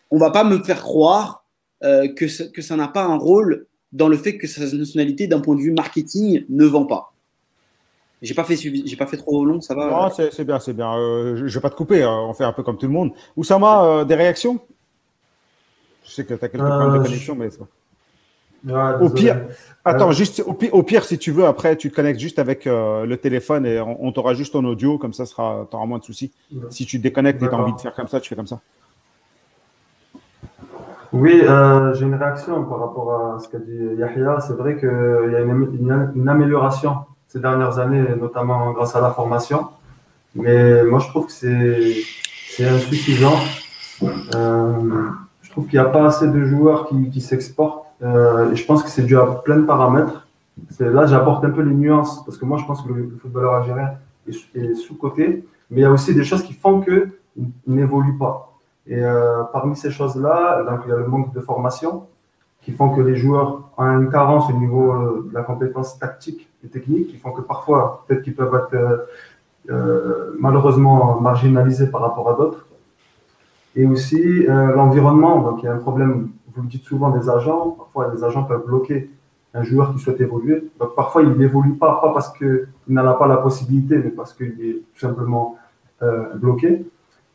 [0.09, 1.45] On va pas me faire croire
[1.83, 5.55] euh, que, ça, n'a pas un rôle dans le fait que sa nationalité, d'un point
[5.55, 7.13] de vue marketing, ne vend pas.
[8.23, 10.11] J'ai pas fait j'ai pas fait trop long, ça va?
[10.31, 10.95] C'est bien, c'est bien.
[10.95, 12.25] Euh, je, je vais pas te couper, hein.
[12.27, 13.11] on fait un peu comme tout le monde.
[13.35, 14.59] Oussama, des réactions?
[16.03, 17.65] Je sais que tu as quelques problèmes de euh, connexion, mais ça
[19.01, 19.37] au pire,
[19.83, 23.17] attends, juste au pire, si tu veux, après, tu te connectes juste avec euh, le
[23.17, 26.31] téléphone et on, t'aura juste en audio, comme ça, tu auras moins de soucis.
[26.69, 28.59] Si tu déconnectes et tu as envie de faire comme ça, tu fais comme ça.
[31.13, 34.39] Oui, euh, j'ai une réaction par rapport à ce qu'a dit Yahya.
[34.39, 36.97] C'est vrai qu'il y a une, amélioration
[37.27, 39.67] ces dernières années, notamment grâce à la formation.
[40.35, 43.35] Mais moi, je trouve que c'est insuffisant.
[44.35, 45.09] Euh,
[45.51, 48.83] je trouve qu'il n'y a pas assez de joueurs qui, qui s'exportent euh, je pense
[48.83, 50.27] que c'est dû à plein de paramètres.
[50.79, 53.91] Là, j'apporte un peu les nuances parce que moi, je pense que le, footballeur algérien
[54.27, 57.11] est, sous-coté, mais il y a aussi des choses qui font qu'il
[57.67, 58.53] n'évolue pas.
[58.87, 62.07] Et euh, parmi ces choses-là, il y a le manque de formation
[62.61, 66.49] qui font que les joueurs ont une carence au niveau euh, de la compétence tactique
[66.63, 69.07] et technique, qui font que parfois, peut-être qu'ils peuvent être
[69.69, 72.65] euh, malheureusement marginalisés par rapport à d'autres.
[73.75, 77.71] Et aussi l'environnement, donc il y a un problème vous le dites souvent des agents,
[77.71, 79.09] parfois les agents peuvent bloquer
[79.53, 80.63] un joueur qui souhaite évoluer.
[80.79, 84.33] Donc parfois il n'évolue pas, pas parce qu'il n'en a pas la possibilité, mais parce
[84.33, 85.57] qu'il est tout simplement
[86.01, 86.85] euh, bloqué.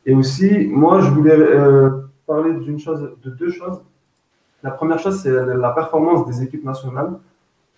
[0.05, 1.91] Et aussi, moi je voulais euh,
[2.27, 3.81] parler d'une chose, de deux choses.
[4.63, 7.13] La première chose, c'est la performance des équipes nationales,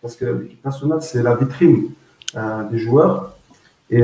[0.00, 1.90] parce que l'équipe nationale, c'est la vitrine
[2.36, 3.34] euh, des joueurs.
[3.90, 4.02] Et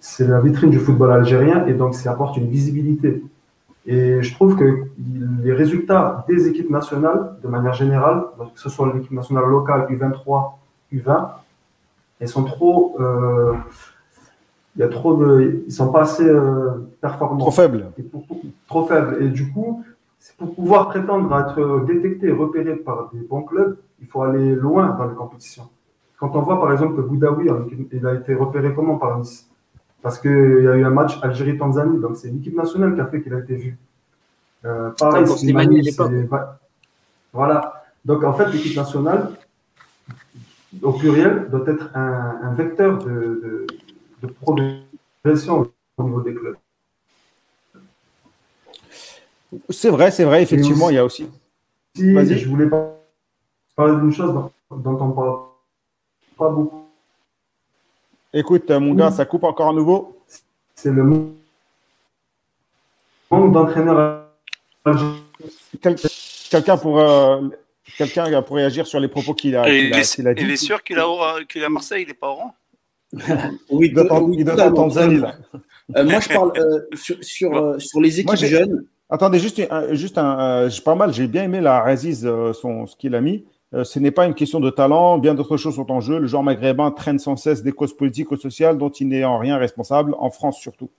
[0.00, 3.22] c'est la vitrine du football algérien, et donc ça apporte une visibilité
[3.86, 4.84] et je trouve que
[5.42, 8.24] les résultats des équipes nationales, de manière générale,
[8.54, 10.52] que ce soit l'équipe nationale locale, U23,
[10.92, 11.28] U20,
[12.20, 12.96] elles sont trop.
[13.00, 13.54] Euh,
[14.76, 15.64] il y a trop de.
[15.66, 17.38] Ils sont pas assez euh, performants.
[17.38, 17.90] Trop faibles.
[18.68, 19.16] trop faibles.
[19.22, 19.82] Et du coup,
[20.36, 24.94] pour pouvoir prétendre à être détecté, repéré par des bons clubs, il faut aller loin
[24.98, 25.68] dans les compétitions.
[26.18, 27.48] Quand on voit par exemple que Boudaoui,
[27.92, 29.49] il a été repéré comment par Nice?
[30.02, 33.20] Parce qu'il y a eu un match Algérie-Tanzanie, donc c'est l'équipe nationale qui a fait
[33.22, 33.78] qu'il a été vu.
[34.64, 36.28] Euh, pareil, c'est
[37.32, 37.84] Voilà.
[38.04, 39.32] Donc en fait, l'équipe nationale,
[40.82, 43.66] au pluriel, doit être un, vecteur de,
[44.40, 46.56] progression au niveau des clubs.
[49.68, 51.28] C'est vrai, c'est vrai, effectivement, il y a aussi.
[51.96, 52.70] Si, je voulais
[53.76, 55.38] parler d'une chose dont, dont on ne parle
[56.38, 56.79] pas beaucoup
[58.32, 60.22] Écoute, mon gars, ça coupe encore à nouveau.
[60.74, 61.02] C'est le
[63.30, 64.26] manque d'entraîneurs.
[66.50, 67.48] Quelqu'un pour, euh,
[67.96, 70.42] quelqu'un pour réagir sur les propos qu'il a, il, a, dit.
[70.42, 72.54] Il est sûr qu'il est à Marseille, il n'est pas au rang?
[73.70, 75.18] Oui, il doit être en Tanzanie.
[75.18, 75.34] Là.
[75.96, 78.84] Euh, moi, je parle euh, sur, sur, sur, les équipes jeunes.
[79.08, 79.60] Attendez, juste,
[79.92, 83.44] juste un, pas mal, j'ai bien aimé la Raziz, son, ce qu'il a mis.
[83.72, 86.18] Euh, ce n'est pas une question de talent, bien d'autres choses sont en jeu.
[86.18, 89.38] Le genre maghrébin traîne sans cesse des causes politiques ou sociales dont il n'est en
[89.38, 90.90] rien responsable, en France surtout.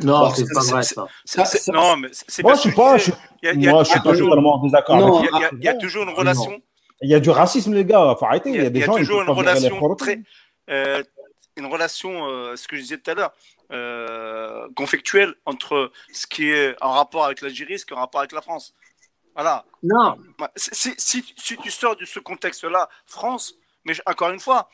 [0.00, 1.06] Non, c'est pas vrai ça.
[1.72, 3.10] non, mais c'est moi, je suis pas, je,
[3.54, 5.24] moi, je suis pas totalement en désaccord.
[5.52, 6.60] Il y, a toujours une relation.
[7.02, 8.14] Il y a du racisme, les gars.
[8.18, 8.50] Faut arrêter.
[8.50, 8.96] Il y a, des gens.
[8.96, 10.20] Il y a toujours une relation très,
[10.68, 11.02] euh,
[11.56, 13.32] une relation, euh, ce que je disais tout à l'heure,
[13.72, 18.00] euh, conflictuelle entre ce qui est en rapport avec l'Algérie et ce qui est en
[18.00, 18.74] rapport avec la France.
[19.34, 19.64] Voilà.
[19.82, 20.16] Non.
[20.56, 21.22] Si, si,
[21.56, 23.54] tu sors de ce contexte-là, France,
[23.84, 24.68] mais encore une fois,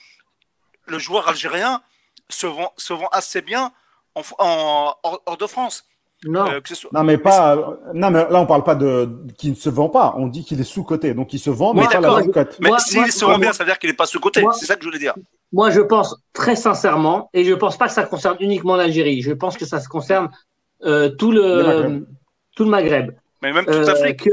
[0.87, 1.83] le joueur algérien
[2.29, 3.73] se vend, se vend assez bien
[4.15, 5.85] en, hors, de France.
[6.25, 6.51] Non.
[6.51, 6.61] Euh,
[6.93, 7.57] non, mais pas.
[7.95, 10.15] non, mais là, on parle pas de qu'il ne se vend pas.
[10.17, 11.13] On dit qu'il est sous-coté.
[11.13, 12.59] Donc, il se vend, mais pas la bonne cote.
[12.61, 14.43] Mais s'il se vend bien, ça veut dire qu'il n'est pas sous-coté.
[14.55, 15.15] C'est ça que je voulais dire.
[15.53, 19.23] Moi, je pense très sincèrement, et je ne pense pas que ça concerne uniquement l'Algérie.
[19.23, 20.31] Je pense que ça se concerne
[20.81, 22.07] tout, le,
[22.57, 23.13] tout le Maghreb.
[23.47, 24.29] Mais même toute l'Afrique.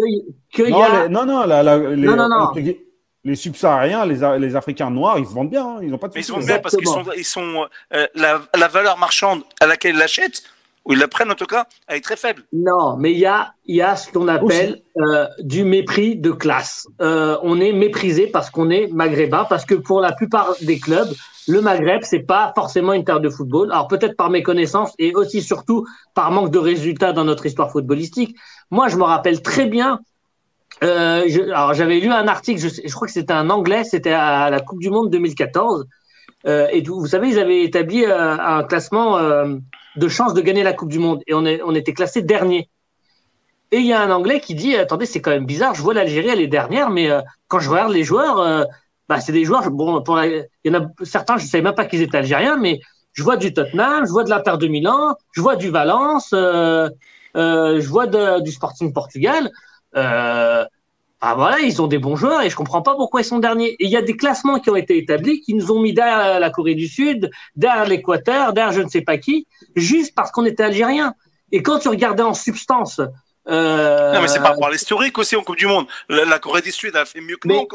[0.58, 2.52] non, non, non, les, non,
[3.26, 5.66] les subsahariens, les, les Africains noirs, ils se vendent bien.
[5.66, 8.42] Hein, ils n'ont pas de Ils se vendent bien parce qu'ils sont, ils sont la,
[8.56, 10.44] la, valeur marchande à laquelle ils l'achètent,
[10.86, 12.44] ou ils la prennent en tout cas, elle est très faible.
[12.52, 16.88] Non, mais il y a, y a ce qu'on appelle euh, du mépris de classe.
[17.02, 21.10] Euh, on est méprisé parce qu'on est maghrébin, parce que pour la plupart des clubs,
[21.48, 23.72] le Maghreb, c'est pas forcément une terre de football.
[23.72, 27.72] Alors peut-être par mes connaissances et aussi surtout par manque de résultats dans notre histoire
[27.72, 28.38] footballistique.
[28.72, 30.00] Moi, je me rappelle très bien.
[30.84, 34.12] Euh, je, alors j'avais lu un article, je, je crois que c'était un anglais, c'était
[34.12, 35.86] à la Coupe du Monde 2014.
[36.46, 39.18] Euh, et vous, vous, savez, ils avaient établi euh, un classement
[39.96, 41.22] de chances de gagner la Coupe du Monde.
[41.28, 42.70] Et on, est, on était classé dernier.
[43.72, 45.94] Et il y a un Anglais qui dit Attendez, c'est quand même bizarre, je vois
[45.94, 48.64] l'Algérie, elle est dernière, mais euh, quand je regarde les joueurs, euh,
[49.10, 49.70] bah, c'est des joueurs.
[49.72, 52.58] Bon, pour il y en a certains, je ne savais même pas qu'ils étaient algériens,
[52.58, 52.80] mais
[53.14, 56.90] je vois du Tottenham, je vois de l'Inter de Milan, je vois du Valence, euh,
[57.36, 58.08] je vois
[58.42, 59.50] du Sporting Portugal.
[61.26, 63.78] Ah voilà, ils ont des bons joueurs et je comprends pas pourquoi ils sont derniers.
[63.80, 66.38] Et il y a des classements qui ont été établis qui nous ont mis derrière
[66.38, 69.48] la Corée du Sud, derrière l'Équateur, derrière je ne sais pas qui,
[69.78, 71.14] juste parce qu'on était algérien.
[71.54, 73.00] Et quand tu regardais en substance.
[73.48, 74.14] Euh...
[74.14, 75.86] Non, mais c'est par rapport à l'historique aussi en Coupe du Monde.
[76.10, 77.66] La, Corée du Sud a fait mieux que nous en,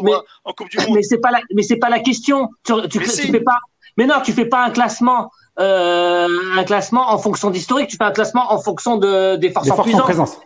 [0.53, 0.97] Coupe du Monde.
[0.97, 2.51] Mais c'est pas la, mais c'est pas la question.
[2.65, 3.61] Tu, tu, fais pas.
[3.97, 7.89] Mais non, tu fais pas un classement, euh, un classement en fonction d'historique.
[7.89, 10.37] Tu fais un classement en fonction de, des forces, en, présence.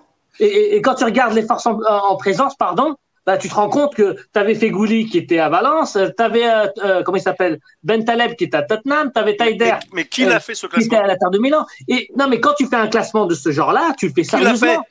[0.42, 3.94] Et, et, quand tu regardes les forces en, présence, pardon, bah, tu te rends compte
[3.94, 7.60] que tu avais Fegouli qui était à Valence, tu avais, euh, euh, comment il s'appelle,
[7.84, 9.74] Ben Taleb qui était à Tottenham, tu avais Taider.
[9.92, 11.64] Mais, qui l'a euh, fait ce classement Qui était à la Terre de Milan.
[11.86, 14.84] Et non, mais quand tu fais un classement de ce genre-là, tu le fais sérieusement.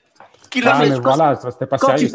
[0.50, 2.10] Qui l'a fait, Qui l'a fait Voilà, c'était pas sérieux.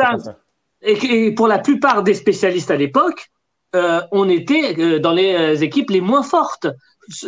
[0.81, 3.27] Et, et, pour la plupart des spécialistes à l'époque,
[3.75, 6.69] euh, on était dans les équipes les moins fortes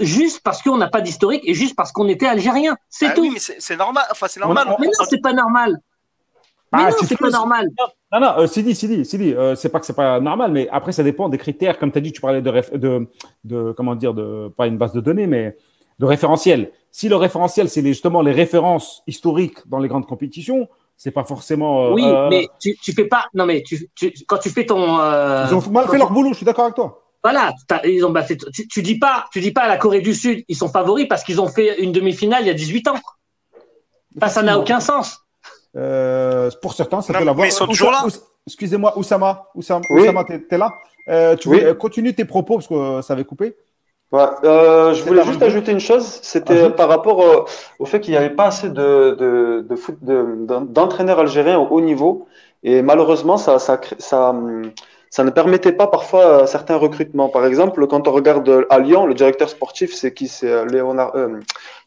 [0.01, 2.77] juste parce qu'on n'a pas d'historique et juste parce qu'on était algérien.
[2.89, 3.23] C'est ah tout.
[3.23, 4.05] Oui, mais c'est normal.
[4.11, 4.67] Enfin, c'est normal.
[4.81, 5.79] Mais non, c'est pas normal.
[6.73, 7.69] Mais ah, non, c'est pas normal.
[8.13, 10.93] Non, non, euh, Sidi, Sidi, Sidi, euh, c'est pas que c'est pas normal, mais après,
[10.93, 11.79] ça dépend des critères.
[11.79, 13.09] Comme tu as dit, tu parlais de, de,
[13.45, 15.57] de, comment dire, de, pas une base de données, mais
[15.99, 16.71] de référentiel.
[16.91, 21.87] Si le référentiel, c'est justement les références historiques dans les grandes compétitions, c'est pas forcément.
[21.87, 23.27] Euh, oui, euh, mais tu, tu fais pas.
[23.33, 24.99] Non, mais tu, tu, quand tu fais ton.
[24.99, 27.03] Ils ont mal fait leur boulot, je suis d'accord avec toi.
[27.25, 27.53] Voilà,
[27.85, 30.45] ils ont, bah, tu, tu dis pas, tu dis pas à la Corée du Sud,
[30.49, 32.99] ils sont favoris parce qu'ils ont fait une demi-finale il y a 18 ans.
[34.15, 35.19] Bah, ça n'a aucun sens.
[35.77, 37.45] Euh, pour certains, ça peut l'avoir.
[37.45, 38.05] Mais ils sont toujours là.
[38.47, 39.49] Excusez-moi, Oussama.
[39.55, 40.73] Oussama, Oussama tu es, là
[41.09, 41.63] euh, Tu oui.
[41.79, 43.55] continue tes propos parce que euh, ça avait coupé.
[44.11, 47.45] Ouais, euh, je voulais juste ajouter une chose, c'était par rapport au,
[47.79, 51.83] au fait qu'il n'y avait pas assez de, de, de foot, d'entraîneurs algériens au haut
[51.83, 52.27] niveau.
[52.63, 54.35] Et malheureusement, ça, ça, ça,
[55.11, 57.29] ça ne permettait pas parfois certains recrutements.
[57.29, 60.33] Par exemple, quand on regarde à Lyon, le directeur sportif, c'est qui?
[60.43, 61.41] Euh,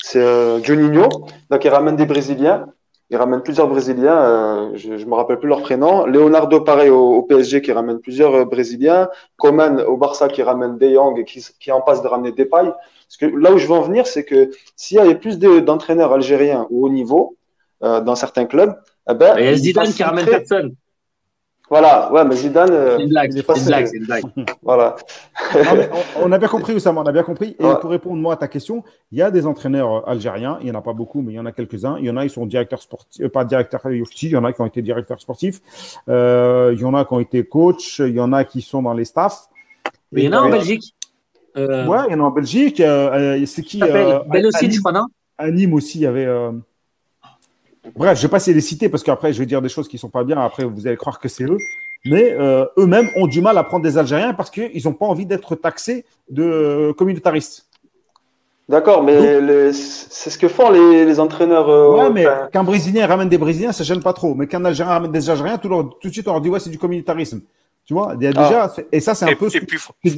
[0.03, 1.09] c'est Juninho,
[1.49, 2.67] donc il ramène des Brésiliens.
[3.11, 6.05] Il ramène plusieurs Brésiliens, euh, je ne me rappelle plus leur prénom.
[6.05, 9.09] Leonardo, pareil, au, PSG, qui ramène plusieurs euh, Brésiliens.
[9.35, 12.63] Coman, au Barça, qui ramène De Jong et qui, qui en passe de ramener Depay.
[12.63, 16.13] Parce que là où je veux en venir, c'est que s'il y avait plus d'entraîneurs
[16.13, 17.35] algériens au haut niveau,
[17.83, 18.73] euh, dans certains clubs,
[19.09, 20.75] eh ben, il y a Zidane qui ramène personne.
[21.71, 22.69] Voilà, ouais, mais Zidane.
[22.69, 24.23] Euh, c'est une blague, c'est une blague, c'est une blague.
[24.61, 24.97] voilà.
[26.21, 27.55] on, a bien compris, Oussama, on a bien compris.
[27.57, 30.65] Et pour répondre, moi, à ta question, il y a des entraîneurs euh, algériens, il
[30.65, 31.95] n'y en a pas beaucoup, mais il y en a quelques-uns.
[31.97, 34.51] Il y en a, ils sont directeurs sportifs, euh, pas directeurs il y en a
[34.51, 35.61] qui ont été directeurs sportifs.
[36.09, 38.93] il y en a qui ont été coachs, il y en a qui sont dans
[38.93, 39.47] les staffs.
[40.11, 40.93] Mais il y en a en Belgique.
[41.55, 41.87] Euh...
[41.87, 42.83] Ouais, il y en a en Belgique.
[43.45, 45.05] c'est qui euh, Belocid, je crois, non?
[45.37, 46.27] À Nîmes aussi, il y avait.
[47.95, 49.69] Bref, je ne vais pas essayer de les citer parce qu'après, je vais dire des
[49.69, 50.39] choses qui ne sont pas bien.
[50.39, 51.57] Après, vous allez croire que c'est eux.
[52.05, 55.25] Mais euh, eux-mêmes ont du mal à prendre des Algériens parce qu'ils n'ont pas envie
[55.25, 57.67] d'être taxés de communautaristes.
[58.69, 61.69] D'accord, mais c'est ce que font les, entraîneurs.
[61.69, 64.33] Euh, ouais, mais qu'un Brésilien ramène des Brésiliens, ça ne gêne pas trop.
[64.33, 66.77] Mais qu'un Algérien ramène des Algériens, tout, de suite, on leur dit ouais, c'est du
[66.77, 67.41] communautarisme.
[67.85, 68.81] Tu vois, il y a déjà, ah.
[68.91, 69.49] et ça, c'est un peu.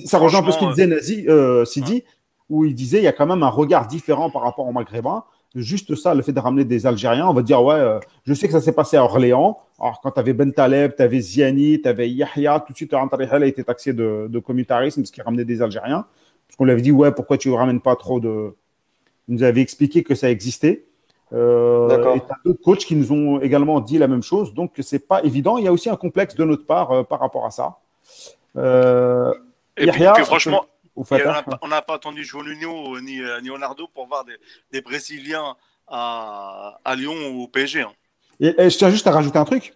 [0.06, 2.04] ça rejoint un peu ce qu'il disait Nazi, euh, Sidi,
[2.50, 5.24] où il disait il y a quand même un regard différent par rapport aux Maghrébins
[5.56, 8.48] juste ça, le fait de ramener des Algériens, on va dire, ouais, euh, je sais
[8.48, 9.58] que ça s'est passé à Orléans.
[9.80, 12.94] Alors, quand tu avais Ben Taleb, tu avais Ziani, tu avais Yahya, tout de suite,
[12.94, 16.06] Antariel a été taxé de, de communautarisme parce qu'il ramenait des Algériens.
[16.48, 18.56] Parce qu'on lui avait dit, ouais, pourquoi tu ne ramènes pas trop de.
[19.28, 20.86] Il nous avait expliqué que ça existait.
[21.34, 24.54] Euh, et tu as d'autres coachs qui nous ont également dit la même chose.
[24.54, 25.58] Donc, c'est pas évident.
[25.58, 27.80] Il y a aussi un complexe de notre part euh, par rapport à ça.
[28.56, 29.34] Euh,
[29.78, 34.26] et Yahya, franchement, on n'a pas attendu Juninho ni, euh, ni Leonardo pour voir
[34.72, 35.56] des, Brésiliens
[35.88, 37.82] à, Lyon ou au PSG.
[37.82, 37.92] Hein.
[38.40, 39.74] Et, je tiens juste à rajouter un truc.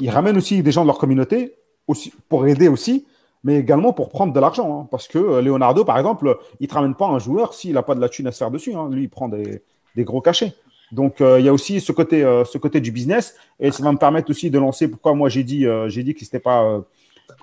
[0.00, 3.06] Ils ramènent aussi des gens de leur communauté aussi, pour aider aussi,
[3.44, 4.80] mais également pour prendre de l'argent.
[4.80, 4.88] Hein.
[4.90, 7.82] parce que euh, Leonardo, par exemple, il ne te ramène pas un joueur s'il n'a
[7.82, 8.74] pas de la thune à se faire dessus.
[8.74, 8.88] Hein.
[8.90, 9.62] Lui, il prend des,
[9.98, 10.54] gros cachets.
[10.92, 13.34] Donc, il y a aussi ce côté, ce côté du business.
[13.58, 16.20] Et ça va me permettre aussi de lancer pourquoi moi j'ai dit, j'ai dit que
[16.38, 16.84] pas.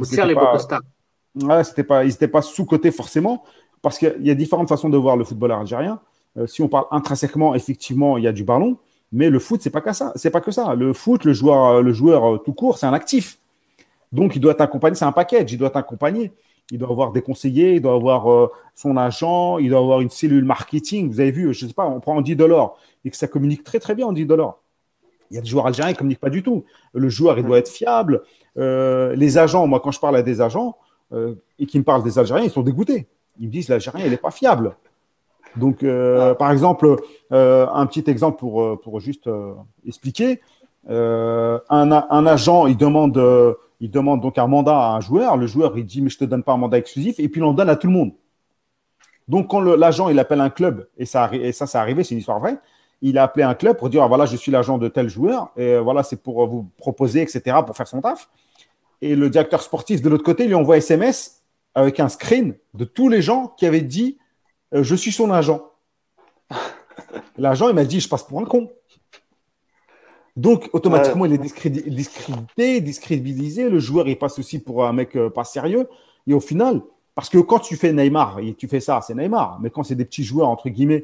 [0.02, 0.58] c'était pas,
[1.42, 3.44] ouais, c'était pas, ils n'étaient pas sous-cotés forcément.
[3.82, 6.00] Parce qu'il y a différentes façons de voir le footballeur algérien.
[6.46, 8.78] si on parle intrinsèquement, effectivement, il y a du ballon.
[9.14, 10.12] Mais le foot, c'est pas que ça.
[10.16, 10.74] C'est pas que ça.
[10.74, 13.38] Le foot, le joueur, le joueur tout court, c'est un actif.
[14.12, 14.96] Donc, il doit t'accompagner.
[14.96, 15.54] C'est un package.
[15.54, 16.32] Il doit t'accompagner.
[16.72, 17.76] Il doit avoir des conseillers.
[17.76, 19.60] Il doit avoir euh, son agent.
[19.60, 21.12] Il doit avoir une cellule marketing.
[21.12, 23.80] Vous avez vu, je sais pas, on prend 10 dollars et que ça communique très
[23.80, 24.58] très bien en 10 dollars.
[25.30, 26.64] Il y a des joueurs algériens qui ne communiquent pas du tout.
[26.94, 28.24] Le joueur, il doit être fiable.
[28.58, 30.76] Euh, les agents, moi, quand je parle à des agents
[31.14, 33.08] euh, et qui me parlent des Algériens, ils sont dégoûtés.
[33.40, 34.76] Ils me disent l'Algérien, il n'est pas fiable.
[35.56, 36.98] Donc, euh, par exemple,
[37.32, 39.30] euh, un petit exemple pour, pour juste
[39.86, 40.42] expliquer.
[40.90, 43.22] Un, un, agent, il demande,
[43.80, 45.38] il demande donc un mandat à un joueur.
[45.38, 47.20] Le joueur, il dit, mais je te donne pas un mandat exclusif.
[47.20, 48.12] Et puis, il en donne à tout le monde.
[49.28, 52.20] Donc, quand l'agent, il appelle un club, et ça, et ça, c'est arrivé, c'est une
[52.20, 52.58] histoire vraie,
[53.02, 55.52] il a appelé un club pour dire, ah, voilà, je suis l'agent de tel joueur,
[55.56, 58.30] et voilà, c'est pour vous proposer, etc., pour faire son taf.
[59.04, 61.42] Et le directeur sportif de l'autre côté lui envoie SMS
[61.76, 64.18] avec un screen de tous les gens qui avaient dit
[64.74, 65.62] euh, je suis son agent.
[67.38, 68.72] L'agent, il m'a dit, je passe pour un con.
[70.38, 73.70] Donc, automatiquement, il est discrédité, discrédibilisé.
[73.70, 75.90] Le joueur, il passe aussi pour un mec euh, pas sérieux.
[76.26, 76.82] Et au final,
[77.14, 79.60] parce que quand tu fais Neymar, et tu fais ça, c'est Neymar.
[79.62, 81.04] Mais quand c'est des petits joueurs, entre guillemets,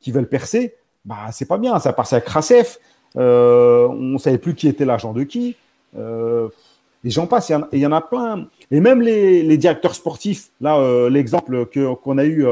[0.00, 0.74] qui veulent percer,
[1.04, 1.78] bah, c'est pas bien.
[1.78, 2.80] Ça passe à Krasef.
[3.16, 5.54] Euh, on ne savait plus qui était l'agent de qui.
[7.06, 7.52] Les gens passent.
[7.70, 8.48] Il y, en a plein.
[8.72, 11.66] Et même les, directeurs sportifs, là, l'exemple
[12.02, 12.44] qu'on a eu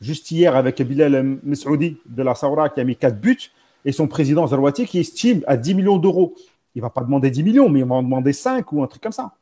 [0.00, 3.52] juste hier avec Bilal Mesoudi de la Saoura qui a mis 4 buts
[3.84, 6.34] et son président Zarouati qui estime à 10 millions d'euros.
[6.74, 8.88] Il ne va pas demander 10 millions, mais il va en demander 5 ou un
[8.88, 9.36] truc comme ça.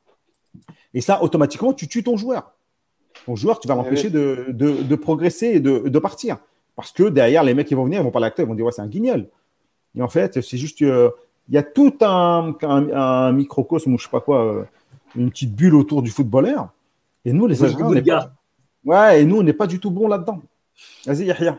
[0.93, 2.53] Et ça, automatiquement, tu tues ton joueur.
[3.25, 6.37] Ton joueur, tu vas eh l'empêcher de, progresser et de, partir.
[6.75, 8.67] Parce que derrière, les mecs qui vont venir, ils vont pas l'acter, ils vont dire
[8.67, 9.31] ouais, c'est un guignol.
[9.95, 10.83] Et en fait, c'est juste.
[10.83, 11.09] Euh,
[11.48, 14.64] il y a tout un, un, microcosme ou je sais pas quoi, euh,
[15.14, 16.70] une petite bulle autour du footballeur.
[17.24, 18.31] Et nous, les Algériens,
[18.85, 20.40] Ouais, et nous, on n'est pas du tout bon là-dedans.
[21.06, 21.59] Vas-y, Yahya.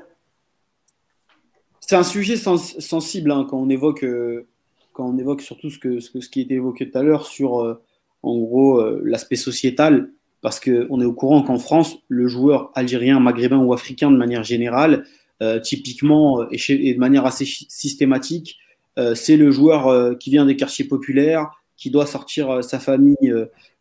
[1.81, 4.47] C'est un sujet sensible hein, quand on évoque euh,
[4.93, 7.61] quand on évoque surtout ce, que, ce, qui a été évoqué tout à l'heure sur
[7.61, 7.81] euh,
[8.23, 10.09] en gros euh, l'aspect sociétal,
[10.41, 14.43] parce qu'on est au courant qu'en France, le joueur algérien, maghrébin ou africain de manière
[14.43, 15.05] générale,
[15.63, 18.57] typiquement et, et, de manière assez systématique,
[19.15, 23.33] c'est le joueur qui vient des quartiers populaires, qui doit sortir sa famille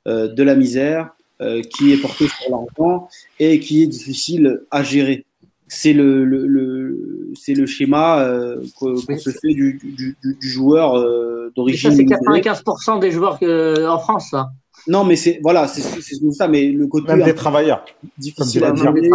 [0.06, 5.26] de la misère, euh, qui est porté sur l'argent et qui est difficile à gérer.
[5.68, 10.94] C'est le, le, le c'est le schéma euh, qu'on se fait du, du, du joueur
[10.94, 11.90] euh, d'origine.
[11.90, 14.48] Ça, c'est 95% des joueurs que, en France, ça.
[14.88, 15.82] Non, mais c'est voilà, c'est
[16.32, 17.84] ça, mais le côté même des travailleurs,
[18.16, 19.10] difficile à gérer,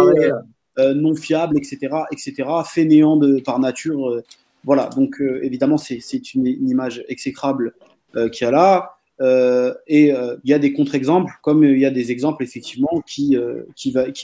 [0.78, 1.78] euh, non fiable, etc.,
[2.12, 4.22] etc., fainéant de par nature.
[4.64, 7.74] Voilà, donc évidemment, c'est une, une, image exécrable
[8.14, 8.96] qu'il y a là.
[9.22, 13.02] Euh, et euh, il y a des contre-exemples, comme il y a des exemples effectivement
[13.06, 13.64] qui, euh,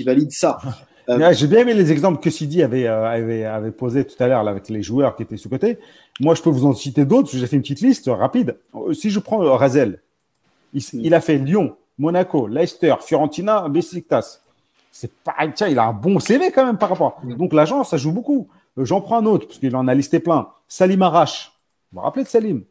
[0.05, 0.59] valident ça.
[1.32, 4.69] J'ai bien aimé les exemples que Sidi avait, avait, avait posé tout à l'heure avec
[4.69, 5.78] les joueurs qui étaient sous-côté.
[6.20, 7.31] Moi, je peux vous en citer d'autres.
[7.32, 8.56] J'ai fait une petite liste rapide.
[8.93, 10.02] Si je prends Razel,
[10.74, 11.01] il, mm.
[11.01, 14.40] il, a fait Lyon, Monaco, Leicester, Fiorentina, Besiktas.
[14.93, 15.52] C'est pareil.
[15.55, 17.19] Tiens, il a un bon CV quand même par rapport.
[17.24, 17.36] Mm.
[17.36, 18.48] Donc l'agent, ça joue beaucoup.
[18.84, 20.48] J'en prends un autre parce qu'il en a listé plein.
[20.68, 21.52] Salim Arash.
[21.92, 22.62] Vous vous rappelez de Salim?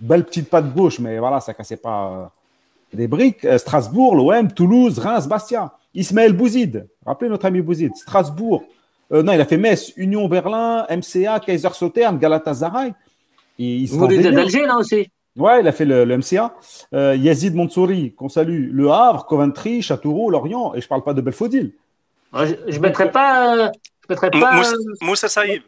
[0.00, 3.44] Belle petite patte gauche, mais voilà, ça cassait pas euh, des briques.
[3.44, 5.72] Euh, Strasbourg, l'OM, Toulouse, Reims, Bastia.
[5.94, 7.96] Ismaël Bouzid, rappelez notre ami Bouzid?
[7.96, 8.62] Strasbourg,
[9.10, 12.92] euh, non, il a fait Metz, Union Berlin, MCA, Kaiserslautern, Galatasaray.
[13.58, 15.10] Et Vous êtes d'Alger là aussi?
[15.34, 16.54] Ouais, il a fait le, MCA.
[16.92, 21.72] Yazid Monsouri, qu'on salue, Le Havre, Coventry, Châteauroux, Lorient, et je parle pas de Belfodil.
[22.34, 23.72] Je ne mettrais pas.
[24.08, 24.62] Je mettrais pas
[25.02, 25.62] Moussa Saïb.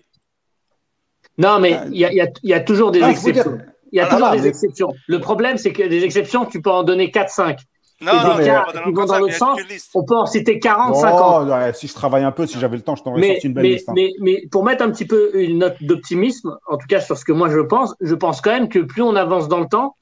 [1.38, 3.58] Non, mais il y, y, a toujours des exceptions.
[3.92, 4.92] Il y a ah, toujours des exceptions.
[5.06, 7.56] Le problème, c'est que des exceptions, tu peux en donner 4-5.
[8.02, 9.60] Non, non, des cas qui vont dans l'autre sens,
[9.94, 11.74] on peut en citer 40, 50.
[11.74, 13.70] si je travaille un peu, si j'avais le temps, je t'aurais sorti une belle mais,
[13.70, 13.88] liste.
[13.90, 13.92] Hein.
[13.94, 17.26] Mais, mais, pour mettre un petit peu une note d'optimisme, en tout cas sur ce
[17.26, 19.96] que moi je pense, je pense quand même que plus on avance dans le temps,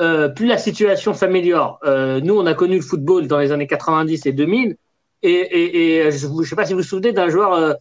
[0.00, 1.78] euh, plus la situation s'améliore.
[1.84, 4.76] Euh, nous, on a connu le football dans les années 90 et 2000,
[5.22, 7.74] et, et, et je ne sais pas si vous vous souvenez d'un joueur, euh,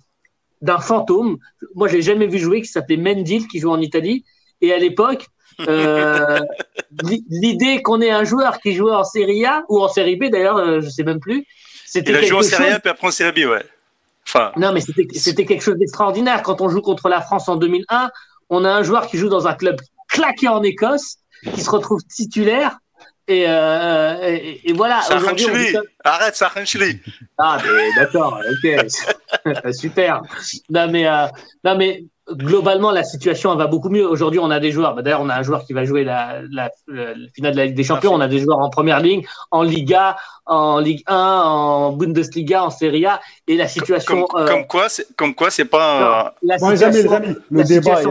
[0.62, 1.38] d'un fantôme.
[1.76, 4.24] Moi, je l'ai jamais vu jouer, qui s'appelait Mendil, qui joue en Italie.
[4.62, 5.28] Et à l'époque,
[5.62, 6.40] euh,
[7.30, 10.58] l'idée qu'on ait un joueur qui jouait en Série A ou en Série B d'ailleurs,
[10.58, 11.46] euh, je sais même plus.
[11.94, 13.66] Il a joué en Série A puis après en Série B, ouais.
[14.28, 14.52] Enfin.
[14.58, 16.42] Non, mais c'était quelque chose d'extraordinaire.
[16.44, 18.10] Quand on joue contre la France en 2001,
[18.50, 21.18] on a un joueur qui joue dans un club claqué en Écosse,
[21.54, 22.78] qui se retrouve titulaire.
[23.28, 25.02] Et, euh, et, voilà.
[26.04, 26.50] Arrête, ça
[27.38, 27.58] Ah,
[27.98, 29.74] d'accord, ok.
[29.74, 30.22] Super.
[30.70, 31.06] Non, mais,
[31.64, 34.08] non, mais globalement, la situation va beaucoup mieux.
[34.08, 34.96] Aujourd'hui, on a des joueurs.
[34.96, 36.42] Bah, d'ailleurs, on a un joueur qui va jouer la,
[37.34, 38.14] finale de la Ligue des Champions.
[38.14, 42.70] On a des joueurs en première ligne, en Liga, en Ligue 1, en Bundesliga, en
[42.70, 43.22] Serie A.
[43.48, 44.26] Et la situation.
[44.26, 46.36] Comme, euh, quoi, c'est comme quoi, c'est pas.
[46.42, 47.22] la situation,
[47.52, 48.02] le débat,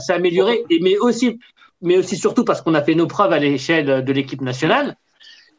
[0.00, 0.64] s'est améliorée.
[0.70, 1.38] Et mais aussi,
[1.84, 4.96] mais aussi surtout parce qu'on a fait nos preuves à l'échelle de l'équipe nationale.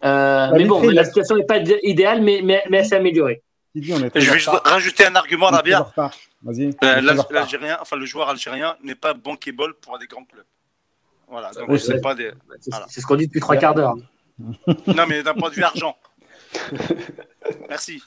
[0.03, 3.41] Euh, mais bon, la situation n'est pas idéale, mais, mais, mais elle s'est améliorée.
[3.75, 5.91] Je vais juste rajouter un argument, Rabia.
[5.97, 10.45] Euh, L'Algérien, enfin le joueur algérien n'est pas bankable pour des grands clubs.
[11.27, 12.31] Voilà, c'est pas des.
[12.87, 13.95] C'est ce qu'on dit depuis trois quarts d'heure.
[14.39, 15.97] non, mais d'un point de vue argent.
[17.69, 18.01] Merci.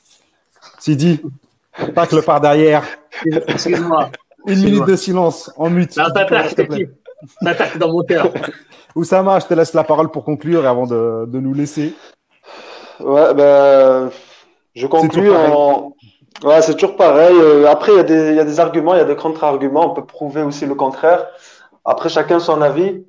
[0.79, 1.21] Sidi,
[1.95, 2.85] tacle par derrière.
[3.49, 4.11] Excuse-moi.
[4.47, 5.97] Une minute de silence en mute.
[5.97, 6.07] Non,
[7.43, 8.33] t'attaques, dans mon cœur.
[8.95, 11.95] Oussama, je te laisse la parole pour conclure et avant de, de nous laisser.
[13.01, 14.11] Ouais, ben.
[14.75, 15.95] Je conclue en.
[16.45, 17.35] Ouais, c'est toujours pareil.
[17.35, 19.91] Euh, après, il y, y, a des arguments, il y a des contre-arguments.
[19.91, 21.27] On peut prouver aussi le contraire.
[21.85, 23.03] Après, chacun son avis.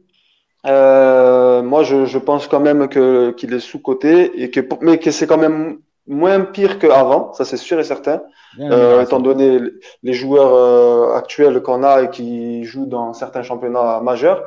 [0.65, 5.11] Euh, moi, je, je, pense quand même que qu'il est sous-coté et que, mais que
[5.11, 5.79] c'est quand même
[6.09, 8.21] moins pire qu'avant, ça c'est sûr et certain,
[8.59, 9.59] euh, étant donné
[10.01, 14.43] les joueurs euh, actuels qu'on a et qui jouent dans certains championnats majeurs.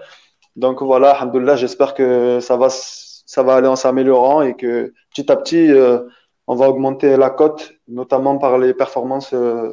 [0.56, 5.30] Donc voilà, alhamdoulilah, j'espère que ça va, ça va aller en s'améliorant et que petit
[5.30, 6.00] à petit, euh,
[6.48, 9.72] on va augmenter la cote, notamment par les performances euh,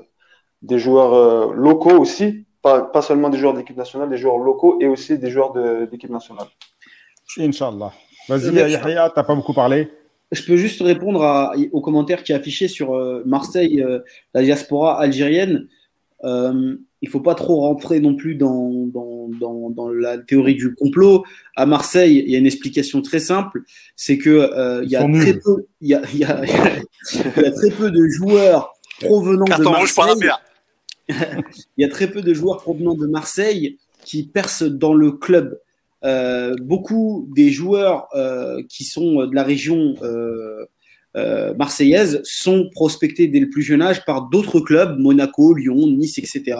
[0.61, 4.77] des joueurs euh, locaux aussi, pas, pas seulement des joueurs d'équipe nationale, des joueurs locaux
[4.79, 5.53] et aussi des joueurs
[5.87, 6.47] d'équipe nationale.
[7.39, 7.91] Inch'Allah.
[8.27, 9.91] Vas-y, Yahya, tu n'as pas beaucoup parlé.
[10.31, 13.83] Je peux juste répondre à, aux commentaires qui est affiché sur euh, Marseille,
[14.33, 15.67] la diaspora algérienne.
[16.23, 20.75] Euh, il faut pas trop rentrer non plus dans, dans, dans, dans, la théorie du
[20.75, 21.23] complot.
[21.55, 23.61] À Marseille, il y a une explication très simple,
[23.95, 26.41] c'est que euh, il, y a très peu, il, y a, il, y a,
[27.13, 30.29] il y a très peu de joueurs provenant de Marseille.
[31.09, 35.57] il y a très peu de joueurs provenant de Marseille qui percent dans le club.
[36.05, 40.65] Euh, beaucoup des joueurs euh, qui sont de la région euh,
[41.17, 46.19] euh, marseillaises sont prospectées dès le plus jeune âge par d'autres clubs, Monaco, Lyon, Nice,
[46.19, 46.57] etc.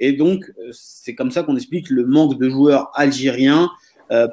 [0.00, 3.70] Et donc, euh, c'est comme ça qu'on explique le manque de joueurs algériens
[4.10, 4.28] euh,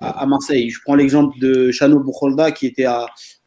[0.00, 0.68] à, Marseille.
[0.68, 3.06] Je prends l'exemple de Chano Boukholda qui était à,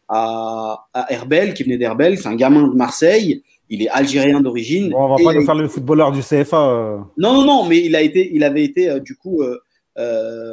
[0.10, 2.18] à, Herbel, qui venait d'Herbel.
[2.18, 3.44] C'est un gamin de Marseille.
[3.70, 4.94] Il est algérien d'origine.
[4.96, 7.06] on va pas nous faire le footballeur du CFA.
[7.18, 9.42] Non, non, non, mais il, a été, il avait été du coup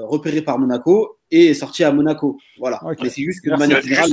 [0.04, 2.38] repéré par Monaco et sorti à Monaco.
[2.58, 2.80] Voilà.
[2.98, 4.10] c'est juste que de manière générale.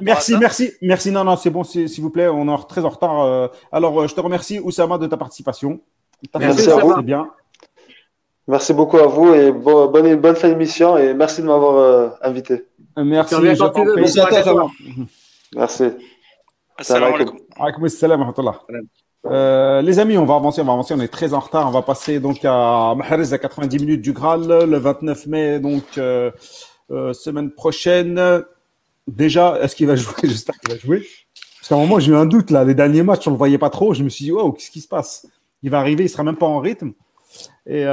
[0.00, 1.10] merci, merci, merci.
[1.10, 3.20] Non, non, c'est bon, s'il vous plaît, on est très en retard.
[3.20, 3.48] Euh.
[3.72, 5.80] Alors, euh, je te remercie, Oussama, de ta participation.
[6.38, 7.02] Merci à vous.
[7.02, 7.30] bien.
[8.48, 12.64] Merci beaucoup à vous et bonne, bonne fin d'émission et merci de m'avoir euh, invité.
[12.96, 13.34] Merci.
[15.54, 15.84] Merci.
[16.76, 17.38] Assalamu alaikum.
[17.84, 18.24] Assalamu
[19.26, 20.94] euh, les amis, on va avancer, on va avancer.
[20.94, 21.68] On est très en retard.
[21.68, 25.84] On va passer donc à Mahrez à 90 minutes du Graal le 29 mai, donc
[25.98, 26.30] euh,
[26.90, 28.42] euh, semaine prochaine.
[29.06, 30.14] Déjà, est-ce qu'il va jouer?
[30.24, 31.06] J'espère qu'il va jouer.
[31.58, 32.64] Parce qu'à un moment, j'ai eu un doute là.
[32.64, 33.94] Les derniers matchs, on le voyait pas trop.
[33.94, 35.26] Je me suis dit, wow, qu'est-ce qui se passe?
[35.62, 36.92] Il va arriver, il sera même pas en rythme.
[37.66, 37.84] Et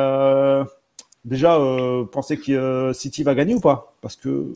[1.26, 1.60] déjà,
[2.12, 3.94] pensez que City va gagner ou pas?
[4.02, 4.54] Parce que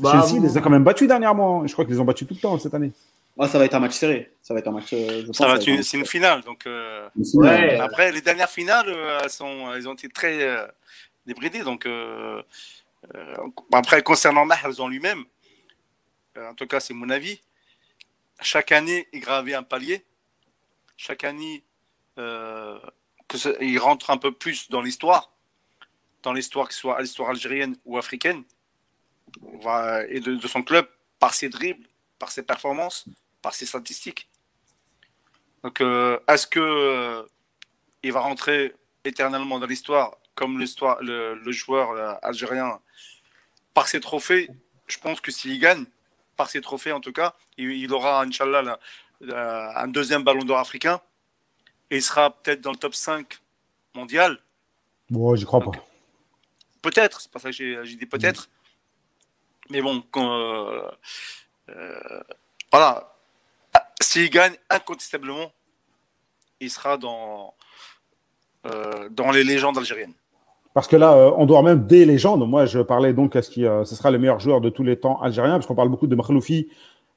[0.00, 1.66] bah, Chelsea les a quand même battus dernièrement.
[1.66, 2.92] Je crois qu'ils les ont battus tout le temps cette année.
[3.38, 4.34] Ah, ça va être un match serré.
[4.42, 4.92] Ça va être un match.
[4.92, 6.42] Euh, c'est une finale.
[6.42, 7.08] Donc, euh,
[7.80, 10.68] Après, les dernières finales, euh, elles, sont, elles ont été très
[11.26, 11.62] débridées.
[11.62, 11.88] Donc,
[13.72, 15.24] après, concernant Mahrez en lui-même,
[16.36, 17.40] en tout cas, c'est mon avis.
[18.40, 20.04] Chaque année, il gravait un palier.
[20.96, 21.64] Chaque année,
[22.16, 25.32] que il rentre un peu plus dans l'histoire,
[26.22, 28.44] dans l'histoire, que ce soit l'histoire algérienne ou africaine,
[30.08, 30.86] et de, de son club,
[31.18, 31.86] par ses dribbles,
[32.18, 33.06] par ses performances
[33.42, 34.28] par ses statistiques.
[35.62, 37.22] Donc, euh, est-ce que euh,
[38.02, 38.74] il va rentrer
[39.04, 42.80] éternellement dans l'histoire comme l'histoire, le, joueur euh, algérien
[43.74, 44.48] par ses trophées?
[44.86, 45.84] Je pense que s'il gagne
[46.36, 48.78] par ses trophées, en tout cas, il, aura, Inch'Allah,
[49.30, 51.00] un deuxième ballon d'or africain
[51.90, 53.40] et il sera peut-être dans le top 5
[53.94, 54.38] mondial.
[55.10, 55.70] Bon, j'y crois pas.
[56.80, 58.48] Peut-être, c'est pas ça que j'ai, dit peut-être.
[59.70, 60.02] Mais bon,
[62.72, 63.12] voilà,
[64.12, 65.52] s'il gagne incontestablement,
[66.60, 67.54] il sera dans,
[68.66, 70.12] euh, dans les légendes algériennes.
[70.74, 72.46] Parce que là, euh, on doit même des légendes.
[72.46, 74.82] Moi, je parlais donc à ce qui euh, ce sera le meilleur joueur de tous
[74.82, 76.68] les temps algérien, parce qu'on parle beaucoup de Makhloufi,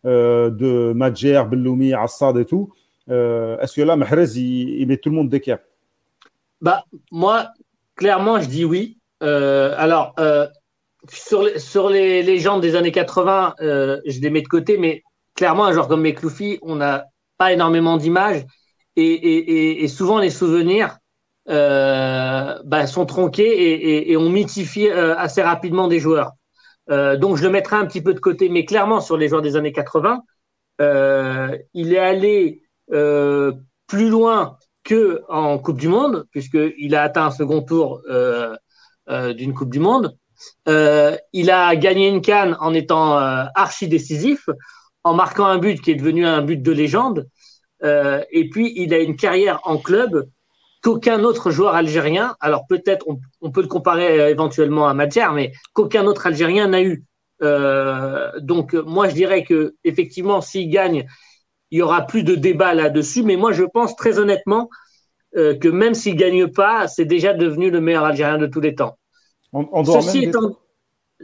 [0.05, 2.71] de Madjer, Belloumi, Assad et tout.
[3.07, 5.59] Est-ce que là, Mahrez, il, met tout le monde d'équerre?
[6.61, 7.47] Bah, Moi,
[7.95, 8.99] clairement, je dis oui.
[9.19, 10.13] alors,
[11.09, 15.03] sur, les, sur les légendes des années 80, je les mets de côté, mais
[15.35, 17.05] clairement, un joueur comme Mekloufi, on n'a
[17.37, 18.45] pas énormément d'images.
[18.95, 20.97] et, souvent les souvenirs
[21.47, 26.31] bah, sont tronqués et, on mythifie assez rapidement des joueurs.
[26.89, 29.55] donc je le mettrai un petit peu de côté, mais clairement sur les joueurs des
[29.55, 30.21] années 80,
[30.79, 37.61] il est allé plus loin que en Coupe du Monde, puisqu'il a atteint un second
[37.61, 38.01] tour
[39.07, 40.17] d'une Coupe du Monde.
[40.67, 44.49] Euh, il a gagné une canne en étant euh, archi décisif,
[45.05, 47.27] en marquant un but qui est devenu un but de légende.
[47.83, 50.27] Euh, et puis, il a une carrière en club
[50.83, 53.05] qu'aucun autre joueur algérien, alors peut-être
[53.41, 57.03] on, peut le comparer éventuellement à Madjer, mais qu'aucun autre Algérien n'a eu.
[58.41, 61.07] donc, moi, je dirais que effectivement, s'il gagne,
[61.71, 63.23] il y aura plus de débat là-dessus.
[63.23, 64.69] Mais moi, je pense très honnêtement
[65.33, 68.97] que même s'il gagne pas, c'est déjà devenu le meilleur Algérien de tous les temps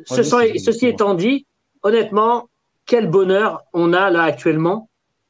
[0.06, 1.46] ceci, étant, dit,
[1.84, 2.50] honnêtement,
[2.92, 4.90] quel bonheur on a là actuellement.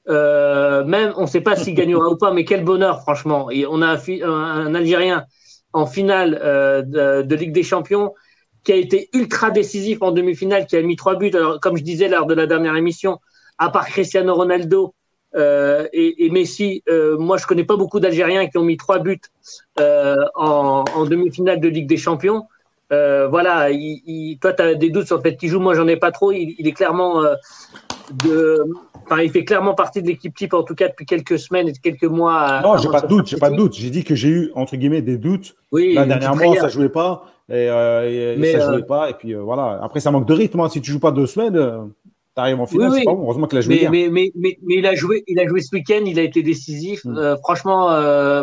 [0.10, 3.52] Euh, même, on ne sait pas s'il gagnera ou pas, mais quel bonheur, franchement.
[3.52, 5.26] Et on a un, Algérien
[5.72, 8.16] en finale euh, de, Ligue des Champions
[8.64, 11.30] qui a été ultra décisif en demi-finale, qui a mis trois buts.
[11.62, 13.20] Comme je disais lors de la dernière émission,
[13.60, 14.96] à part Cristiano Ronaldo
[15.36, 16.84] euh, et, Messi,
[17.20, 19.22] moi, je connais pas beaucoup d'Algériens qui ont mis trois buts
[19.78, 22.48] en demi-finale de Ligue des Champions.
[22.92, 25.60] Euh, voilà, il, toi, tu as des doutes sur le fait qu'il joue.
[25.60, 26.32] Moi, j'en ai pas trop.
[26.32, 27.36] Il, est clairement euh,
[28.26, 28.64] de.
[29.06, 31.74] Enfin, il fait clairement partie de l'équipe type, en tout cas depuis quelques semaines et
[31.74, 32.62] quelques mois.
[32.62, 33.76] Non, j'ai pas de doute, j'ai pas de doute.
[33.76, 35.56] J'ai dit que j'ai eu entre guillemets des doutes.
[35.72, 39.10] Oui, Là, dernièrement, ça jouait pas et, euh, et ça jouait pas.
[39.10, 39.80] Et puis voilà.
[39.82, 40.60] Après, ça manque de rythme.
[40.60, 40.70] Hein.
[40.70, 42.92] Si tu joues pas deux semaines, tu arrives en finale.
[42.92, 43.24] pas bon.
[43.24, 43.88] Heureusement qu'il a joué.
[43.90, 46.02] Mais, mais, mais, mais, il a joué, il a joué ce week-end.
[46.06, 47.06] Il a été décisif.
[47.06, 47.36] Hmm.
[47.42, 47.88] franchement,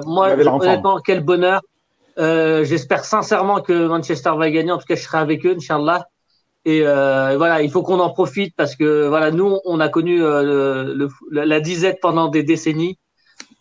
[0.06, 1.60] moi, honnêtement, quel bonheur.
[2.18, 4.72] Euh, j'espère sincèrement que Manchester va gagner.
[4.72, 6.08] En tout cas, je serai avec eux, Inch'Allah.
[6.64, 10.22] Et euh, voilà, il faut qu'on en profite parce que voilà, nous, on a connu
[10.22, 12.98] euh, la disette pendant des décennies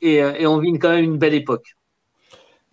[0.01, 1.75] et, on vit quand même une belle époque.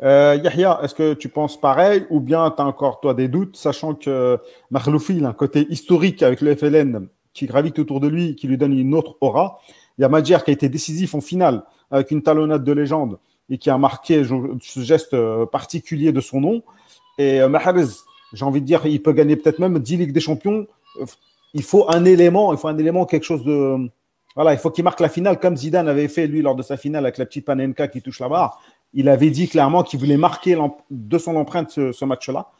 [0.00, 3.94] Yahya, est-ce que tu penses pareil ou bien tu as encore toi des doutes, sachant
[3.94, 4.38] que
[4.70, 8.58] Marloufi a un côté historique avec le FLN qui gravite autour de lui, qui lui
[8.58, 9.60] donne une autre aura.
[9.96, 13.18] Il y a Madjer qui a été décisif en finale avec une talonnade de légende
[13.50, 16.62] et qui a marqué ce geste euh, particulier de son nom.
[17.18, 17.86] Et euh, Mahrez,
[18.32, 20.66] j'ai envie de dire, il peut gagner peut-être même 10 Ligues des Champions.
[21.00, 21.06] Euh,
[21.52, 23.88] il faut un élément, il faut un élément, quelque chose de.
[24.34, 26.76] Voilà, il faut qu'il marque la finale comme Zidane avait fait, lui, lors de sa
[26.76, 28.60] finale avec la petite Panenka qui touche la barre.
[28.92, 30.58] Il avait dit clairement qu'il voulait marquer
[30.90, 32.50] de son empreinte ce, match-là.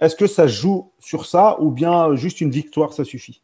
[0.00, 3.42] Est-ce que ça joue sur ça ou bien juste une victoire, ça suffit?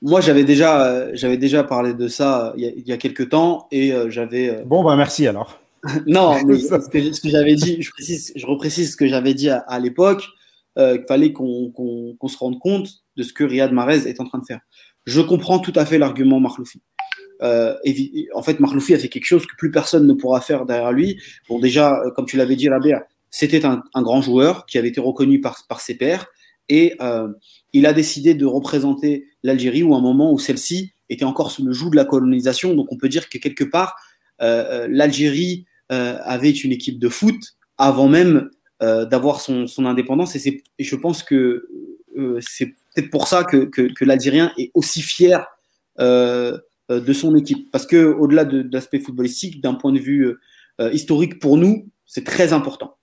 [0.00, 4.10] Moi, j'avais déjà, j'avais déjà parlé de ça il y a, quelques temps et euh,
[4.10, 4.50] j'avais.
[4.50, 5.60] Euh, bon, bah merci alors.
[6.06, 9.78] non, mais ce que, j'avais dit, je, précise, je reprécise ce que j'avais dit à,
[9.80, 10.24] l'époque,
[10.78, 14.38] euh, qu'il fallait qu'on se rende compte de ce que Riyad Mahrez est en train
[14.38, 14.60] de faire.
[15.06, 16.80] Je comprends tout à fait l'argument Marloufi.
[17.40, 21.20] en fait, Marloufi a fait quelque chose que plus personne ne pourra faire derrière lui.
[21.48, 25.00] Bon, déjà, comme tu l'avais dit, Rabia, c'était un, un, grand joueur qui avait été
[25.00, 26.26] reconnu par, par ses pairs
[26.68, 26.96] et
[27.72, 31.72] il a décidé de représenter l'Algérie ou un moment où celle-ci était encore sous le
[31.72, 32.74] joug de la colonisation.
[32.74, 33.96] Donc on peut dire que quelque part,
[34.40, 37.36] euh, euh, l'Algérie euh, avait une équipe de foot
[37.76, 38.50] avant même
[38.80, 40.36] d'avoir son, indépendance.
[40.36, 41.68] Et, et, je pense que
[42.40, 45.44] c'est peut-être pour ça que, que, l'Algérien est aussi fier
[45.98, 47.72] de son équipe.
[47.72, 50.32] Parce que au-delà de, de l'aspect footballistique, d'un point de vue
[50.92, 52.96] historique pour nous, c'est très important.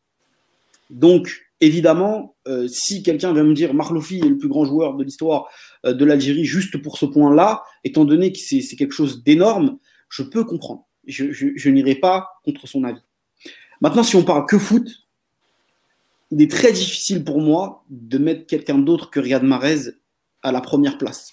[0.90, 5.04] Donc, Évidemment, euh, si quelqu'un vient me dire Marloufi est le plus grand joueur de
[5.04, 5.48] l'histoire
[5.86, 9.78] euh, de l'Algérie juste pour ce point-là, étant donné que c'est quelque chose d'énorme,
[10.10, 10.86] je peux comprendre.
[11.08, 13.02] Je, n'irai pas contre son avis.
[13.80, 14.88] Maintenant, si on parle que foot,
[16.32, 19.92] il est très difficile pour moi de mettre quelqu'un d'autre que Riyad Mahrez
[20.42, 21.32] à la première place.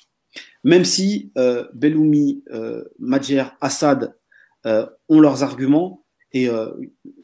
[0.62, 4.14] Même si euh, Belloumi, euh, Madjer, Assad
[4.64, 6.01] ont leurs arguments,
[6.32, 6.70] et euh,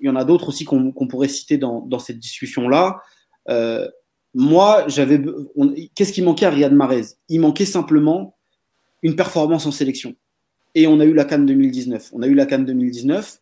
[0.01, 3.01] il y en a d'autres aussi qu'on pourrait citer dans, cette discussion-là.
[3.48, 3.89] Euh,
[4.35, 5.20] moi, j'avais.
[5.94, 7.06] Qu'est-ce qui manquait à Riyad Mahrez?
[7.28, 8.36] Il manquait simplement
[9.02, 10.14] une performance en sélection.
[10.74, 12.10] Et on a eu la Cannes 2019.
[12.12, 13.40] On a eu la Cannes 2019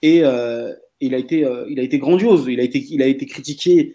[0.00, 2.46] et euh, il, a été, il a été grandiose.
[2.48, 3.94] Il a été, il a été critiqué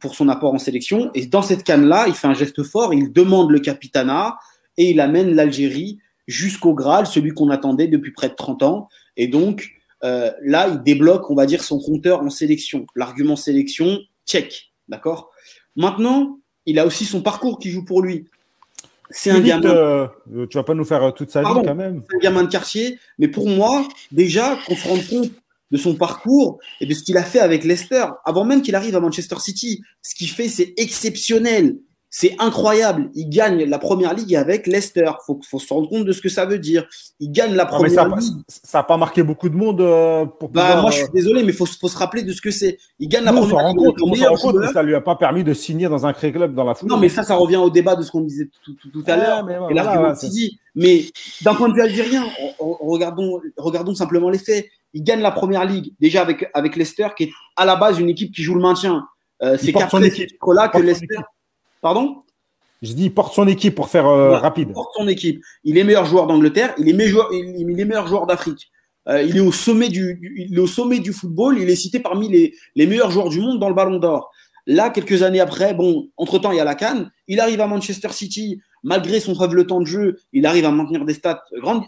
[0.00, 1.10] pour son apport en sélection.
[1.14, 2.94] Et dans cette Cannes-là, il fait un geste fort.
[2.94, 4.38] Il demande le capitanat
[4.78, 8.88] et il amène l'Algérie jusqu'au Graal, celui qu'on attendait depuis près de 30 ans.
[9.16, 12.86] Et donc, euh, là, il débloque, on va dire, son compteur en sélection.
[12.96, 14.72] L'argument sélection, check.
[14.88, 15.30] D'accord?
[15.76, 18.26] Maintenant, il a aussi son parcours qui joue pour lui.
[19.10, 19.68] C'est un gamin.
[19.68, 20.06] Euh,
[20.48, 22.02] tu vas pas nous faire toute sa vie quand même.
[22.08, 22.98] C'est un gamin de quartier.
[23.18, 25.30] Mais pour moi, déjà, qu'on se rende compte
[25.70, 28.96] de son parcours et de ce qu'il a fait avec Leicester, avant même qu'il arrive
[28.96, 31.76] à Manchester City, ce qu'il fait, c'est exceptionnel.
[32.14, 33.08] C'est incroyable.
[33.14, 35.10] Il gagne la première ligue avec Leicester.
[35.30, 36.86] Il faut, se rendre compte de ce que ça veut dire.
[37.20, 38.42] Il gagne la première ça, ligue.
[38.48, 41.42] Ça n'a pas marqué beaucoup de monde euh, pour bah, Moi, je suis euh, désolé,
[41.42, 42.76] mais il faut, se rappeler de ce que c'est.
[42.98, 43.78] Il gagne la première ligue.
[43.78, 46.90] Compte, mais ça lui a pas permis de signer dans un club dans la foule.
[46.90, 49.46] Non, mais ça, ça revient au débat de ce qu'on disait tout, à l'heure.
[49.46, 50.14] Mais, voilà,
[50.74, 51.06] mais
[51.40, 52.26] d'un point de vue algérien,
[52.58, 54.66] regardons, regardons simplement les faits.
[54.92, 58.10] Il gagne la première ligue déjà avec, avec Leicester, qui est à la base une
[58.10, 59.06] équipe qui joue le maintien.
[59.42, 61.16] Euh, c'est qu'après ce là que Leicester.
[61.82, 62.22] Pardon?
[62.80, 64.68] Je dis, il porte son équipe pour faire euh, rapide.
[64.70, 65.42] Il porte son équipe.
[65.64, 68.70] Il est meilleur joueur d'Angleterre, il est meilleur, il, est meilleur joueur d'Afrique.
[69.08, 72.00] Euh, il, est au sommet du, il est au sommet du football, il est cité
[72.00, 74.30] parmi les, les meilleurs joueurs du monde dans le ballon d'or.
[74.66, 78.10] Là, quelques années après, bon, entre-temps, il y a la Cannes, il arrive à Manchester
[78.12, 81.82] City, malgré son faible temps de jeu, il arrive à maintenir des stats grandes.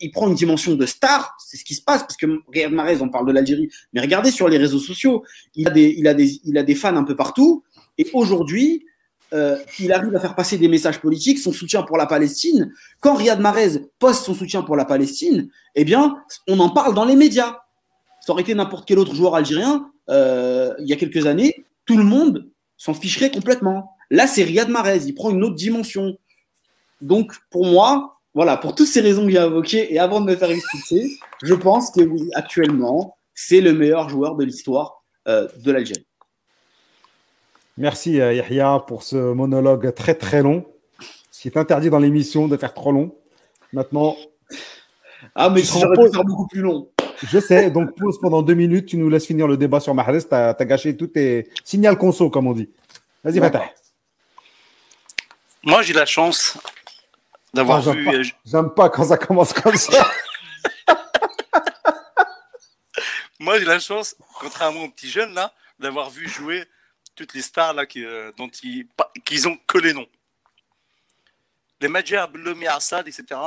[0.00, 3.00] Il prend une dimension de star, c'est ce qui se passe, parce que Riyad Mahrez,
[3.00, 5.24] on parle de l'Algérie, mais regardez sur les réseaux sociaux,
[5.56, 7.64] il a des, il a des, il a des fans un peu partout.
[7.98, 8.84] Et aujourd'hui,
[9.32, 12.72] euh, il arrive à faire passer des messages politiques, son soutien pour la Palestine.
[13.00, 16.16] Quand Riyad Mahrez poste son soutien pour la Palestine, eh bien,
[16.48, 17.58] on en parle dans les médias.
[18.20, 21.96] Ça aurait été n'importe quel autre joueur algérien euh, il y a quelques années, tout
[21.96, 23.92] le monde s'en ficherait complètement.
[24.10, 26.18] Là, c'est Riyad Mahrez, il prend une autre dimension.
[27.00, 30.36] Donc, pour moi, voilà, pour toutes ces raisons que j'ai évoquées, et avant de me
[30.36, 31.10] faire expliquer,
[31.42, 36.06] je pense que oui, actuellement, c'est le meilleur joueur de l'histoire euh, de l'Algérie.
[37.76, 40.66] Merci euh, Yahya pour ce monologue très très long.
[41.30, 43.14] Ce qui est interdit dans l'émission de faire trop long.
[43.72, 44.16] Maintenant.
[45.34, 46.90] Ah, mais je pu faire beaucoup plus long.
[47.22, 50.20] Je sais, donc pause pendant deux minutes, tu nous laisses finir le débat sur Mahrez.
[50.20, 52.70] Tu as, gâché tout tes signal conso, comme on dit.
[53.22, 53.70] Vas-y, Fatah.
[55.62, 56.56] Moi, j'ai la chance
[57.52, 58.08] d'avoir vu.
[58.08, 60.10] Euh, j'aime pas, quand ça commence comme ça.
[63.38, 66.64] Moi, j'ai la chance, contrairement aux petits jeunes, là, d'avoir vu jouer
[67.20, 68.86] toutes les stars là, qui, euh, dont ils,
[69.26, 70.08] qu'ils ont que les noms.
[71.82, 73.38] Les Majers, Blomi, Assad, etc.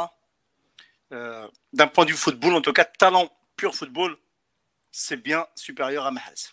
[1.12, 4.16] Euh, d'un point de vue football, en tout cas, talent pur football,
[4.92, 6.52] c'est bien supérieur à Mahrez.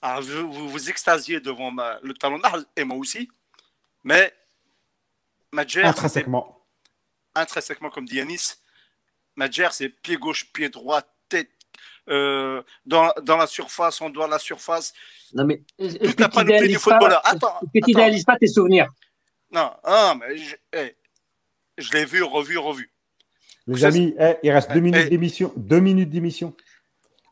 [0.00, 1.70] Alors, vous vous, extasiez devant
[2.02, 3.30] le talent de Mahrez, et moi aussi,
[4.02, 4.34] mais
[5.52, 5.84] Majer.
[5.84, 6.64] Intrinsèquement.
[7.34, 8.54] Intrinsèquement, comme dit Yanis,
[9.36, 11.50] Majer, c'est pied gauche, pied droit, tête.
[12.10, 14.92] Euh, dans, dans la surface, on doit la surface.
[15.32, 17.22] Non, mais toute la panoplie du footballeur.
[17.24, 17.60] Attends.
[17.60, 18.88] Que tu n'idéalises pas tes souvenirs.
[19.52, 20.96] Non, non mais je, eh,
[21.78, 22.92] je l'ai vu, revu, revu.
[23.66, 25.52] Les amis, eh, il reste deux minutes d'émission.
[25.56, 26.56] Deux minutes d'émission.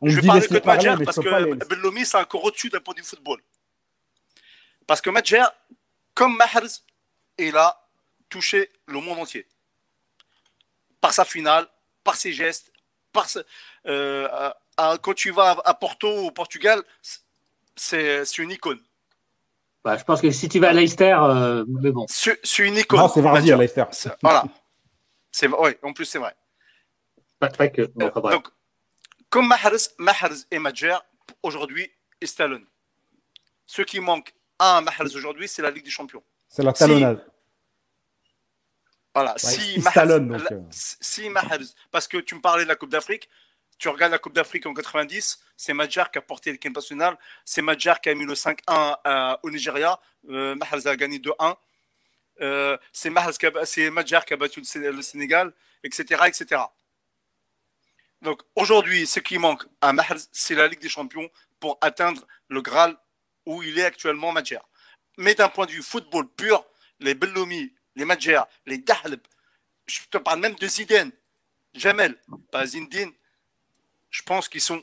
[0.01, 2.95] On je vais parler que de Madjer parce que Bellomi, c'est encore au-dessus d'un point
[2.95, 3.41] du football.
[4.87, 5.45] Parce que Madjer,
[6.15, 6.69] comme Mahrez,
[7.37, 7.85] il a
[8.29, 9.49] touché le monde entier.
[11.01, 11.67] Par sa finale,
[12.05, 12.73] par ses gestes,
[13.13, 13.27] par
[13.87, 14.51] euh,
[15.03, 16.83] quand tu vas à Porto, au Portugal,
[17.77, 18.81] c'est une icône.
[19.85, 22.07] Bah, je pense que si tu vas à Leicester, euh, mais bon.
[22.09, 23.01] C'est une icône.
[23.01, 23.85] Non, c'est Vardy à Leicester.
[24.23, 24.45] Voilà.
[25.43, 26.35] Oui, en plus, c'est vrai.
[27.39, 27.83] Pas, que.
[27.97, 28.49] Donc,
[29.31, 30.97] comme Mahrez, Mahrez et Madjer,
[31.43, 31.91] aujourd'hui,
[32.21, 32.65] et Stallone.
[33.67, 36.23] Ce qui manque à Mahrez aujourd'hui, c'est la Ligue des Champions.
[36.49, 37.25] C'est la talonnade.
[39.15, 39.35] Voilà.
[39.37, 40.61] si, Mahrez, euh.
[40.71, 43.29] si Mahrez, parce que tu me parlais de la Coupe d'Afrique,
[43.79, 47.63] tu regardes la Coupe d'Afrique en 90, c'est Madjar qui a porté l'équipe nationale, c'est
[47.63, 49.99] Madjar qui a mis le 5-1 euh, au Nigeria,
[50.29, 51.57] euh, a gagné 2-1,
[52.41, 55.53] euh, c'est Madjar qui a battu le Sénégal,
[55.85, 56.23] etc.
[56.27, 56.63] etc.
[58.21, 61.31] Donc aujourd'hui, ce qui manque à Mahrez, c'est la Ligue des Champions
[61.61, 62.97] pour atteindre le Graal
[63.47, 64.69] où il est actuellement Madjar.
[65.17, 66.65] Mais d'un point de vue football pur,
[66.99, 69.21] les Bellomi, les Madjer, les Dahleb,
[69.87, 71.13] je te parle même de Zidane,
[71.75, 72.17] Jamel,
[72.51, 73.13] pas Zindine,
[74.10, 74.80] je pense qu'ils sont.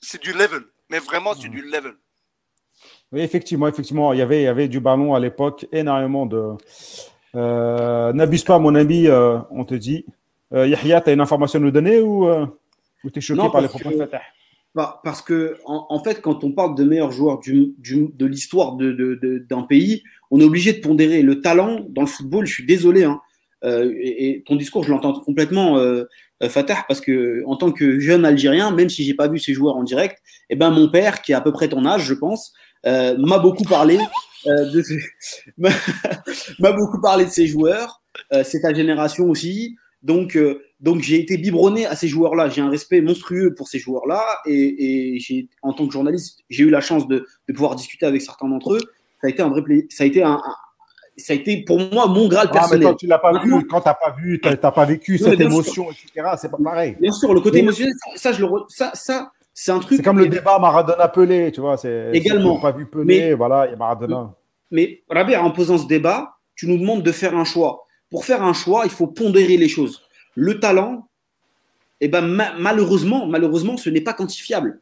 [0.00, 1.94] C'est du level, mais vraiment, c'est du level.
[3.12, 6.52] Oui, effectivement, effectivement, il y avait, il y avait du ballon à l'époque, énormément de.
[7.34, 10.04] Euh, N'abuse pas, mon ami, euh, on te dit.
[10.52, 12.46] Euh, Yahya, tu as une information à nous donner ou, euh,
[13.12, 14.22] tu es choqué par les propos de Fatah?
[14.74, 18.92] bah, parce que, en, fait, quand on parle de meilleurs joueurs du, de l'histoire d'un
[18.92, 22.46] de, pays, on est obligé de pondérer le talent dans le football.
[22.46, 23.04] Je suis désolé.
[23.04, 23.20] Hein.
[23.62, 26.04] et, ton discours, je l'entends complètement, euh,
[26.48, 29.76] Fatah, parce que en tant que jeune Algérien, même si j'ai pas vu ces joueurs
[29.76, 30.18] en direct,
[30.50, 32.52] eh ben mon père, qui a à peu près ton âge, je pense,
[32.86, 33.98] euh, m'a beaucoup parlé
[34.46, 34.82] euh, de
[36.58, 38.02] m'a beaucoup parlé de ces joueurs.
[38.44, 40.36] c'est ta génération aussi, donc
[40.80, 42.50] donc j'ai été biberonné à ces joueurs-là.
[42.50, 46.70] J'ai un respect monstrueux pour ces joueurs-là, et, et en tant que journaliste, j'ai eu
[46.70, 48.80] la chance de, de pouvoir discuter avec certains d'entre eux.
[49.20, 50.38] Ça a été un vrai ça a été un,
[51.16, 52.88] ça a été pour moi mon graal personnel.
[52.88, 56.30] quand tu l'as pas vu, quand t'as pas vu, t'as pas vécu cette émotion, etc.
[56.38, 56.96] C'est pas pareil.
[57.00, 59.98] Bien sûr, le côté émotionnel, ça, je le, ça, ça, c'est un truc.
[59.98, 61.76] C'est comme le débat Maradona Pelé, tu vois.
[61.76, 64.34] C'est également pas vu Pelé, voilà, il y a Maradona.
[64.70, 67.86] mais Rabé, en posant ce débat, tu nous demandes de faire un choix.
[68.10, 70.02] Pour faire un choix, il faut pondérer les choses.
[70.34, 71.08] Le talent,
[72.00, 72.22] eh ben,
[72.58, 74.80] malheureusement, malheureusement, ce n'est pas quantifiable.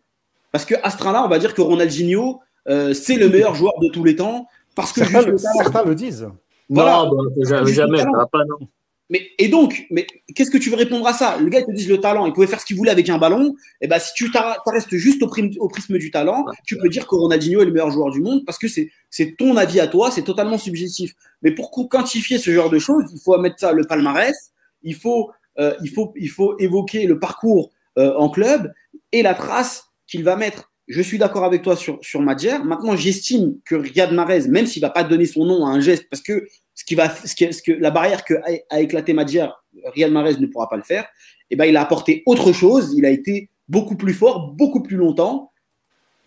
[0.51, 4.05] Parce que Astrala, on va dire que Ronaldinho, euh, c'est le meilleur joueur de tous
[4.05, 4.47] les temps.
[4.75, 6.29] Parce que certains, le, certains le disent.
[6.69, 7.05] Voilà.
[7.05, 8.69] Non, jamais, jamais pas, non.
[9.13, 11.37] Mais, et donc, mais qu'est-ce que tu veux répondre à ça?
[11.37, 13.19] Le gars, il te dit le talent, il pouvait faire ce qu'il voulait avec un
[13.19, 13.49] ballon.
[13.83, 14.31] Et eh ben, si tu
[14.67, 17.91] restes juste au, au, prisme du talent, tu peux dire que Ronaldinho est le meilleur
[17.91, 21.13] joueur du monde parce que c'est ton avis à toi, c'est totalement subjectif.
[21.43, 24.35] Mais pour quantifier ce genre de choses, il faut mettre ça le palmarès,
[24.83, 28.73] il faut, euh, il faut, il faut évoquer le parcours euh, en club
[29.13, 30.72] et la trace qu'il va mettre.
[30.89, 32.59] Je suis d'accord avec toi sur, sur Madjer.
[32.65, 35.81] Maintenant, j'estime que Riyad Mahrez, même s'il ne va pas donner son nom à un
[35.81, 38.35] geste, parce que ce qui va, ce, ce que, la barrière que
[38.71, 39.47] a, éclaté Madjer,
[39.95, 41.07] Riyad Mahrez ne pourra pas le faire,
[41.51, 42.95] eh ben, il a apporté autre chose.
[42.97, 45.53] Il a été beaucoup plus fort, beaucoup plus longtemps.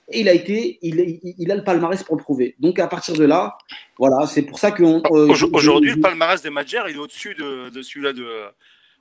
[0.10, 2.56] Et il a été, il, il, a le palmarès pour le prouver.
[2.60, 3.57] Donc à partir de là,
[3.98, 4.84] voilà, c'est pour ça que.
[4.84, 8.26] Euh, aujourd'hui, le palmarès de Madjer, il est au-dessus de, de celui-là de.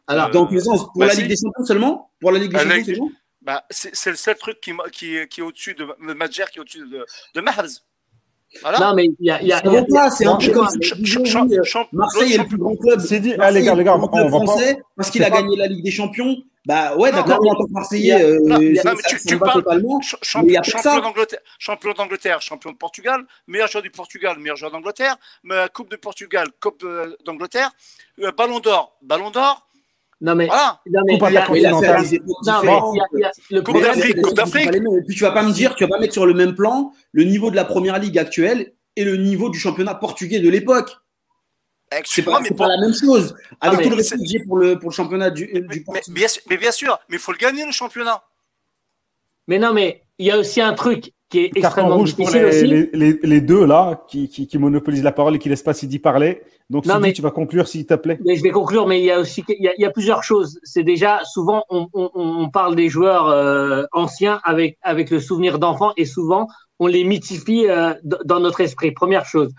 [0.07, 0.87] Alors, dans quel sens?
[0.93, 2.11] Pour la Ligue des Champions seulement?
[2.21, 3.11] Pour la Ligue des Champions seulement?
[3.45, 6.61] Bah, c'est le seul truc qui, qui, qui est au-dessus de, de Madjer, qui est
[6.61, 7.69] au-dessus de, de Mahrez.
[8.63, 8.79] Voilà.
[8.79, 9.43] Non, mais il y a.
[9.43, 10.69] Y a, y a, c'est un peu comme
[11.93, 13.01] Marseille est le plus grand club.
[13.01, 15.67] C'est dit, ah, les gars, les gars, on va français, parce qu'il a gagné la
[15.67, 16.37] Ligue des Champions.
[16.67, 20.01] Bah ouais, d'accord, en tant que Marseillais, euh, ça, tu, tu parles totalement.
[20.01, 25.19] Champion, champion d'Angleterre, champion de Portugal, meilleur joueur du Portugal, meilleur joueur d'Angleterre,
[25.75, 26.87] Coupe de Portugal, Coupe
[27.27, 27.71] d'Angleterre,
[28.21, 29.69] euh, Ballon d'Or, Ballon d'Or,
[30.21, 30.47] non, mais.
[30.47, 30.81] Voilà.
[30.91, 32.21] Non, mais fait
[33.51, 34.75] le Coupe d'Afrique, Coupe d'Afrique.
[34.75, 36.93] Et puis tu vas pas me dire, tu vas pas mettre sur le même plan
[37.13, 40.97] le niveau de la première ligue actuelle et le niveau du championnat portugais de l'époque.
[42.05, 43.37] C'est pas, mais pas la même chose.
[43.61, 44.17] Avec tout le respect
[44.47, 47.17] pour le, pour le championnat du, du mais, mais, bien sûr, mais bien sûr, mais
[47.17, 48.23] il faut le gagner le championnat.
[49.47, 52.89] Mais non, mais il y a aussi un truc qui est extrêmement rouge pour les,
[52.93, 55.99] les, les, deux là qui, qui, qui, monopolisent la parole et qui laissent pas Sidi
[55.99, 56.43] parler.
[56.71, 58.21] Donc non, Sidi, mais, tu vas conclure s'il te plaît.
[58.25, 59.91] Mais je vais conclure, mais il y a aussi il y a, il y a
[59.91, 60.61] plusieurs choses.
[60.63, 65.59] C'est déjà souvent on, on, on, parle des joueurs euh, anciens avec avec le souvenir
[65.59, 66.47] d'enfant et souvent
[66.79, 67.95] on les mythifie euh,
[68.25, 68.93] dans notre esprit.
[68.93, 69.53] Première chose.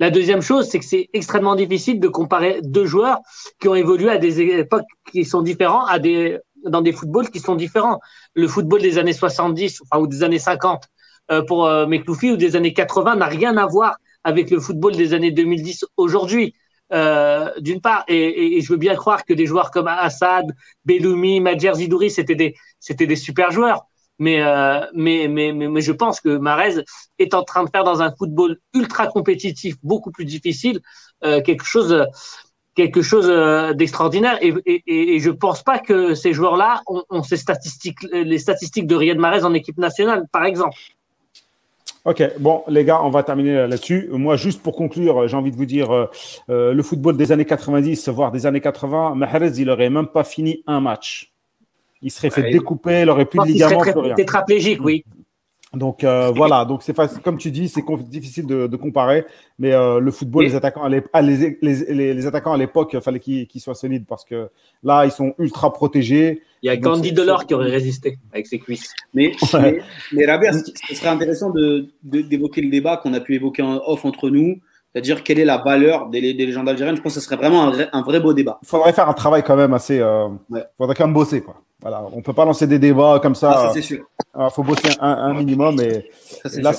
[0.00, 3.18] La deuxième chose, c'est que c'est extrêmement difficile de comparer deux joueurs
[3.60, 7.38] qui ont évolué à des époques qui sont différentes, à des dans des footballs qui
[7.38, 8.00] sont différents.
[8.34, 10.99] Le football des années 70 enfin, ou des années 50 euh,
[11.46, 15.14] pour euh, Mekloufi ou des années 80 n'a rien à voir avec le football des
[15.14, 16.54] années 2010 aujourd'hui.
[16.92, 20.46] Euh, d'une part, et, et, je veux bien croire que des joueurs comme Assad,
[20.84, 23.86] Belloumi, Madjer Zidouri, c'était des, c'était des super joueurs.
[24.18, 26.82] Mais, euh, mais, mais, mais, je pense que Marez
[27.18, 30.80] est en train de faire dans un football ultra compétitif, beaucoup plus difficile,
[31.24, 32.04] euh, quelque chose,
[32.74, 33.28] quelque chose
[33.76, 34.36] d'extraordinaire.
[34.42, 38.88] Et, et, et, je pense pas que ces joueurs-là ont, ont, ces statistiques, les statistiques
[38.88, 40.76] de Riyad Mahrez en équipe nationale, par exemple.
[42.04, 44.08] Ok, bon, les gars, on va terminer là-dessus.
[44.12, 46.06] Moi, juste pour conclure, j'ai envie de vous dire, euh,
[46.48, 50.24] euh, le football des années 90, voire des années 80, Mahrez, il aurait même pas
[50.24, 51.34] fini un match.
[52.00, 54.14] Il serait fait découper, il aurait plus de ligaments.
[54.16, 55.04] Tétraplégique, oui.
[55.72, 59.24] Donc euh, voilà, donc c'est comme tu dis, c'est difficile de, de, comparer,
[59.56, 63.00] mais euh, le football, les attaquants, à ah, les, les, les, attaquants à l'époque, il
[63.00, 64.50] fallait qu'ils soient solides parce que
[64.82, 66.42] là, ils sont ultra protégés.
[66.62, 68.92] Il y a Candy Delors qui aurait résisté avec ses cuisses.
[69.14, 69.30] Mais,
[69.60, 69.78] mais,
[70.12, 71.52] mais Rabia, ce serait intéressant
[72.02, 74.58] d'évoquer de, le débat qu'on a pu évoquer en off entre nous,
[74.92, 76.96] c'est-à-dire quelle est la valeur des, des légendes algériennes?
[76.96, 78.58] Je pense que ce serait vraiment un vrai, un vrai beau débat.
[78.62, 80.00] Il faudrait faire un travail quand même assez.
[80.00, 81.62] Euh, Il faudrait quand même bosser, quoi.
[81.80, 83.68] Voilà, on peut pas lancer des débats comme ça.
[83.68, 84.04] Ah, c'est sûr.
[84.38, 86.10] Il faut bosser un, un minimum et,
[86.54, 86.72] et là,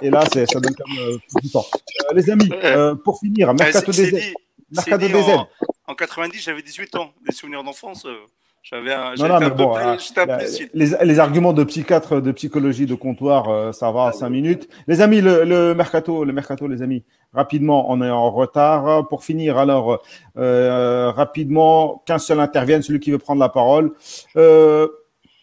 [0.00, 1.66] et là ça donne quand même euh, plus du temps.
[2.10, 4.32] Euh, les amis, euh, pour finir, Mercato des
[4.74, 5.46] Mercato des en,
[5.88, 7.10] en 90, j'avais 18 ans.
[7.26, 8.06] Des souvenirs d'enfance.
[8.68, 10.38] J'avais un, non, non, un peu bon, plus, hein,
[10.74, 14.68] les, les, arguments de psychiatre, de psychologie, de comptoir, euh, ça va, 5 minutes.
[14.88, 19.06] Les amis, le, le, mercato, le mercato, les amis, rapidement, on est en retard.
[19.06, 20.02] Pour finir, alors,
[20.36, 23.94] euh, rapidement, qu'un seul intervienne, celui qui veut prendre la parole.
[24.36, 24.88] Euh,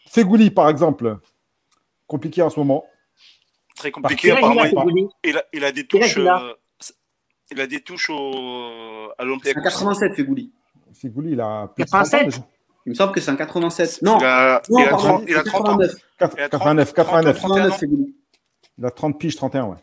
[0.10, 1.18] Fegouli, par exemple,
[2.08, 2.84] compliqué en ce moment.
[3.78, 5.10] Très compliqué, apparemment.
[5.24, 6.18] Il a, il a des touches.
[6.18, 6.54] Il a, euh,
[7.52, 9.62] il a des touches au, à l'Olympiakos.
[9.62, 10.52] 87, Fegouli.
[10.94, 12.44] Fegouli, il a plus 87.
[12.86, 14.02] Il me semble que c'est un 87.
[14.02, 15.80] Non, il a, non, il a 30, il a 30
[16.20, 16.50] 89.
[16.50, 17.36] 89, 89.
[17.36, 17.88] 89, c'est
[18.78, 19.76] Il a 30 piges, 31, ouais.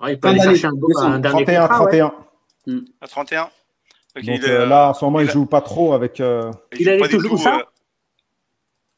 [0.00, 2.06] ouais il peut aller chercher un, un dernier 31, 31.
[2.06, 2.74] Ouais.
[2.74, 2.80] Mm.
[3.00, 3.42] À 31.
[3.42, 3.50] Donc,
[4.14, 6.20] Donc il, euh, là, en ce moment, il, il joue pas trop avec.
[6.20, 6.50] Euh...
[6.72, 7.62] Il, il a des touches ça euh,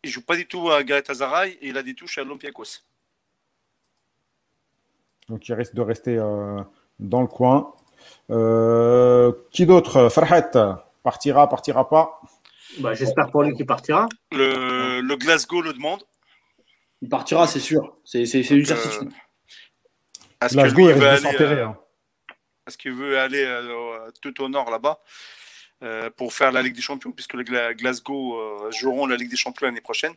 [0.04, 2.82] Il joue pas du tout à Galatasaray et il a des touches à Olympiakos.
[5.28, 6.60] Donc il risque de rester euh,
[6.98, 7.74] dans le coin.
[8.30, 10.08] Euh, qui d'autre?
[10.08, 10.50] Farhat
[11.02, 12.20] partira, partira pas
[12.80, 14.08] bah, J'espère pour lui qu'il partira.
[14.32, 16.02] Le, le, Glasgow le demande.
[17.02, 17.96] Il partira, c'est sûr.
[18.04, 19.10] C'est une certitude.
[20.42, 21.78] Euh, Glasgow, que lui, il va aller, euh, hein.
[22.64, 23.44] parce qu'il veut aller
[24.22, 25.00] tout au nord là-bas
[26.16, 29.80] pour faire la Ligue des Champions, puisque les Glasgow joueront la Ligue des Champions l'année
[29.80, 30.14] prochaine.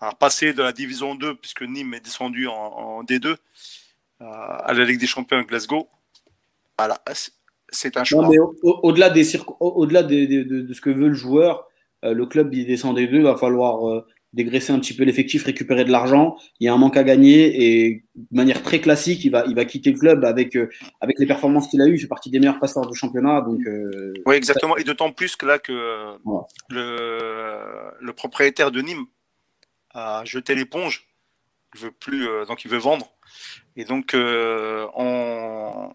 [0.00, 3.36] Alors, passer de la division 2, puisque Nîmes est descendu en, D2,
[4.20, 5.88] à la Ligue des Champions Glasgow,
[6.78, 7.00] voilà,
[7.74, 8.28] c'est un choix.
[8.62, 11.66] au-delà des au-delà de, ce que veut le joueur,
[12.02, 15.92] le club il descend D2, il va falloir dégraisser un petit peu l'effectif, récupérer de
[15.92, 16.36] l'argent.
[16.58, 19.54] Il y a un manque à gagner et de manière très classique, il va, il
[19.54, 20.68] va quitter le club avec, euh,
[21.00, 21.94] avec les performances qu'il a eues.
[21.94, 23.40] Il fait partie des meilleurs passeurs du championnat.
[23.40, 24.76] Donc, euh, oui, exactement.
[24.76, 25.72] Et d'autant plus que là, que
[26.68, 29.06] le, le, propriétaire de Nîmes
[29.90, 31.06] a jeté l'éponge.
[31.76, 33.12] Il veut plus, euh, donc il veut vendre.
[33.76, 35.92] Et donc, on,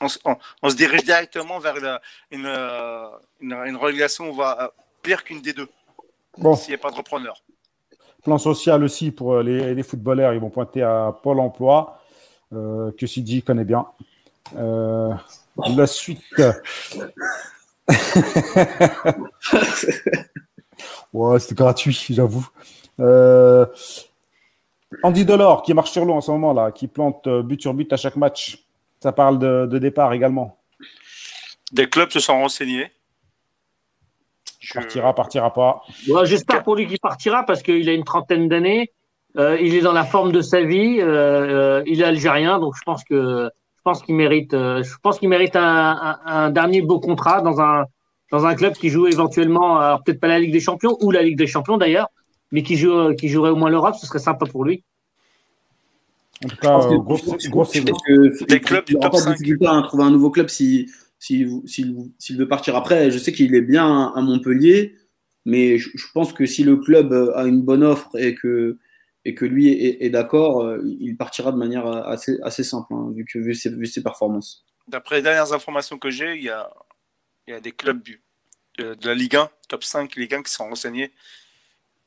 [0.00, 1.98] on, on, se dirige directement vers une,
[3.40, 5.68] une, une relégation va pire qu'une des deux.
[6.38, 6.54] Bon.
[6.54, 7.42] S'il n'y a pas de repreneur.
[8.22, 12.00] Plan social aussi pour euh, les, footballeurs, ils vont pointer à Pôle emploi,
[12.52, 13.86] euh, que Sidi connaît bien.
[14.56, 15.14] Euh,
[15.76, 16.20] la suite.
[21.12, 22.46] ouais, c'était gratuit, j'avoue.
[25.02, 27.92] Andy Delors, qui marche sur l'eau en ce moment, là, qui plante but sur but
[27.92, 28.65] à chaque match.
[29.06, 30.58] Ça parle de départ également.
[31.70, 32.90] Des clubs se sont renseignés.
[34.74, 35.80] Partira, partira pas.
[36.24, 38.90] J'espère pour lui qu'il partira parce qu'il a une trentaine d'années.
[39.36, 40.98] Euh, il est dans la forme de sa vie.
[41.00, 44.50] Euh, euh, il est algérien, donc je pense que je pense qu'il mérite.
[44.50, 47.84] je pense qu'il mérite un, dernier beau contrat dans un
[48.32, 51.38] dans un club qui joue éventuellement, peut-être pas la Ligue des Champions ou la Ligue
[51.38, 52.08] des Champions d'ailleurs,
[52.50, 53.94] mais qui joue qui jouerait au moins l'Europe.
[53.94, 54.82] Ce serait sympa pour lui.
[56.44, 57.18] En tout cas, gros,
[57.48, 57.66] gros,
[58.48, 59.38] des clubs du top 5.
[59.66, 63.10] à trouver un nouveau club si s'il veut partir après.
[63.10, 64.96] Je sais qu'il est bien à Montpellier,
[65.44, 68.78] mais je, pense que si le club a une bonne offre et que,
[69.24, 73.24] et que lui est, d'accord, euh, il partira de manière assez, assez simple, hein, vu,
[73.24, 74.64] que, vu, ses, performances.
[74.88, 76.70] D'après les dernières informations que j'ai, il y a,
[77.46, 78.02] il y a des clubs
[78.78, 81.12] de, de, la Ligue 1, top 5 Ligue 1, qui sont renseignés.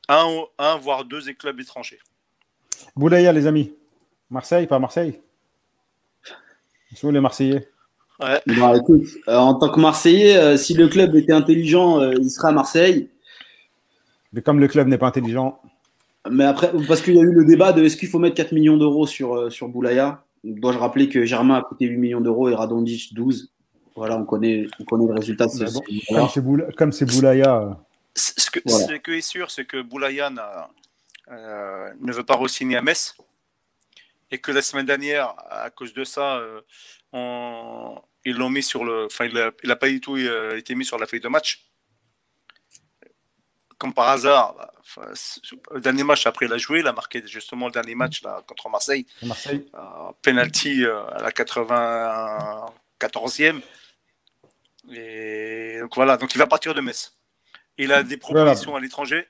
[0.08, 2.00] Un, un voire deux des clubs étrangers.
[2.96, 3.74] Boulaya, les amis.
[4.30, 5.20] Marseille, pas Marseille
[6.92, 7.68] Ils sont les Marseillais?
[8.20, 8.42] Bah,
[8.76, 12.50] écoute, euh, en tant que Marseillais, euh, si le club était intelligent, euh, il serait
[12.50, 13.10] à Marseille.
[14.34, 15.62] Mais comme le club n'est pas intelligent.
[16.30, 18.52] Mais après, parce qu'il y a eu le débat de est-ce qu'il faut mettre 4
[18.52, 20.24] millions d'euros sur, sur Boulaya?
[20.44, 23.52] Dois-je rappeler que Germain a coûté 8 millions d'euros et Radonjic 12
[23.96, 25.48] Voilà, on connaît, on connaît le résultat.
[26.78, 27.80] Comme c'est Boulaya.
[28.16, 33.16] Ce, que, ce qui est sûr, c'est que Boulaya ne veut pas re-signer à Metz.
[34.32, 36.40] Et que la semaine dernière, à cause de ça,
[37.12, 39.06] on, ils l'ont mis sur le.
[39.06, 41.66] Enfin, il n'a pas du tout euh, été mis sur la feuille de match.
[43.78, 44.56] Comme par hasard,
[45.72, 48.44] le dernier match après il a joué, il a marqué justement le dernier match là,
[48.46, 49.06] contre Marseille.
[49.22, 49.66] Marseille.
[49.74, 53.62] Euh, penalty euh, à la 94e.
[54.92, 57.18] Et donc voilà, donc il va partir de Metz.
[57.78, 59.26] Il a des propositions à l'étranger,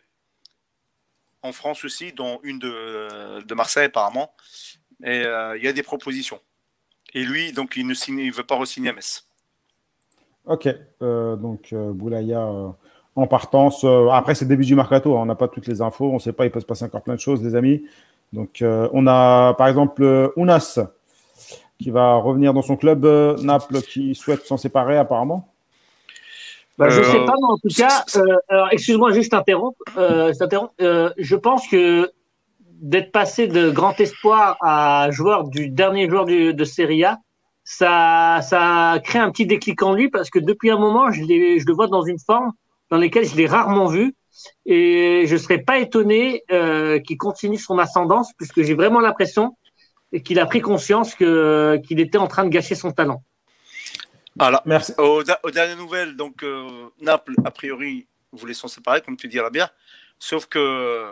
[1.43, 4.35] en France aussi, dont une de, de Marseille apparemment.
[5.03, 5.23] Et
[5.55, 6.39] il y a des propositions.
[7.13, 9.25] Et lui, donc, il ne il veut pas re-signer à Metz.
[10.45, 10.67] Ok,
[11.01, 12.69] euh, donc euh, Boulaya euh,
[13.15, 13.85] en partance.
[14.11, 15.21] après, c'est le début du mercato, hein.
[15.21, 17.03] on n'a pas toutes les infos, on ne sait pas, il peut se passer encore
[17.03, 17.83] plein de choses, les amis.
[18.31, 20.79] Donc, on a par exemple Ounas
[21.79, 23.05] qui va revenir dans son club,
[23.41, 25.51] Naples qui souhaite s'en séparer apparemment.
[26.77, 29.83] Bah, je ne sais pas, mais en tout cas, excuse-moi, juste interrompre.
[29.97, 32.11] je pense que
[32.79, 37.19] d'être passé de grand espoir à joueur du dernier joueur de Serie A,
[37.71, 41.65] ça, ça crée un petit déclic en lui parce que depuis un moment, je, je
[41.67, 42.51] le vois dans une forme
[42.89, 44.15] dans laquelle je l'ai rarement vu
[44.65, 49.55] et je serais pas étonné euh, qu'il continue son ascendance puisque j'ai vraiment l'impression
[50.25, 53.23] qu'il a pris conscience que qu'il était en train de gâcher son talent.
[54.35, 54.63] Voilà.
[54.65, 54.93] Merci.
[54.97, 59.69] Aux, dernières nouvelles, donc euh, Naples a priori voulait s'en séparer comme tu dis bien,
[60.17, 61.11] sauf que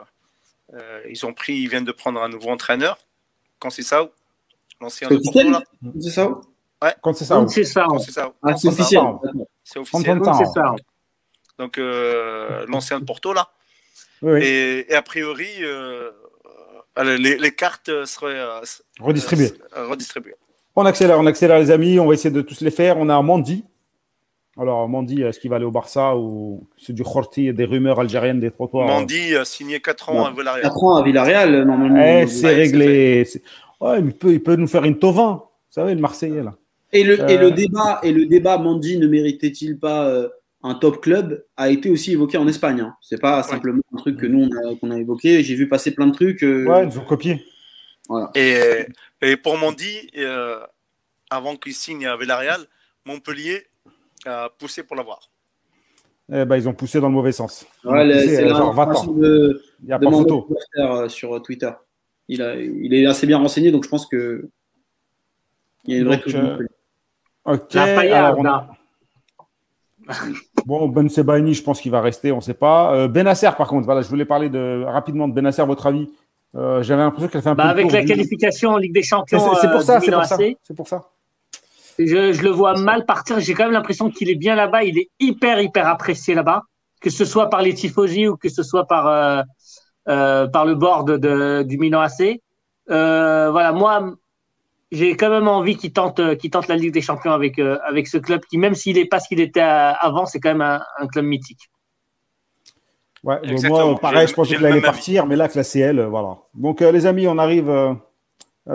[0.73, 2.98] euh, ils ont pris, ils viennent de prendre un nouveau entraîneur,
[3.60, 4.10] quand c'est ça,
[4.81, 5.64] l'ancien de Porto là.
[5.99, 6.30] C'est ça.
[6.81, 6.94] Ouais.
[7.02, 7.45] Quand c'est ça.
[7.48, 7.88] C'est ça.
[8.44, 9.02] Ah, c'est officiel.
[9.64, 10.19] C'est officiel.
[10.23, 10.76] C'est ça.
[11.57, 13.49] Donc euh, l'ancien de Porto là.
[14.22, 14.39] Oui.
[14.44, 16.11] Et, et, a priori, euh,
[17.03, 18.44] les, les, cartes seraient
[18.99, 19.53] redistribuées.
[19.76, 20.35] redistribuées.
[20.76, 22.98] On accélère, on accélère les amis, on va essayer de tous les faire.
[22.98, 23.64] On a Mandy
[24.60, 28.40] alors, Mandy, est-ce qu'il va aller au Barça ou c'est du Khorti, des rumeurs algériennes
[28.40, 30.64] des trottoirs Mandy a signé 4 ans à Villarreal.
[30.64, 32.04] 4 ans à Villarreal, normalement.
[32.04, 33.28] Eh, c'est réglé.
[33.80, 35.44] Ouais, il peut, il peut nous faire une Tovin.
[35.44, 36.56] Vous savez, le Marseillais, là.
[36.92, 37.52] Et le, et le, euh.
[37.52, 40.30] débat, et le débat, Mandy ne méritait-il pas euh,
[40.64, 42.80] un top club a été aussi évoqué en Espagne.
[42.82, 42.96] Hein.
[43.02, 44.50] C'est pas simplement un truc que nous,
[44.82, 45.44] on a, a évoqué.
[45.44, 46.44] J'ai vu passer plein de trucs.
[46.44, 46.66] Euh...
[46.66, 47.46] Ouais, ils ont copié.
[48.10, 48.32] Voilà.
[48.34, 48.88] Et,
[49.22, 50.10] et pour Mandy,
[51.30, 52.62] avant qu'il signe à Villarreal,
[53.06, 53.68] Montpellier
[54.26, 55.19] a poussé pour l'avoir.
[56.31, 57.65] Eh ben, ils ont poussé dans le mauvais sens.
[57.84, 60.49] c'est l'information de, il y a de pas photo.
[60.77, 61.72] Euh, sur Twitter.
[62.27, 64.49] Il, a, il est assez bien renseigné, donc je pense que
[65.85, 66.68] il y a une vraie donc,
[67.45, 67.76] Ok.
[67.76, 68.68] Alors,
[70.65, 72.94] Bon, Ben Sebaini, je pense qu'il va rester, on ne sait pas.
[72.94, 76.10] Euh, Benasser, par contre, voilà, je voulais parler de, rapidement de Benasser, votre avis.
[76.56, 77.81] Euh, j'avais l'impression qu'elle fait un bah, peu.
[77.81, 79.39] Avec la qualification en Ligue des Champions.
[79.39, 81.10] C'est pour, ça, c'est pour, ça, c'est pour ça.
[81.99, 83.40] Je, je, le vois mal partir.
[83.40, 84.84] J'ai quand même l'impression qu'il est bien là-bas.
[84.84, 86.64] Il est hyper, hyper apprécié là-bas.
[87.02, 89.41] Que ce soit par les tifosi ou que ce soit par, euh,
[90.10, 92.41] euh, par le board de, du Milan AC.
[92.90, 94.14] Euh, voilà, moi,
[94.91, 98.07] j'ai quand même envie qu'il tente, qu'il tente la Ligue des Champions avec, euh, avec
[98.07, 100.80] ce club qui, même s'il n'est pas ce qu'il était avant, c'est quand même un,
[100.99, 101.69] un, club mythique.
[103.24, 103.38] Ouais,
[103.68, 106.38] moi, pareil, je pensais qu'il allait partir, mais là, classé elle, voilà.
[106.53, 107.98] Donc, les amis, on arrive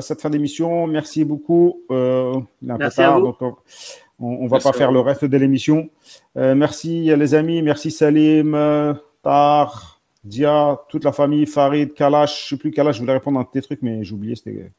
[0.00, 0.86] cette fin d'émission.
[0.86, 1.82] Merci beaucoup.
[1.90, 3.34] Euh, merci à vous.
[3.40, 3.58] Donc,
[4.18, 5.88] on ne va pas faire le reste de l'émission.
[6.36, 8.56] Euh, merci les amis, merci Salim,
[9.22, 12.48] Tar, Dia, toute la famille, Farid, Kalash.
[12.48, 14.36] Je ne sais plus Kalash, je voulais répondre à tes trucs, mais j'ai oublié.
[14.36, 14.70] C'était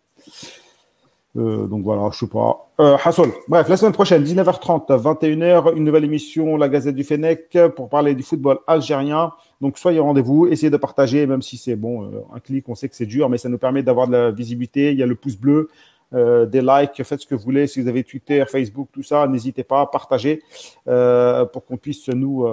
[1.36, 2.70] euh, donc voilà, je sais pas.
[2.80, 3.32] Euh, Hassol.
[3.48, 8.16] Bref, la semaine prochaine, 19h30, 21h, une nouvelle émission, la Gazette du Fennec, pour parler
[8.16, 9.32] du football algérien.
[9.64, 12.76] Donc soyez au rendez-vous, essayez de partager, même si c'est bon, euh, un clic, on
[12.76, 14.92] sait que c'est dur, mais ça nous permet d'avoir de la visibilité.
[14.92, 15.70] Il y a le pouce bleu,
[16.14, 17.66] euh, des likes, faites ce que vous voulez.
[17.68, 20.44] Si vous avez Twitter, Facebook, tout ça, n'hésitez pas à partager
[20.90, 22.46] euh, pour qu'on puisse nous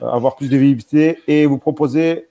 [0.00, 2.28] avoir plus de visibilité et vous proposer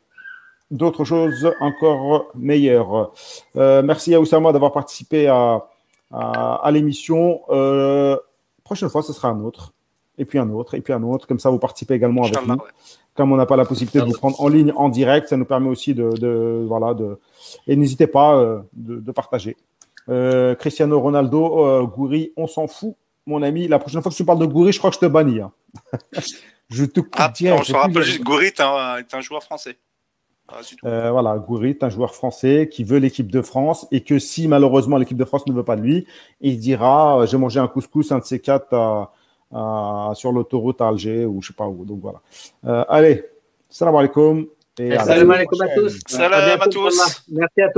[0.72, 3.12] d'autres choses encore meilleures.
[3.56, 5.69] Merci à Oussama d'avoir participé à,
[6.12, 7.42] à, l'émission.
[7.50, 8.18] Euh,
[8.64, 9.74] prochaine fois, ce sera un autre,
[10.18, 11.28] et puis un autre, et puis un autre.
[11.28, 12.58] Comme ça, vous participez également avec nous.
[13.16, 15.46] Comme on n'a pas la possibilité de vous prendre en ligne, en direct, ça nous
[15.46, 17.20] permet aussi de, de voilà, de
[17.68, 19.58] et n'hésitez pas euh, de, de, partager.
[20.08, 22.96] Euh, Cristiano Ronaldo, Goury, on s'en fout,
[23.26, 23.68] mon ami.
[23.68, 25.42] La prochaine fois que tu parles de Goury, je crois que je te bannis.
[25.42, 25.52] Hein.
[26.70, 27.62] je te coupe ah, direct.
[27.62, 29.78] On se rappelle juste, un, est un joueur français.
[30.52, 34.48] Ah, euh, voilà, Gourit, un joueur français qui veut l'équipe de France et que si
[34.48, 36.08] malheureusement l'équipe de France ne veut pas de lui,
[36.42, 39.10] il dira euh, j'ai mangé un couscous, un de ces quatre
[40.16, 41.86] sur l'autoroute à Alger ou je sais pas où.
[41.86, 42.22] Donc voilà.
[42.66, 43.26] Euh, allez,
[43.70, 44.48] salam alaikum.
[44.78, 46.00] salam alaikum à tous.
[46.08, 47.26] Salam à tous.
[47.30, 47.78] Merci à tous.